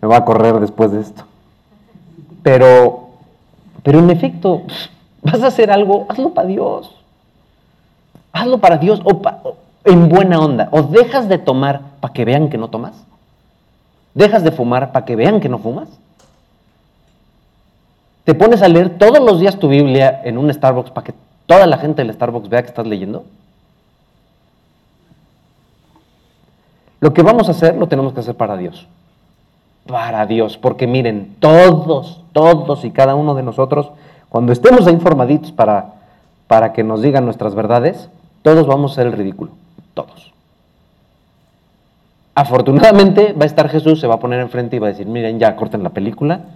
Me 0.00 0.08
va 0.08 0.18
a 0.18 0.24
correr 0.24 0.60
después 0.60 0.92
de 0.92 1.00
esto. 1.00 1.24
Pero, 2.44 3.08
pero 3.82 3.98
en 3.98 4.10
efecto, 4.10 4.62
vas 5.24 5.42
a 5.42 5.48
hacer 5.48 5.70
algo, 5.70 6.06
hazlo 6.08 6.32
para 6.32 6.46
Dios. 6.46 6.94
Hazlo 8.32 8.58
para 8.58 8.76
Dios 8.76 9.00
o, 9.04 9.56
en 9.84 10.08
buena 10.08 10.38
onda. 10.38 10.68
O 10.70 10.82
dejas 10.82 11.28
de 11.28 11.38
tomar 11.38 11.80
para 12.00 12.12
que 12.12 12.24
vean 12.24 12.48
que 12.48 12.58
no 12.58 12.68
tomas. 12.68 12.92
Dejas 14.12 14.44
de 14.44 14.52
fumar 14.52 14.92
para 14.92 15.04
que 15.04 15.16
vean 15.16 15.40
que 15.40 15.48
no 15.48 15.58
fumas. 15.58 15.88
Te 18.24 18.34
pones 18.34 18.62
a 18.62 18.68
leer 18.68 18.98
todos 18.98 19.20
los 19.20 19.40
días 19.40 19.58
tu 19.58 19.68
Biblia 19.68 20.20
en 20.24 20.38
un 20.38 20.52
Starbucks 20.52 20.90
para 20.90 21.04
que 21.06 21.14
toda 21.46 21.66
la 21.66 21.78
gente 21.78 22.02
del 22.02 22.14
Starbucks 22.14 22.48
vea 22.48 22.62
que 22.62 22.68
estás 22.68 22.86
leyendo. 22.86 23.24
Lo 27.00 27.12
que 27.12 27.22
vamos 27.22 27.48
a 27.48 27.50
hacer 27.50 27.76
lo 27.76 27.86
tenemos 27.86 28.14
que 28.14 28.20
hacer 28.20 28.34
para 28.34 28.56
Dios. 28.56 28.86
Para 29.86 30.24
Dios. 30.24 30.56
Porque 30.56 30.86
miren, 30.86 31.36
todos, 31.38 32.22
todos 32.32 32.84
y 32.84 32.90
cada 32.90 33.14
uno 33.14 33.34
de 33.34 33.42
nosotros, 33.42 33.90
cuando 34.34 34.52
estemos 34.52 34.90
informaditos 34.90 35.52
para, 35.52 35.92
para 36.48 36.72
que 36.72 36.82
nos 36.82 37.00
digan 37.02 37.24
nuestras 37.24 37.54
verdades, 37.54 38.08
todos 38.42 38.66
vamos 38.66 38.90
a 38.90 38.94
ser 38.96 39.06
el 39.06 39.12
ridículo 39.12 39.52
todos. 39.94 40.32
Afortunadamente 42.34 43.32
va 43.32 43.44
a 43.44 43.46
estar 43.46 43.68
Jesús, 43.68 44.00
se 44.00 44.08
va 44.08 44.16
a 44.16 44.18
poner 44.18 44.40
enfrente 44.40 44.74
y 44.74 44.80
va 44.80 44.88
a 44.88 44.90
decir, 44.90 45.06
miren, 45.06 45.38
ya 45.38 45.54
corten 45.54 45.84
la 45.84 45.90
película, 45.90 46.46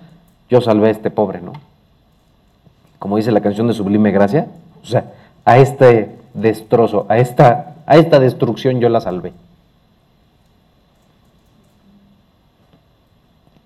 yo 0.51 0.61
salvé 0.61 0.89
a 0.89 0.91
este 0.91 1.13
pobre, 1.13 1.41
¿no? 1.41 1.53
Como 2.99 3.17
dice 3.17 3.31
la 3.31 3.43
canción 3.43 3.69
de 3.69 3.75
Sublime 3.75 4.11
Gracia, 4.11 4.49
o 4.83 4.85
sea, 4.85 5.13
a 5.45 5.59
este 5.59 6.17
destrozo, 6.35 7.07
a 7.09 7.19
esta, 7.19 7.77
a 7.87 7.97
esta 7.97 8.19
destrucción 8.19 8.81
yo 8.81 8.89
la 8.89 9.01
salvé. 9.01 9.35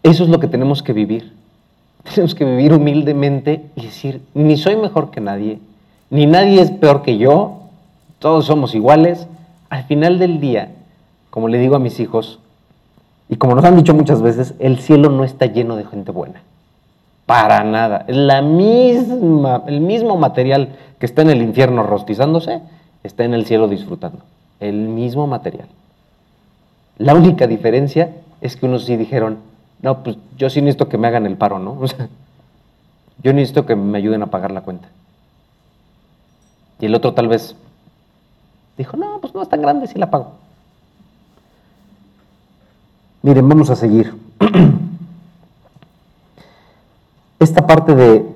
Eso 0.03 0.23
es 0.23 0.29
lo 0.29 0.39
que 0.39 0.49
tenemos 0.49 0.83
que 0.83 0.93
vivir. 0.93 1.42
Tenemos 2.15 2.35
que 2.35 2.45
vivir 2.45 2.73
humildemente 2.73 3.67
y 3.77 3.83
decir, 3.83 4.23
ni 4.35 4.57
soy 4.57 4.77
mejor 4.77 5.11
que 5.11 5.21
nadie, 5.21 5.59
ni 6.11 6.27
nadie 6.27 6.61
es 6.61 6.71
peor 6.71 7.03
que 7.03 7.19
yo, 7.19 7.61
todos 8.19 8.47
somos 8.47 8.75
iguales, 8.75 9.27
al 9.71 9.85
final 9.85 10.19
del 10.19 10.41
día, 10.41 10.71
como 11.31 11.49
le 11.49 11.59
digo 11.59 11.77
a 11.77 11.79
mis 11.79 11.99
hijos, 12.01 12.39
y 13.29 13.37
como 13.37 13.55
nos 13.55 13.65
han 13.65 13.77
dicho 13.77 13.95
muchas 13.95 14.21
veces, 14.21 14.55
el 14.59 14.79
cielo 14.79 15.09
no 15.09 15.25
está 15.25 15.47
lleno 15.47 15.77
de 15.77 15.85
gente 15.85 16.13
buena. 16.13 16.43
Para 17.25 17.65
nada. 17.65 18.05
El 18.07 18.43
mismo 18.43 20.17
material 20.19 20.69
que 20.99 21.07
está 21.07 21.23
en 21.23 21.31
el 21.31 21.41
infierno 21.41 21.83
rostizándose, 21.83 22.61
está 23.03 23.25
en 23.25 23.33
el 23.33 23.47
cielo 23.47 23.69
disfrutando. 23.69 24.19
El 24.61 24.89
mismo 24.89 25.27
material. 25.27 25.67
La 26.99 27.15
única 27.15 27.47
diferencia 27.47 28.11
es 28.41 28.57
que 28.57 28.67
unos 28.67 28.85
sí 28.85 28.97
dijeron, 28.97 29.39
no, 29.83 30.03
pues 30.03 30.17
yo 30.37 30.49
sí 30.49 30.63
necesito 30.63 30.89
que 30.89 30.99
me 30.99 31.09
hagan 31.09 31.27
el 31.27 31.37
paro, 31.37 31.59
¿no? 31.59 31.79
Yo 33.23 33.33
necesito 33.33 33.67
que 33.67 33.77
me 33.77 33.99
ayuden 33.99 34.23
a 34.23 34.29
pagar 34.29 34.51
la 34.51 34.63
cuenta. 34.63 34.89
Y 36.81 36.87
el 36.87 36.95
otro 36.95 37.15
tal 37.15 37.29
vez 37.29 37.55
Dijo, 38.77 38.97
no, 38.97 39.19
pues 39.21 39.35
no 39.35 39.43
es 39.43 39.49
tan 39.49 39.61
grande, 39.61 39.87
sí 39.87 39.99
la 39.99 40.11
pago. 40.11 40.33
Miren, 43.23 43.49
vamos 43.49 43.71
a 43.71 43.77
seguir. 43.77 44.15
Esta 47.39 47.67
parte 47.67 47.95
de... 47.95 48.27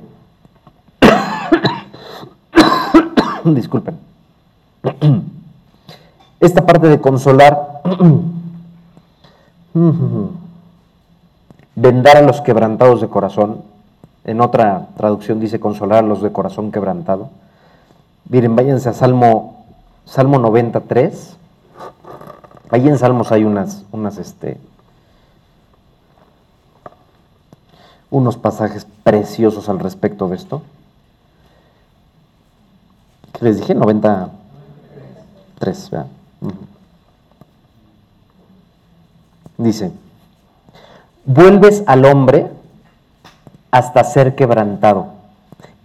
Disculpen. 3.54 3.98
Esta 6.40 6.66
parte 6.66 6.88
de 6.88 7.00
consolar, 7.00 7.82
vendar 11.76 12.16
a 12.16 12.22
los 12.22 12.40
quebrantados 12.40 13.00
de 13.00 13.08
corazón, 13.08 13.62
en 14.24 14.40
otra 14.40 14.88
traducción 14.96 15.38
dice 15.38 15.60
consolar 15.60 16.02
a 16.02 16.06
los 16.06 16.20
de 16.20 16.32
corazón 16.32 16.72
quebrantado. 16.72 17.30
Miren, 18.28 18.56
váyanse 18.56 18.88
a 18.88 18.92
Salmo 18.92 19.56
Salmo 20.06 20.38
93. 20.38 21.36
Ahí 22.70 22.88
en 22.88 22.98
Salmos 22.98 23.30
hay 23.32 23.44
unas, 23.44 23.84
unas, 23.92 24.16
este, 24.18 24.58
unos 28.10 28.36
pasajes 28.36 28.86
preciosos 29.02 29.68
al 29.68 29.80
respecto 29.80 30.28
de 30.28 30.36
esto. 30.36 30.62
¿Qué 33.32 33.44
les 33.44 33.56
dije? 33.58 33.74
93, 33.74 35.90
¿verdad? 35.90 36.06
Dice, 39.58 39.90
vuelves 41.26 41.82
al 41.86 42.04
hombre 42.04 42.46
hasta 43.70 44.02
ser 44.04 44.34
quebrantado 44.34 45.08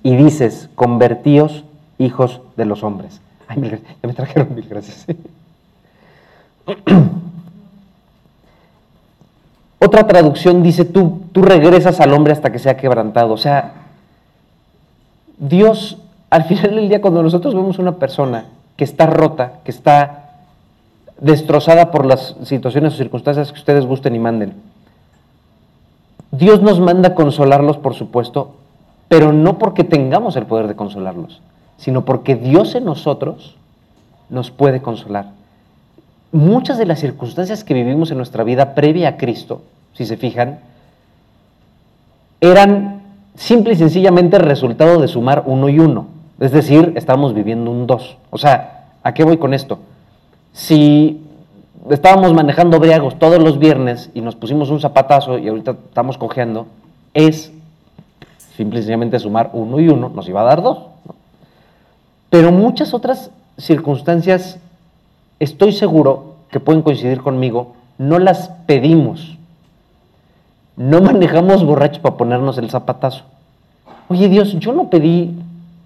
y 0.03 0.15
dices, 0.15 0.69
convertíos 0.75 1.65
hijos 1.97 2.41
de 2.55 2.65
los 2.65 2.83
hombres. 2.83 3.19
Ay, 3.47 3.61
ya 3.61 4.07
me 4.07 4.13
trajeron 4.13 4.55
mil 4.55 4.67
gracias. 4.67 5.05
Otra 9.79 10.07
traducción 10.07 10.61
dice, 10.63 10.85
tú, 10.85 11.23
tú 11.31 11.41
regresas 11.41 11.99
al 11.99 12.13
hombre 12.13 12.33
hasta 12.33 12.51
que 12.51 12.59
sea 12.59 12.77
quebrantado. 12.77 13.33
O 13.33 13.37
sea, 13.37 13.73
Dios, 15.37 15.97
al 16.29 16.43
final 16.45 16.75
del 16.75 16.87
día, 16.87 17.01
cuando 17.01 17.23
nosotros 17.23 17.55
vemos 17.55 17.79
una 17.79 17.95
persona 17.95 18.45
que 18.77 18.83
está 18.83 19.07
rota, 19.07 19.53
que 19.63 19.71
está 19.71 20.29
destrozada 21.19 21.89
por 21.91 22.05
las 22.05 22.35
situaciones 22.43 22.93
o 22.93 22.97
circunstancias 22.97 23.51
que 23.51 23.57
ustedes 23.59 23.85
gusten 23.85 24.15
y 24.15 24.19
manden, 24.19 24.53
Dios 26.31 26.61
nos 26.61 26.79
manda 26.79 27.13
consolarlos, 27.13 27.77
por 27.77 27.93
supuesto, 27.93 28.55
pero 29.09 29.33
no 29.33 29.57
porque 29.57 29.83
tengamos 29.83 30.35
el 30.37 30.45
poder 30.45 30.67
de 30.67 30.75
consolarlos, 30.75 31.41
sino 31.77 32.05
porque 32.05 32.35
Dios 32.35 32.73
en 32.75 32.85
nosotros 32.85 33.55
nos 34.29 34.49
puede 34.51 34.81
consolar. 34.81 35.31
Muchas 36.31 36.77
de 36.77 36.85
las 36.85 36.99
circunstancias 36.99 37.65
que 37.65 37.73
vivimos 37.73 38.09
en 38.11 38.17
nuestra 38.17 38.45
vida 38.45 38.73
previa 38.73 39.09
a 39.09 39.17
Cristo, 39.17 39.63
si 39.93 40.05
se 40.05 40.15
fijan, 40.15 40.59
eran 42.39 43.01
simple 43.35 43.73
y 43.73 43.75
sencillamente 43.75 44.39
resultado 44.39 45.01
de 45.01 45.09
sumar 45.09 45.43
uno 45.45 45.67
y 45.67 45.79
uno. 45.79 46.07
Es 46.39 46.51
decir, 46.51 46.93
estamos 46.95 47.33
viviendo 47.33 47.69
un 47.69 47.85
dos. 47.85 48.17
O 48.29 48.37
sea, 48.37 48.85
¿a 49.03 49.13
qué 49.13 49.25
voy 49.25 49.37
con 49.37 49.53
esto? 49.53 49.79
Si 50.53 51.21
estábamos 51.89 52.33
manejando 52.33 52.79
briagos 52.79 53.17
todos 53.17 53.41
los 53.41 53.57
viernes 53.57 54.09
y 54.13 54.21
nos 54.21 54.35
pusimos 54.35 54.69
un 54.69 54.79
zapatazo 54.79 55.37
y 55.37 55.47
ahorita 55.47 55.71
estamos 55.71 56.17
cojeando, 56.17 56.67
es 57.13 57.51
simple 58.55 58.79
y 58.79 58.81
sencillamente 58.83 59.19
sumar 59.19 59.49
uno 59.53 59.79
y 59.79 59.87
uno, 59.87 60.09
nos 60.09 60.27
iba 60.27 60.41
a 60.41 60.45
dar 60.45 60.61
dos. 60.61 60.79
Pero 62.29 62.51
muchas 62.51 62.93
otras 62.93 63.31
circunstancias, 63.57 64.59
estoy 65.39 65.73
seguro 65.73 66.35
que 66.49 66.59
pueden 66.59 66.81
coincidir 66.81 67.21
conmigo, 67.21 67.75
no 67.97 68.19
las 68.19 68.49
pedimos. 68.65 69.37
No 70.77 71.01
manejamos 71.01 71.65
borrachos 71.65 71.99
para 71.99 72.15
ponernos 72.15 72.57
el 72.57 72.69
zapatazo. 72.69 73.23
Oye 74.07 74.29
Dios, 74.29 74.53
yo 74.59 74.73
no 74.73 74.89
pedí 74.89 75.35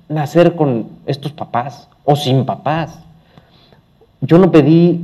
nacer 0.08 0.56
con 0.56 0.88
estos 1.06 1.32
papás 1.32 1.88
o 2.04 2.16
sin 2.16 2.46
papás. 2.46 3.00
Yo 4.22 4.38
no 4.38 4.52
pedí 4.52 5.02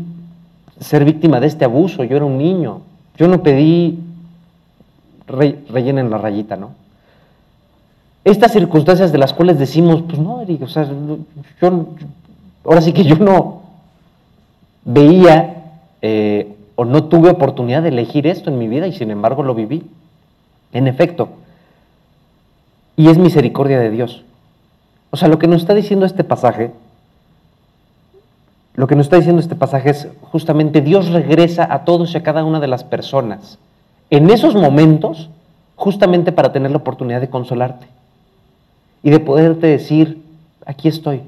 ser 0.81 1.05
víctima 1.05 1.39
de 1.39 1.47
este 1.47 1.63
abuso, 1.63 2.03
yo 2.03 2.17
era 2.17 2.25
un 2.25 2.37
niño. 2.37 2.81
Yo 3.17 3.27
no 3.27 3.41
pedí, 3.43 3.99
rellenen 5.27 6.09
la 6.09 6.17
rayita, 6.17 6.57
¿no? 6.57 6.71
Estas 8.23 8.51
circunstancias 8.51 9.11
de 9.11 9.17
las 9.17 9.33
cuales 9.33 9.57
decimos, 9.57 10.03
pues 10.03 10.19
no, 10.19 10.41
Eric, 10.41 10.63
o 10.63 10.67
sea, 10.67 10.87
yo, 11.61 11.87
ahora 12.65 12.81
sí 12.81 12.93
que 12.93 13.03
yo 13.03 13.15
no 13.15 13.61
veía 14.83 15.63
eh, 16.01 16.55
o 16.75 16.85
no 16.85 17.05
tuve 17.05 17.29
oportunidad 17.29 17.83
de 17.83 17.89
elegir 17.89 18.27
esto 18.27 18.49
en 18.49 18.59
mi 18.59 18.67
vida 18.67 18.87
y 18.87 18.93
sin 18.93 19.11
embargo 19.11 19.43
lo 19.43 19.55
viví. 19.55 19.83
En 20.73 20.87
efecto, 20.87 21.29
y 22.95 23.09
es 23.09 23.17
misericordia 23.17 23.79
de 23.79 23.89
Dios. 23.89 24.23
O 25.09 25.17
sea, 25.17 25.27
lo 25.27 25.37
que 25.37 25.47
nos 25.47 25.61
está 25.61 25.73
diciendo 25.73 26.05
este 26.05 26.23
pasaje 26.23 26.71
lo 28.73 28.87
que 28.87 28.95
nos 28.95 29.07
está 29.07 29.17
diciendo 29.17 29.41
este 29.41 29.55
pasaje 29.55 29.89
es 29.89 30.07
justamente 30.21 30.81
Dios 30.81 31.09
regresa 31.09 31.67
a 31.71 31.83
todos 31.83 32.13
y 32.13 32.17
a 32.17 32.23
cada 32.23 32.43
una 32.43 32.59
de 32.59 32.67
las 32.67 32.83
personas 32.83 33.59
en 34.11 34.29
esos 34.29 34.55
momentos 34.55 35.29
justamente 35.75 36.31
para 36.31 36.51
tener 36.51 36.69
la 36.69 36.77
oportunidad 36.77 37.21
de 37.21 37.29
consolarte 37.29 37.87
y 39.01 39.09
de 39.09 39.19
poderte 39.19 39.67
decir, 39.67 40.21
aquí 40.65 40.87
estoy. 40.87 41.23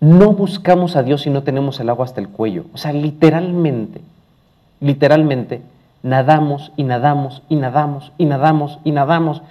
No 0.00 0.32
buscamos 0.32 0.96
a 0.96 1.02
Dios 1.02 1.22
si 1.22 1.30
no 1.30 1.42
tenemos 1.42 1.78
el 1.78 1.90
agua 1.90 2.06
hasta 2.06 2.20
el 2.20 2.28
cuello. 2.28 2.64
O 2.72 2.78
sea, 2.78 2.92
literalmente, 2.92 4.00
literalmente, 4.80 5.62
nadamos 6.02 6.72
y 6.76 6.84
nadamos 6.84 7.42
y 7.48 7.56
nadamos 7.56 8.12
y 8.16 8.24
nadamos 8.24 8.78
y 8.82 8.92
nadamos. 8.92 9.42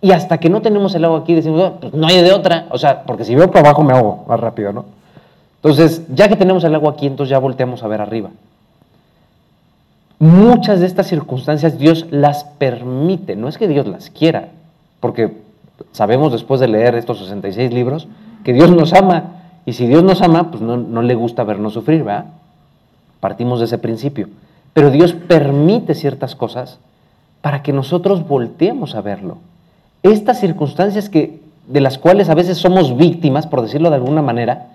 Y 0.00 0.12
hasta 0.12 0.38
que 0.38 0.50
no 0.50 0.60
tenemos 0.60 0.94
el 0.94 1.04
agua 1.04 1.20
aquí 1.20 1.34
decimos, 1.34 1.72
pues 1.80 1.94
no 1.94 2.06
hay 2.06 2.22
de 2.22 2.32
otra. 2.32 2.66
O 2.70 2.78
sea, 2.78 3.02
porque 3.02 3.24
si 3.24 3.34
veo 3.34 3.50
para 3.50 3.68
abajo 3.68 3.82
me 3.82 3.92
ahogo 3.92 4.24
más 4.28 4.38
rápido, 4.38 4.72
¿no? 4.72 4.84
Entonces, 5.56 6.02
ya 6.14 6.28
que 6.28 6.36
tenemos 6.36 6.62
el 6.64 6.74
agua 6.74 6.92
aquí, 6.92 7.06
entonces 7.06 7.30
ya 7.30 7.38
volteamos 7.38 7.82
a 7.82 7.88
ver 7.88 8.00
arriba. 8.00 8.30
Muchas 10.18 10.80
de 10.80 10.86
estas 10.86 11.08
circunstancias 11.08 11.78
Dios 11.78 12.06
las 12.10 12.44
permite, 12.44 13.36
no 13.36 13.48
es 13.48 13.58
que 13.58 13.68
Dios 13.68 13.86
las 13.86 14.08
quiera, 14.08 14.48
porque 15.00 15.36
sabemos 15.92 16.32
después 16.32 16.60
de 16.60 16.68
leer 16.68 16.94
estos 16.94 17.18
66 17.18 17.72
libros 17.72 18.08
que 18.44 18.52
Dios 18.52 18.70
nos 18.70 18.92
ama, 18.92 19.24
y 19.66 19.72
si 19.72 19.86
Dios 19.86 20.04
nos 20.04 20.22
ama, 20.22 20.50
pues 20.50 20.62
no, 20.62 20.76
no 20.76 21.02
le 21.02 21.14
gusta 21.16 21.42
vernos 21.42 21.72
sufrir, 21.72 22.04
¿verdad? 22.04 22.26
Partimos 23.18 23.58
de 23.58 23.64
ese 23.64 23.78
principio. 23.78 24.28
Pero 24.72 24.90
Dios 24.90 25.12
permite 25.14 25.94
ciertas 25.94 26.36
cosas 26.36 26.78
para 27.40 27.62
que 27.62 27.72
nosotros 27.72 28.26
volteemos 28.28 28.94
a 28.94 29.00
verlo. 29.00 29.38
Estas 30.02 30.40
circunstancias 30.40 31.08
que, 31.08 31.40
de 31.66 31.80
las 31.80 31.98
cuales 31.98 32.28
a 32.28 32.34
veces 32.34 32.58
somos 32.58 32.96
víctimas, 32.96 33.46
por 33.46 33.62
decirlo 33.62 33.90
de 33.90 33.96
alguna 33.96 34.22
manera, 34.22 34.68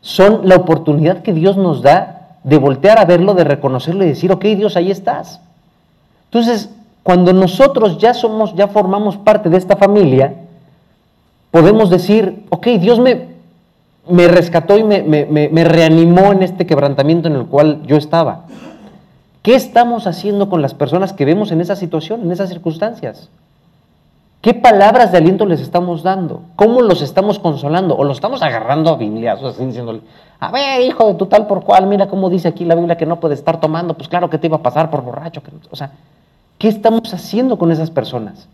son 0.00 0.48
la 0.48 0.56
oportunidad 0.56 1.22
que 1.22 1.32
Dios 1.32 1.56
nos 1.56 1.82
da 1.82 2.38
de 2.44 2.58
voltear 2.58 2.98
a 2.98 3.04
verlo, 3.04 3.34
de 3.34 3.44
reconocerlo 3.44 4.04
y 4.04 4.08
decir, 4.08 4.32
ok, 4.32 4.44
Dios, 4.44 4.76
ahí 4.76 4.90
estás. 4.90 5.40
Entonces, 6.24 6.70
cuando 7.02 7.32
nosotros 7.32 7.98
ya 7.98 8.14
somos, 8.14 8.54
ya 8.54 8.68
formamos 8.68 9.16
parte 9.16 9.50
de 9.50 9.58
esta 9.58 9.76
familia, 9.76 10.34
podemos 11.50 11.90
decir, 11.90 12.44
ok, 12.48 12.66
Dios 12.78 12.98
me, 12.98 13.28
me 14.08 14.28
rescató 14.28 14.78
y 14.78 14.84
me, 14.84 15.02
me 15.02 15.64
reanimó 15.64 16.32
en 16.32 16.42
este 16.42 16.66
quebrantamiento 16.66 17.28
en 17.28 17.36
el 17.36 17.46
cual 17.46 17.82
yo 17.86 17.96
estaba. 17.96 18.44
¿Qué 19.42 19.54
estamos 19.54 20.06
haciendo 20.06 20.50
con 20.50 20.60
las 20.60 20.74
personas 20.74 21.12
que 21.12 21.24
vemos 21.24 21.50
en 21.50 21.60
esa 21.60 21.74
situación, 21.74 22.22
en 22.22 22.32
esas 22.32 22.50
circunstancias? 22.50 23.30
¿Qué 24.40 24.54
palabras 24.54 25.12
de 25.12 25.18
aliento 25.18 25.44
les 25.44 25.60
estamos 25.60 26.02
dando? 26.02 26.42
¿Cómo 26.56 26.80
los 26.80 27.02
estamos 27.02 27.38
consolando? 27.38 27.94
¿O 27.94 28.04
los 28.04 28.16
estamos 28.16 28.42
agarrando 28.42 28.90
a 28.90 28.96
Biblia? 28.96 29.32
así 29.32 29.66
diciéndole, 29.66 30.00
a 30.38 30.50
ver, 30.50 30.80
hijo 30.80 31.08
de 31.08 31.14
tu 31.14 31.26
tal 31.26 31.46
por 31.46 31.62
cual, 31.62 31.86
mira 31.86 32.08
cómo 32.08 32.30
dice 32.30 32.48
aquí 32.48 32.64
la 32.64 32.74
Biblia 32.74 32.96
que 32.96 33.04
no 33.04 33.20
puede 33.20 33.34
estar 33.34 33.60
tomando, 33.60 33.94
pues 33.94 34.08
claro 34.08 34.30
que 34.30 34.38
te 34.38 34.46
iba 34.46 34.56
a 34.56 34.62
pasar 34.62 34.90
por 34.90 35.02
borracho. 35.02 35.42
O 35.70 35.76
sea, 35.76 35.92
¿qué 36.56 36.68
estamos 36.68 37.12
haciendo 37.12 37.58
con 37.58 37.70
esas 37.70 37.90
personas? 37.90 38.48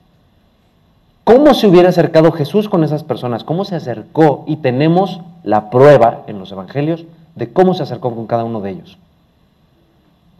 ¿Cómo 1.22 1.54
se 1.54 1.68
hubiera 1.68 1.88
acercado 1.88 2.32
Jesús 2.32 2.68
con 2.68 2.82
esas 2.82 3.04
personas? 3.04 3.44
¿Cómo 3.44 3.64
se 3.64 3.76
acercó? 3.76 4.42
Y 4.48 4.56
tenemos 4.56 5.20
la 5.44 5.70
prueba 5.70 6.22
en 6.26 6.40
los 6.40 6.50
evangelios 6.50 7.04
de 7.36 7.52
cómo 7.52 7.74
se 7.74 7.84
acercó 7.84 8.12
con 8.12 8.26
cada 8.26 8.42
uno 8.42 8.60
de 8.60 8.70
ellos. 8.70 8.98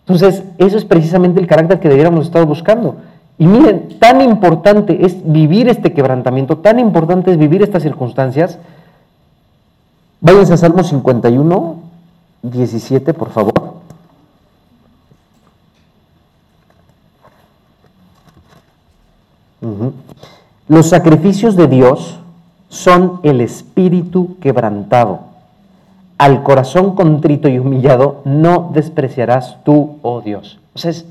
Entonces, 0.01 0.45
eso 0.59 0.77
es 0.77 0.85
precisamente 0.85 1.41
el 1.41 1.47
carácter 1.47 1.79
que 1.79 1.89
debiéramos 1.89 2.27
estar 2.27 2.45
buscando. 2.47 2.97
Y 3.39 3.47
miren, 3.47 3.99
tan 3.99 4.23
importante 4.23 5.05
es 5.05 5.17
vivir 5.31 5.69
este 5.69 5.93
quebrantamiento, 5.93 6.59
tan 6.59 6.79
importante 6.79 7.31
es 7.31 7.39
vivir 7.39 7.63
estas 7.63 7.83
circunstancias. 7.83 8.59
Váyanse 10.21 10.55
a 10.55 10.57
Salmo 10.57 10.83
51, 10.83 11.77
17, 12.43 13.13
por 13.13 13.31
favor. 13.31 13.77
Los 20.69 20.89
sacrificios 20.89 21.57
de 21.57 21.67
Dios 21.67 22.19
son 22.69 23.21
el 23.23 23.41
espíritu 23.41 24.37
quebrantado. 24.41 25.21
Al 26.19 26.43
corazón 26.43 26.95
contrito 26.95 27.49
y 27.49 27.59
humillado 27.59 28.23
no 28.25 28.71
despreciarás 28.73 29.63
tú, 29.65 29.99
oh 30.03 30.23
Dios. 30.23 30.59
O 30.75 30.79
sea, 30.79 30.91
es 30.91 31.05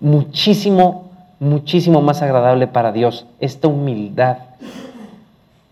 muchísimo 0.00 1.07
muchísimo 1.40 2.02
más 2.02 2.22
agradable 2.22 2.66
para 2.66 2.92
Dios, 2.92 3.26
esta 3.40 3.68
humildad, 3.68 4.38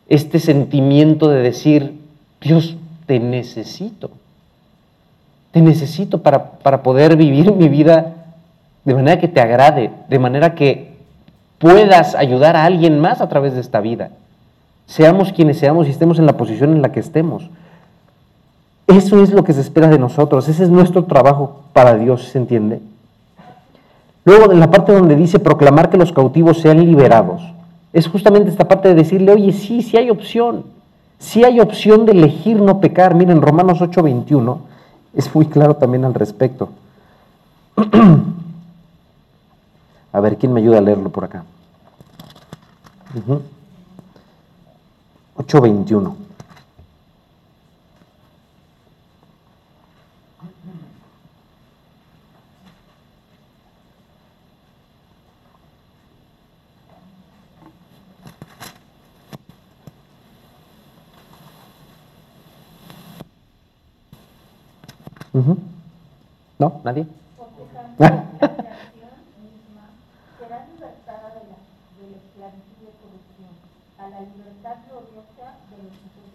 este 0.09 0.39
sentimiento 0.39 1.29
de 1.29 1.43
decir, 1.43 2.01
Dios, 2.41 2.77
te 3.07 3.19
necesito, 3.19 4.11
te 5.53 5.61
necesito 5.61 6.23
para, 6.23 6.53
para 6.59 6.83
poder 6.83 7.17
vivir 7.17 7.53
mi 7.53 7.69
vida 7.69 8.15
de 8.85 8.95
manera 8.95 9.19
que 9.19 9.29
te 9.29 9.41
agrade, 9.41 9.91
de 10.09 10.19
manera 10.19 10.55
que 10.55 10.95
puedas 11.59 12.15
ayudar 12.15 12.57
a 12.57 12.65
alguien 12.65 13.01
más 13.01 13.21
a 13.21 13.29
través 13.29 13.55
de 13.55 13.61
esta 13.61 13.81
vida. 13.81 14.11
Seamos 14.87 15.33
quienes 15.33 15.59
seamos 15.59 15.89
y 15.89 15.91
estemos 15.91 16.19
en 16.19 16.27
la 16.27 16.37
posición 16.37 16.73
en 16.73 16.83
la 16.83 16.93
que 16.93 17.01
estemos. 17.01 17.51
Eso 18.87 19.21
es 19.21 19.33
lo 19.33 19.43
que 19.43 19.53
se 19.53 19.61
espera 19.61 19.89
de 19.89 19.99
nosotros, 19.99 20.49
ese 20.49 20.63
es 20.63 20.71
nuestro 20.71 21.05
trabajo 21.05 21.65
para 21.73 21.97
Dios, 21.97 22.29
¿se 22.29 22.39
entiende? 22.39 22.81
Luego 24.27 24.51
en 24.51 24.59
la 24.59 24.73
parte 24.73 24.93
donde 24.93 25.15
dice 25.15 25.39
proclamar 25.39 25.89
que 25.89 25.97
los 25.97 26.13
cautivos 26.13 26.59
sean 26.59 26.85
liberados, 26.85 27.41
es 27.93 28.09
justamente 28.09 28.51
esta 28.51 28.67
parte 28.67 28.89
de 28.89 28.97
decirle, 28.97 29.31
oye, 29.31 29.53
sí, 29.53 29.83
sí 29.83 29.97
hay 29.97 30.11
opción, 30.11 30.65
sí 31.21 31.45
hay 31.45 31.61
opción 31.61 32.05
de 32.05 32.13
elegir 32.13 32.61
no 32.61 32.81
pecar. 32.81 33.15
Miren, 33.15 33.41
Romanos 33.41 33.81
8:21 33.81 34.59
es 35.15 35.33
muy 35.33 35.47
claro 35.47 35.77
también 35.77 36.05
al 36.05 36.13
respecto. 36.13 36.71
a 40.13 40.21
ver, 40.21 40.37
¿quién 40.37 40.53
me 40.53 40.61
ayuda 40.61 40.79
a 40.79 40.81
leerlo 40.81 41.11
por 41.11 41.25
acá? 41.25 41.45
Uh 43.15 43.33
-huh. 43.33 43.41
8:21. 45.37 46.26
los 75.83 75.93
hijos 75.93 76.27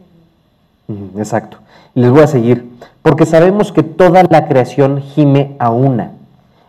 de 0.88 0.98
Dios. 0.98 1.18
Exacto. 1.18 1.58
Les 1.94 2.12
voy 2.12 2.22
a 2.22 2.28
seguir. 2.28 2.70
Porque 3.02 3.26
sabemos 3.26 3.72
que 3.72 3.84
toda 3.84 4.24
la 4.30 4.48
creación 4.48 5.02
gime 5.02 5.56
a 5.58 5.72
una, 5.72 6.12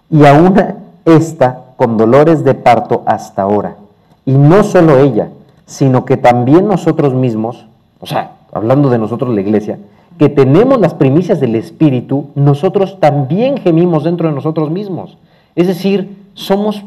y 0.08 0.24
a 0.24 0.32
una 0.32 0.76
está 1.04 1.60
con 1.76 1.98
dolores 1.98 2.44
de 2.44 2.54
parto 2.54 3.02
hasta 3.06 3.42
ahora. 3.42 3.76
Y 4.24 4.32
no 4.32 4.64
solo 4.64 4.98
ella, 4.98 5.28
sino 5.66 6.04
que 6.06 6.16
también 6.16 6.66
nosotros 6.66 7.12
mismos, 7.12 7.66
o 8.00 8.06
sea, 8.06 8.36
hablando 8.52 8.88
de 8.88 8.98
nosotros 8.98 9.34
la 9.34 9.40
iglesia, 9.42 9.78
que 10.18 10.28
tenemos 10.28 10.80
las 10.80 10.94
primicias 10.94 11.40
del 11.40 11.54
Espíritu, 11.54 12.30
nosotros 12.34 12.98
también 13.00 13.58
gemimos 13.58 14.04
dentro 14.04 14.28
de 14.28 14.34
nosotros 14.34 14.70
mismos. 14.70 15.16
Es 15.54 15.66
decir, 15.66 16.16
somos 16.34 16.84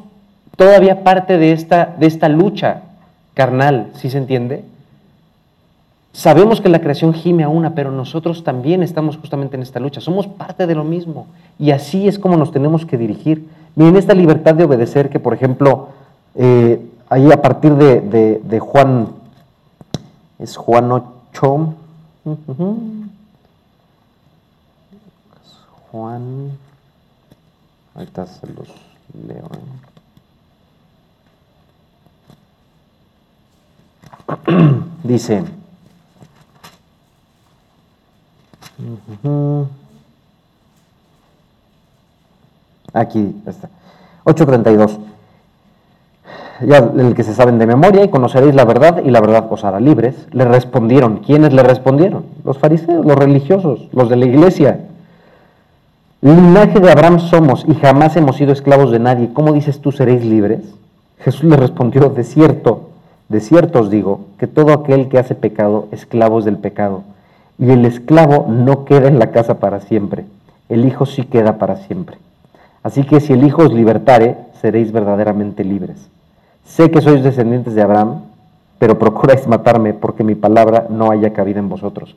todavía 0.56 1.04
parte 1.04 1.38
de 1.38 1.52
esta, 1.52 1.96
de 2.00 2.08
esta 2.08 2.30
lucha 2.30 2.82
carnal, 3.34 3.88
¿sí 3.96 4.10
se 4.10 4.18
entiende? 4.18 4.64
Sabemos 6.14 6.62
que 6.62 6.70
la 6.70 6.80
creación 6.80 7.14
gime 7.14 7.44
a 7.44 7.50
una, 7.50 7.76
pero 7.76 7.92
nosotros 7.92 8.44
también 8.44 8.82
estamos 8.82 9.18
justamente 9.18 9.58
en 9.58 9.64
esta 9.64 9.82
lucha. 9.82 10.00
Somos 10.00 10.28
parte 10.28 10.66
de 10.66 10.74
lo 10.74 10.86
mismo. 10.86 11.28
Y 11.60 11.72
así 11.72 12.08
es 12.08 12.18
como 12.18 12.38
nos 12.38 12.54
tenemos 12.54 12.86
que 12.86 12.98
dirigir. 12.98 13.46
Miren, 13.76 13.98
esta 13.98 14.14
libertad 14.14 14.56
de 14.56 14.64
obedecer 14.64 15.10
que, 15.10 15.20
por 15.20 15.34
ejemplo, 15.34 15.90
eh, 16.36 16.80
ahí 17.10 17.30
a 17.34 17.42
partir 17.42 17.74
de, 17.74 18.40
de 18.42 18.60
Juan, 18.62 19.10
es 20.40 20.56
Juan 20.56 20.90
8, 20.90 21.74
Juan, 25.96 26.52
ahorita 27.96 28.28
se 28.28 28.48
los 28.48 28.68
leo. 29.26 29.50
¿eh? 34.50 34.74
Dice, 35.04 35.42
aquí 42.92 43.42
está, 43.48 43.70
832 44.26 45.00
ya 46.68 46.78
el 46.78 47.16
que 47.16 47.24
se 47.24 47.34
saben 47.34 47.58
de 47.58 47.68
memoria, 47.68 48.04
y 48.04 48.10
conoceréis 48.10 48.54
la 48.54 48.66
verdad, 48.66 49.02
y 49.02 49.12
la 49.12 49.22
verdad 49.22 49.48
os 49.50 49.64
hará 49.64 49.80
libres. 49.80 50.28
Le 50.32 50.44
respondieron. 50.44 51.20
¿Quiénes 51.20 51.54
le 51.54 51.64
respondieron? 51.64 52.26
Los 52.44 52.58
fariseos, 52.58 53.06
los 53.06 53.16
religiosos, 53.16 53.88
los 53.94 54.10
de 54.10 54.18
la 54.18 54.26
iglesia. 54.26 54.90
Linaje 56.26 56.80
de 56.80 56.92
Abraham 56.92 57.20
somos 57.20 57.64
y 57.68 57.76
jamás 57.76 58.16
hemos 58.16 58.38
sido 58.38 58.52
esclavos 58.52 58.90
de 58.90 58.98
nadie. 58.98 59.30
¿Cómo 59.32 59.54
dices 59.54 59.80
tú 59.80 59.92
seréis 59.92 60.26
libres? 60.26 60.62
Jesús 61.20 61.44
le 61.44 61.56
respondió, 61.56 62.10
de 62.10 62.24
cierto, 62.24 62.90
de 63.30 63.40
cierto 63.40 63.82
os 63.82 63.92
digo, 63.92 64.22
que 64.40 64.48
todo 64.48 64.74
aquel 64.74 65.08
que 65.08 65.20
hace 65.20 65.36
pecado, 65.36 65.88
esclavo 65.92 66.40
es 66.40 66.46
del 66.46 66.58
pecado. 66.58 67.04
Y 67.60 67.70
el 67.70 67.86
esclavo 67.86 68.48
no 68.50 68.86
queda 68.86 69.08
en 69.08 69.20
la 69.20 69.30
casa 69.30 69.60
para 69.60 69.82
siempre, 69.82 70.26
el 70.68 70.88
Hijo 70.88 71.06
sí 71.06 71.26
queda 71.26 71.60
para 71.60 71.76
siempre. 71.76 72.18
Así 72.82 73.04
que 73.04 73.20
si 73.20 73.34
el 73.34 73.44
Hijo 73.44 73.62
os 73.62 73.72
libertare, 73.72 74.36
seréis 74.60 74.92
verdaderamente 74.92 75.64
libres. 75.64 76.10
Sé 76.66 76.90
que 76.90 77.02
sois 77.02 77.22
descendientes 77.22 77.76
de 77.76 77.84
Abraham, 77.84 78.22
pero 78.80 78.98
procuráis 78.98 79.46
matarme 79.46 79.94
porque 79.94 80.24
mi 80.24 80.34
palabra 80.34 80.88
no 80.90 81.12
haya 81.12 81.34
cabida 81.34 81.60
en 81.60 81.70
vosotros. 81.70 82.16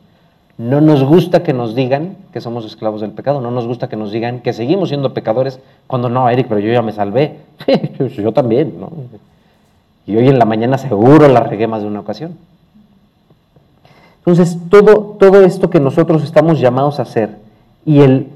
No 0.58 0.80
nos 0.80 1.04
gusta 1.04 1.44
que 1.44 1.52
nos 1.52 1.76
digan 1.76 2.16
que 2.32 2.40
somos 2.40 2.64
esclavos 2.64 3.00
del 3.00 3.12
pecado, 3.12 3.40
no 3.40 3.52
nos 3.52 3.68
gusta 3.68 3.88
que 3.88 3.96
nos 3.96 4.10
digan 4.10 4.40
que 4.40 4.52
seguimos 4.52 4.88
siendo 4.88 5.14
pecadores 5.14 5.60
cuando 5.86 6.08
no, 6.08 6.28
Eric, 6.28 6.48
pero 6.48 6.58
yo 6.58 6.72
ya 6.72 6.82
me 6.82 6.90
salvé. 6.90 7.36
yo 8.16 8.32
también, 8.32 8.74
¿no? 8.80 8.90
Y 10.04 10.16
hoy 10.16 10.28
en 10.28 10.38
la 10.38 10.44
mañana 10.44 10.76
seguro 10.76 11.28
la 11.28 11.40
regué 11.40 11.68
de 11.68 11.86
una 11.86 12.00
ocasión. 12.00 12.36
Entonces, 14.18 14.58
todo, 14.68 15.16
todo 15.18 15.42
esto 15.42 15.70
que 15.70 15.78
nosotros 15.78 16.24
estamos 16.24 16.58
llamados 16.58 16.98
a 16.98 17.02
hacer 17.02 17.36
y 17.86 18.00
el, 18.00 18.26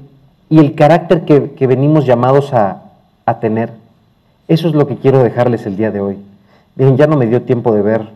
y 0.49 0.59
el 0.59 0.75
carácter 0.75 1.25
que, 1.25 1.67
venimos 1.67 2.05
llamados 2.05 2.53
a, 2.53 2.83
a 3.25 3.39
tener, 3.39 3.71
eso 4.47 4.69
es 4.69 4.75
lo 4.75 4.87
que 4.87 4.95
quiero 4.95 5.21
dejarles 5.21 5.65
el 5.65 5.75
día 5.75 5.91
de 5.91 5.99
hoy. 5.99 6.17
Bien, 6.75 6.95
ya 6.95 7.05
no 7.05 7.17
me 7.17 7.27
dio 7.27 7.41
tiempo 7.41 7.73
de 7.73 7.81
ver 7.81 8.07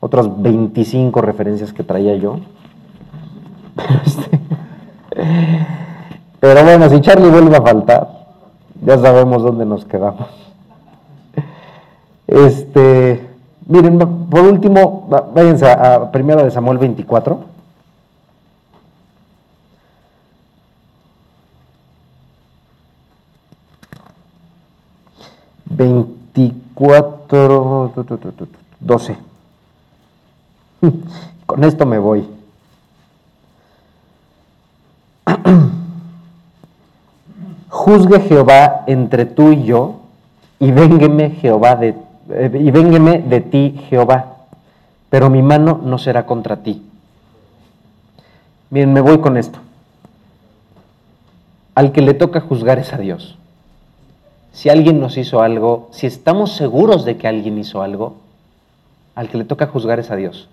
otras 0.00 0.42
25 0.42 1.20
referencias 1.20 1.72
que 1.72 1.84
traía 1.84 2.16
yo. 2.16 2.40
Pero, 6.40 6.64
bueno, 6.64 6.90
si 6.90 7.00
Charlie 7.00 7.30
vuelve 7.30 7.56
a 7.56 7.62
faltar, 7.62 8.08
ya 8.82 8.98
sabemos 8.98 9.42
dónde 9.42 9.64
nos 9.64 9.84
quedamos. 9.84 10.28
Este, 12.26 13.28
miren, 13.66 13.98
por 13.98 14.40
último, 14.40 15.08
váyanse 15.34 15.70
a, 15.70 16.10
primero 16.10 16.44
de 16.44 16.50
Samuel 16.50 16.78
24. 16.78 17.56
24, 25.66 27.92
12. 28.80 29.16
Con 31.46 31.64
esto 31.64 31.86
me 31.86 31.98
voy. 31.98 32.35
Juzgue 37.68 38.20
Jehová 38.20 38.84
entre 38.86 39.26
tú 39.26 39.52
y 39.52 39.64
yo, 39.64 40.00
y 40.58 40.70
véngueme 40.70 41.30
Jehová 41.30 41.76
de 41.76 41.94
eh, 42.30 42.50
y 42.52 42.70
de 42.70 43.40
ti 43.40 43.80
Jehová, 43.88 44.36
pero 45.10 45.30
mi 45.30 45.42
mano 45.42 45.80
no 45.82 45.98
será 45.98 46.26
contra 46.26 46.56
ti. 46.56 46.82
Bien, 48.70 48.92
me 48.92 49.00
voy 49.00 49.18
con 49.18 49.36
esto. 49.36 49.58
Al 51.74 51.92
que 51.92 52.00
le 52.00 52.14
toca 52.14 52.40
juzgar 52.40 52.78
es 52.78 52.92
a 52.92 52.98
Dios 52.98 53.36
si 54.56 54.70
alguien 54.70 55.00
nos 55.00 55.18
hizo 55.18 55.42
algo, 55.42 55.90
si 55.92 56.06
estamos 56.06 56.52
seguros 56.52 57.04
de 57.04 57.18
que 57.18 57.28
alguien 57.28 57.58
hizo 57.58 57.82
algo, 57.82 58.16
al 59.14 59.28
que 59.28 59.36
le 59.36 59.44
toca 59.44 59.66
juzgar 59.66 60.00
es 60.00 60.10
a 60.10 60.16
Dios. 60.16 60.48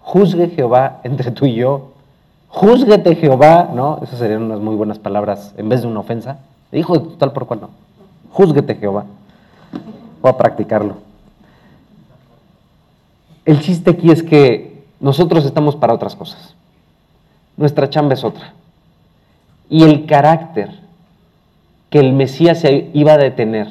Juzgue 0.00 0.50
Jehová 0.50 1.00
entre 1.02 1.30
tú 1.30 1.46
y 1.46 1.54
yo. 1.54 1.92
Júzguete 2.48 3.14
Jehová, 3.16 3.70
¿no? 3.74 4.00
Esas 4.02 4.18
serían 4.18 4.42
unas 4.42 4.60
muy 4.60 4.74
buenas 4.74 4.98
palabras 4.98 5.54
en 5.56 5.68
vez 5.68 5.82
de 5.82 5.88
una 5.88 6.00
ofensa. 6.00 6.38
Hijo 6.72 6.98
de 6.98 7.16
tal 7.16 7.32
por 7.32 7.46
cual 7.46 7.60
no. 7.62 7.70
Júzguete 8.32 8.74
Jehová. 8.76 9.04
Voy 10.22 10.30
a 10.30 10.36
practicarlo. 10.36 10.96
El 13.44 13.60
chiste 13.60 13.90
aquí 13.90 14.10
es 14.10 14.22
que 14.22 14.84
nosotros 15.00 15.44
estamos 15.44 15.76
para 15.76 15.94
otras 15.94 16.16
cosas. 16.16 16.54
Nuestra 17.56 17.88
chamba 17.88 18.14
es 18.14 18.24
otra. 18.24 18.54
Y 19.68 19.84
el 19.84 20.06
carácter 20.06 20.70
que 21.90 22.00
el 22.00 22.12
Mesías 22.12 22.64
iba 22.92 23.12
a 23.12 23.18
detener, 23.18 23.68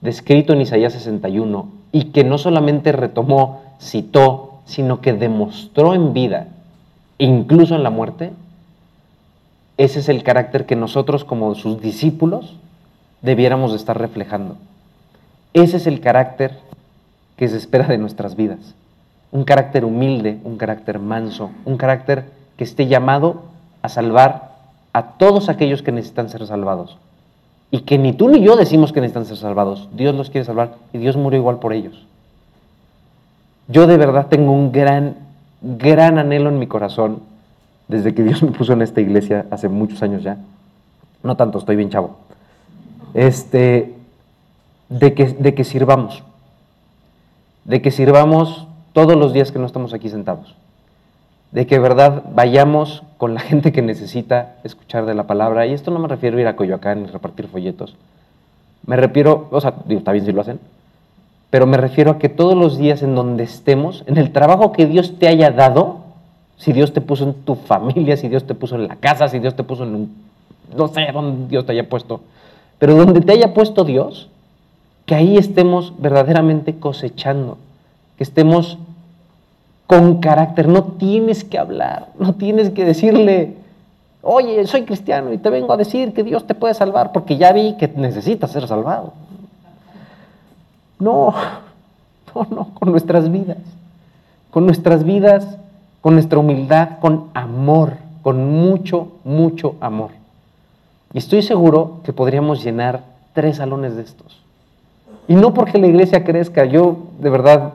descrito 0.00 0.52
en 0.52 0.60
Isaías 0.60 0.92
61, 0.92 1.68
y 1.92 2.04
que 2.06 2.24
no 2.24 2.38
solamente 2.38 2.92
retomó, 2.92 3.62
citó, 3.80 4.60
sino 4.64 5.00
que 5.00 5.12
demostró 5.12 5.94
en 5.94 6.12
vida, 6.12 6.46
incluso 7.24 7.74
en 7.74 7.82
la 7.82 7.90
muerte, 7.90 8.32
ese 9.76 10.00
es 10.00 10.08
el 10.08 10.22
carácter 10.22 10.66
que 10.66 10.76
nosotros 10.76 11.24
como 11.24 11.54
sus 11.54 11.80
discípulos 11.80 12.56
debiéramos 13.22 13.70
de 13.70 13.76
estar 13.76 13.98
reflejando. 13.98 14.56
Ese 15.52 15.78
es 15.78 15.86
el 15.86 16.00
carácter 16.00 16.58
que 17.36 17.48
se 17.48 17.56
espera 17.56 17.86
de 17.86 17.98
nuestras 17.98 18.36
vidas. 18.36 18.74
Un 19.32 19.44
carácter 19.44 19.84
humilde, 19.84 20.38
un 20.44 20.56
carácter 20.58 20.98
manso, 20.98 21.50
un 21.64 21.76
carácter 21.76 22.24
que 22.56 22.64
esté 22.64 22.86
llamado 22.86 23.42
a 23.82 23.88
salvar 23.88 24.56
a 24.92 25.12
todos 25.12 25.48
aquellos 25.48 25.82
que 25.82 25.92
necesitan 25.92 26.28
ser 26.28 26.46
salvados 26.46 26.98
y 27.70 27.80
que 27.80 27.98
ni 27.98 28.12
tú 28.12 28.28
ni 28.28 28.40
yo 28.40 28.56
decimos 28.56 28.92
que 28.92 29.00
necesitan 29.00 29.26
ser 29.26 29.36
salvados. 29.36 29.88
Dios 29.94 30.14
los 30.14 30.30
quiere 30.30 30.44
salvar 30.44 30.74
y 30.92 30.98
Dios 30.98 31.16
murió 31.16 31.38
igual 31.38 31.58
por 31.58 31.72
ellos. 31.72 32.06
Yo 33.68 33.86
de 33.86 33.96
verdad 33.96 34.26
tengo 34.26 34.52
un 34.52 34.72
gran, 34.72 35.16
gran 35.60 36.18
anhelo 36.18 36.48
en 36.48 36.58
mi 36.58 36.66
corazón 36.66 37.20
desde 37.88 38.14
que 38.14 38.22
Dios 38.22 38.42
me 38.42 38.50
puso 38.52 38.72
en 38.72 38.82
esta 38.82 39.00
iglesia 39.00 39.46
hace 39.50 39.68
muchos 39.68 40.02
años 40.02 40.22
ya. 40.22 40.38
No 41.22 41.36
tanto, 41.36 41.58
estoy 41.58 41.76
bien 41.76 41.90
chavo. 41.90 42.16
Este, 43.14 43.94
de 44.88 45.14
que, 45.14 45.26
de 45.26 45.54
que 45.54 45.64
sirvamos. 45.64 46.22
De 47.64 47.82
que 47.82 47.90
sirvamos 47.90 48.66
todos 48.92 49.16
los 49.16 49.32
días 49.32 49.52
que 49.52 49.58
no 49.58 49.66
estamos 49.66 49.92
aquí 49.92 50.08
sentados 50.08 50.54
de 51.52 51.66
que 51.66 51.78
verdad 51.78 52.22
vayamos 52.34 53.02
con 53.18 53.34
la 53.34 53.40
gente 53.48 53.72
que 53.72 53.82
necesita 53.82 54.56
escuchar 54.64 55.06
de 55.06 55.14
la 55.14 55.24
palabra. 55.24 55.66
Y 55.66 55.72
esto 55.72 55.90
no 55.90 55.98
me 55.98 56.08
refiero 56.08 56.38
a 56.38 56.40
ir 56.40 56.46
a 56.46 56.56
Coyoacán 56.56 57.04
y 57.04 57.06
repartir 57.06 57.48
folletos. 57.48 57.96
Me 58.86 58.96
refiero, 58.96 59.48
o 59.50 59.60
sea, 59.60 59.74
digo, 59.84 59.98
está 59.98 60.12
si 60.18 60.32
lo 60.32 60.40
hacen, 60.40 60.58
pero 61.50 61.66
me 61.66 61.76
refiero 61.76 62.12
a 62.12 62.18
que 62.18 62.28
todos 62.28 62.56
los 62.56 62.78
días 62.78 63.02
en 63.02 63.14
donde 63.14 63.44
estemos, 63.44 64.04
en 64.06 64.16
el 64.16 64.32
trabajo 64.32 64.72
que 64.72 64.86
Dios 64.86 65.18
te 65.18 65.28
haya 65.28 65.50
dado, 65.50 65.98
si 66.56 66.72
Dios 66.72 66.92
te 66.92 67.00
puso 67.00 67.24
en 67.24 67.34
tu 67.34 67.54
familia, 67.54 68.16
si 68.16 68.28
Dios 68.28 68.44
te 68.44 68.54
puso 68.54 68.76
en 68.76 68.86
la 68.86 68.96
casa, 68.96 69.28
si 69.28 69.38
Dios 69.38 69.54
te 69.54 69.64
puso 69.64 69.84
en 69.84 69.94
un, 69.94 70.14
no 70.76 70.88
sé 70.88 71.02
dónde 71.12 71.48
Dios 71.48 71.66
te 71.66 71.72
haya 71.72 71.88
puesto, 71.88 72.20
pero 72.78 72.94
donde 72.94 73.20
te 73.20 73.32
haya 73.32 73.52
puesto 73.52 73.84
Dios, 73.84 74.28
que 75.06 75.14
ahí 75.14 75.36
estemos 75.36 75.92
verdaderamente 75.98 76.76
cosechando 76.76 77.58
que 78.16 78.24
estemos 78.24 78.76
con 79.86 80.20
carácter. 80.20 80.68
No 80.68 80.84
tienes 80.84 81.42
que 81.42 81.58
hablar, 81.58 82.08
no 82.18 82.34
tienes 82.34 82.68
que 82.68 82.84
decirle, 82.84 83.56
oye, 84.20 84.66
soy 84.66 84.82
cristiano 84.82 85.32
y 85.32 85.38
te 85.38 85.48
vengo 85.48 85.72
a 85.72 85.78
decir 85.78 86.12
que 86.12 86.22
Dios 86.22 86.46
te 86.46 86.54
puede 86.54 86.74
salvar 86.74 87.12
porque 87.12 87.38
ya 87.38 87.52
vi 87.52 87.78
que 87.78 87.88
necesitas 87.88 88.52
ser 88.52 88.68
salvado. 88.68 89.14
No, 91.00 91.34
no, 92.34 92.46
no, 92.50 92.68
con 92.74 92.90
nuestras 92.90 93.30
vidas, 93.32 93.58
con 94.50 94.66
nuestras 94.66 95.04
vidas, 95.04 95.58
con 96.00 96.14
nuestra 96.14 96.38
humildad, 96.38 96.98
con 97.00 97.28
amor, 97.34 97.94
con 98.22 98.50
mucho, 98.50 99.08
mucho 99.24 99.74
amor. 99.80 100.10
Y 101.12 101.18
estoy 101.18 101.42
seguro 101.42 102.00
que 102.04 102.12
podríamos 102.12 102.62
llenar 102.62 103.02
tres 103.32 103.56
salones 103.56 103.96
de 103.96 104.02
estos. 104.02 104.40
Y 105.26 105.34
no 105.34 105.54
porque 105.54 105.78
la 105.78 105.86
iglesia 105.86 106.24
crezca, 106.24 106.64
yo 106.64 106.98
de 107.20 107.30
verdad 107.30 107.74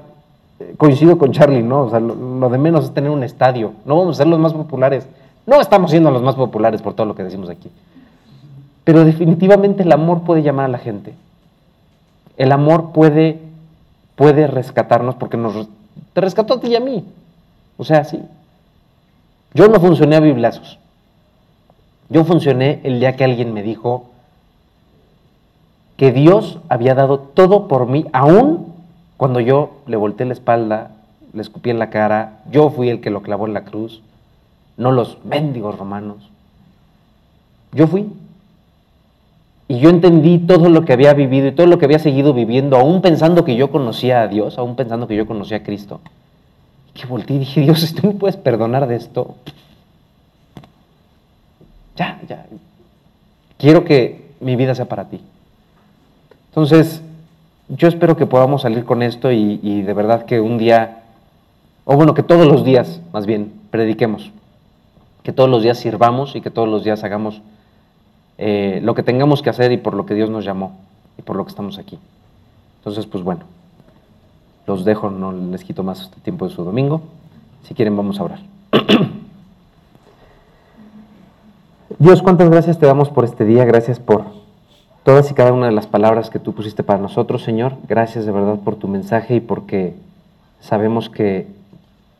eh, 0.59 0.75
coincido 0.77 1.17
con 1.17 1.31
Charlie, 1.31 1.63
¿no? 1.63 1.81
O 1.83 1.89
sea, 1.89 1.99
lo, 1.99 2.15
lo, 2.15 2.49
de 2.49 2.57
menos 2.57 2.85
es 2.85 2.93
tener 2.93 3.09
un 3.09 3.23
estadio. 3.23 3.73
No 3.85 3.97
vamos 3.97 4.15
a 4.15 4.23
ser 4.23 4.27
los 4.27 4.39
más 4.39 4.53
populares. 4.53 5.07
No 5.45 5.59
estamos 5.59 5.91
siendo 5.91 6.11
los 6.11 6.21
más 6.21 6.35
populares 6.35 6.81
por 6.81 6.93
todo 6.93 7.05
lo 7.05 7.15
que 7.15 7.23
decimos 7.23 7.49
aquí. 7.49 7.69
Pero 8.83 9.03
definitivamente 9.03 9.83
el 9.83 9.91
amor 9.91 10.21
puede 10.21 10.43
llamar 10.43 10.65
a 10.65 10.69
la 10.69 10.77
gente. 10.77 11.13
El 12.37 12.51
amor 12.51 12.91
puede, 12.91 13.39
puede 14.15 14.47
rescatarnos 14.47 15.15
porque 15.15 15.37
nos 15.37 15.67
te 16.13 16.21
rescató 16.21 16.55
a 16.55 16.59
ti 16.59 16.67
y 16.67 16.75
a 16.75 16.79
mí. 16.79 17.05
O 17.77 17.83
sea, 17.83 18.03
sí. 18.03 18.21
Yo 19.53 19.67
no 19.67 19.79
funcioné 19.79 20.15
a 20.15 20.21
biblazos. 20.21 20.79
Yo 22.09 22.23
funcioné 22.23 22.81
el 22.83 22.99
día 22.99 23.15
que 23.15 23.23
alguien 23.23 23.53
me 23.53 23.63
dijo 23.63 24.09
que 25.97 26.11
Dios 26.11 26.59
había 26.69 26.93
dado 26.93 27.19
todo 27.19 27.67
por 27.67 27.87
mí, 27.87 28.05
aún 28.11 28.73
cuando 29.17 29.39
yo 29.39 29.77
le 29.87 29.95
volteé 29.95 30.25
la 30.25 30.33
espalda, 30.33 30.91
le 31.33 31.41
escupí 31.41 31.69
en 31.69 31.79
la 31.79 31.89
cara, 31.89 32.39
yo 32.51 32.69
fui 32.69 32.89
el 32.89 33.01
que 33.01 33.09
lo 33.09 33.21
clavó 33.21 33.47
en 33.47 33.53
la 33.53 33.63
cruz, 33.63 34.01
no 34.77 34.91
los 34.91 35.17
mendigos 35.23 35.77
romanos. 35.77 36.29
Yo 37.71 37.87
fui. 37.87 38.11
Y 39.67 39.79
yo 39.79 39.89
entendí 39.89 40.37
todo 40.37 40.69
lo 40.69 40.85
que 40.85 40.93
había 40.93 41.13
vivido 41.13 41.47
y 41.47 41.51
todo 41.51 41.65
lo 41.65 41.79
que 41.79 41.85
había 41.85 41.99
seguido 41.99 42.33
viviendo, 42.33 42.77
aún 42.77 43.01
pensando 43.01 43.43
que 43.43 43.55
yo 43.55 43.71
conocía 43.71 44.21
a 44.21 44.27
Dios, 44.27 44.57
aún 44.59 44.75
pensando 44.75 45.07
que 45.07 45.15
yo 45.15 45.25
conocía 45.25 45.57
a 45.57 45.63
Cristo. 45.63 46.01
Y 46.89 46.99
que 46.99 47.07
volteé 47.07 47.37
y 47.37 47.39
dije, 47.39 47.61
Dios, 47.61 47.95
tú 47.95 48.07
me 48.07 48.13
puedes 48.13 48.37
perdonar 48.37 48.87
de 48.87 48.95
esto, 48.95 49.35
ya, 51.95 52.19
ya. 52.27 52.45
Quiero 53.57 53.85
que 53.85 54.31
mi 54.39 54.55
vida 54.55 54.75
sea 54.75 54.85
para 54.85 55.05
ti. 55.05 55.21
Entonces, 56.49 57.01
yo 57.69 57.87
espero 57.87 58.17
que 58.17 58.25
podamos 58.25 58.61
salir 58.63 58.85
con 58.85 59.01
esto 59.01 59.31
y, 59.31 59.59
y, 59.63 59.81
de 59.81 59.93
verdad 59.93 60.25
que 60.25 60.39
un 60.39 60.57
día, 60.57 61.03
o 61.85 61.95
bueno, 61.95 62.13
que 62.13 62.23
todos 62.23 62.47
los 62.47 62.63
días, 62.63 63.01
más 63.13 63.25
bien, 63.25 63.53
prediquemos. 63.71 64.31
Que 65.23 65.33
todos 65.33 65.49
los 65.49 65.63
días 65.63 65.79
sirvamos 65.79 66.35
y 66.35 66.41
que 66.41 66.51
todos 66.51 66.67
los 66.67 66.83
días 66.83 67.03
hagamos 67.03 67.41
eh, 68.37 68.79
lo 68.83 68.95
que 68.95 69.03
tengamos 69.03 69.41
que 69.41 69.49
hacer 69.49 69.71
y 69.71 69.77
por 69.77 69.93
lo 69.93 70.05
que 70.05 70.13
Dios 70.13 70.29
nos 70.29 70.45
llamó 70.45 70.77
y 71.17 71.21
por 71.21 71.35
lo 71.35 71.45
que 71.45 71.49
estamos 71.49 71.77
aquí. 71.77 71.97
Entonces, 72.79 73.05
pues 73.05 73.23
bueno, 73.23 73.41
los 74.67 74.85
dejo, 74.85 75.09
no 75.09 75.31
les 75.31 75.63
quito 75.63 75.83
más 75.83 76.01
este 76.01 76.19
tiempo 76.21 76.47
de 76.47 76.53
su 76.53 76.63
domingo. 76.63 77.01
Si 77.63 77.73
quieren, 77.73 77.95
vamos 77.95 78.19
a 78.19 78.23
orar. 78.23 78.39
Dios, 81.99 82.21
cuántas 82.21 82.49
gracias 82.49 82.77
te 82.77 82.85
damos 82.85 83.09
por 83.09 83.25
este 83.25 83.45
día, 83.45 83.63
gracias 83.63 83.99
por 83.99 84.25
todas 85.03 85.29
y 85.31 85.33
cada 85.33 85.53
una 85.53 85.67
de 85.67 85.71
las 85.71 85.87
palabras 85.87 86.29
que 86.29 86.39
tú 86.39 86.53
pusiste 86.53 86.83
para 86.83 86.99
nosotros, 86.99 87.43
Señor. 87.43 87.73
Gracias 87.87 88.25
de 88.25 88.31
verdad 88.31 88.59
por 88.59 88.75
tu 88.75 88.87
mensaje 88.87 89.35
y 89.35 89.39
porque 89.39 89.95
sabemos 90.59 91.09
que 91.09 91.47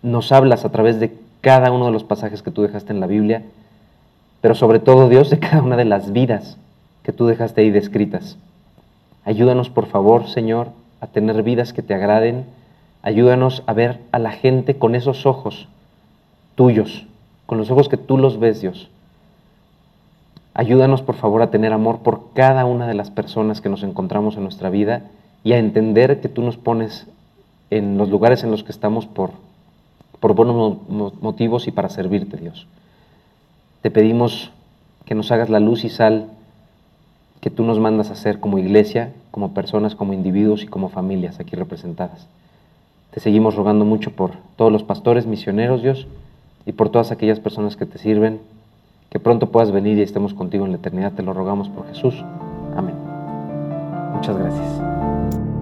nos 0.02 0.32
hablas 0.32 0.66
a 0.66 0.72
través 0.72 1.00
de 1.00 1.18
cada 1.42 1.72
uno 1.72 1.88
de 1.88 1.92
los 1.92 2.04
pasajes 2.04 2.42
que 2.42 2.52
tú 2.52 2.62
dejaste 2.62 2.94
en 2.94 3.00
la 3.00 3.08
Biblia, 3.08 3.44
pero 4.46 4.54
sobre 4.54 4.78
todo, 4.78 5.10
Dios, 5.10 5.32
de 5.32 5.40
cada 5.40 5.64
una 5.64 5.76
de 5.76 5.86
las 5.86 6.14
vidas 6.14 6.60
que 7.02 7.12
tú 7.12 7.26
dejaste 7.26 7.62
ahí 7.62 7.72
descritas. 7.72 8.38
Ayúdanos, 9.24 9.72
por 9.72 9.88
favor, 9.88 10.28
Señor, 10.28 10.68
a 11.02 11.08
tener 11.08 11.42
vidas 11.42 11.74
que 11.74 11.82
te 11.82 11.96
agraden. 11.96 12.46
Ayúdanos 13.02 13.64
a 13.66 13.74
ver 13.74 14.02
a 14.12 14.20
la 14.20 14.30
gente 14.30 14.76
con 14.76 14.94
esos 14.94 15.26
ojos 15.26 15.68
tuyos, 16.54 17.08
con 17.48 17.58
los 17.58 17.72
ojos 17.72 17.90
que 17.90 17.98
tú 17.98 18.20
los 18.20 18.40
ves, 18.40 18.62
Dios. 18.62 18.88
Ayúdanos, 20.54 21.02
por 21.02 21.16
favor, 21.16 21.42
a 21.42 21.50
tener 21.50 21.74
amor 21.74 22.02
por 22.04 22.26
cada 22.36 22.66
una 22.66 22.86
de 22.86 22.94
las 22.94 23.10
personas 23.10 23.62
que 23.62 23.70
nos 23.70 23.82
encontramos 23.82 24.38
en 24.38 24.44
nuestra 24.44 24.70
vida 24.70 25.08
y 25.44 25.54
a 25.54 25.58
entender 25.58 26.22
que 26.22 26.30
tú 26.30 26.44
nos 26.44 26.58
pones 26.58 27.08
en 27.72 27.98
los 27.98 28.10
lugares 28.10 28.44
en 28.44 28.52
los 28.52 28.64
que 28.64 28.72
estamos 28.72 29.08
por, 29.08 29.32
por 30.20 30.36
buenos 30.36 30.78
motivos 30.88 31.68
y 31.68 31.72
para 31.72 31.90
servirte, 31.90 32.38
Dios. 32.38 32.68
Te 33.86 33.92
pedimos 33.92 34.50
que 35.06 35.14
nos 35.14 35.32
hagas 35.32 35.52
la 35.52 35.60
luz 35.60 35.84
y 35.84 35.90
sal 35.90 36.26
que 37.40 37.52
tú 37.52 37.62
nos 37.62 37.78
mandas 37.78 38.10
a 38.10 38.14
hacer 38.14 38.40
como 38.40 38.58
iglesia, 38.58 39.14
como 39.30 39.54
personas, 39.54 39.94
como 39.94 40.14
individuos 40.14 40.64
y 40.64 40.66
como 40.66 40.90
familias 40.90 41.40
aquí 41.40 41.56
representadas. 41.56 42.26
Te 43.12 43.20
seguimos 43.20 43.54
rogando 43.54 43.86
mucho 43.86 44.10
por 44.10 44.32
todos 44.56 44.72
los 44.72 44.82
pastores, 44.82 45.28
misioneros, 45.28 45.84
Dios, 45.84 46.08
y 46.66 46.72
por 46.72 46.90
todas 46.90 47.12
aquellas 47.12 47.40
personas 47.40 47.76
que 47.76 47.86
te 47.86 48.00
sirven 48.00 48.40
que 49.12 49.20
pronto 49.20 49.52
puedas 49.52 49.70
venir 49.70 50.00
y 50.00 50.02
estemos 50.02 50.34
contigo 50.34 50.66
en 50.66 50.72
la 50.72 50.78
eternidad. 50.78 51.14
Te 51.14 51.22
lo 51.22 51.34
rogamos 51.34 51.70
por 51.70 51.88
Jesús. 51.88 52.16
Amén. 52.76 52.96
Muchas 54.16 54.36
gracias. 54.36 55.55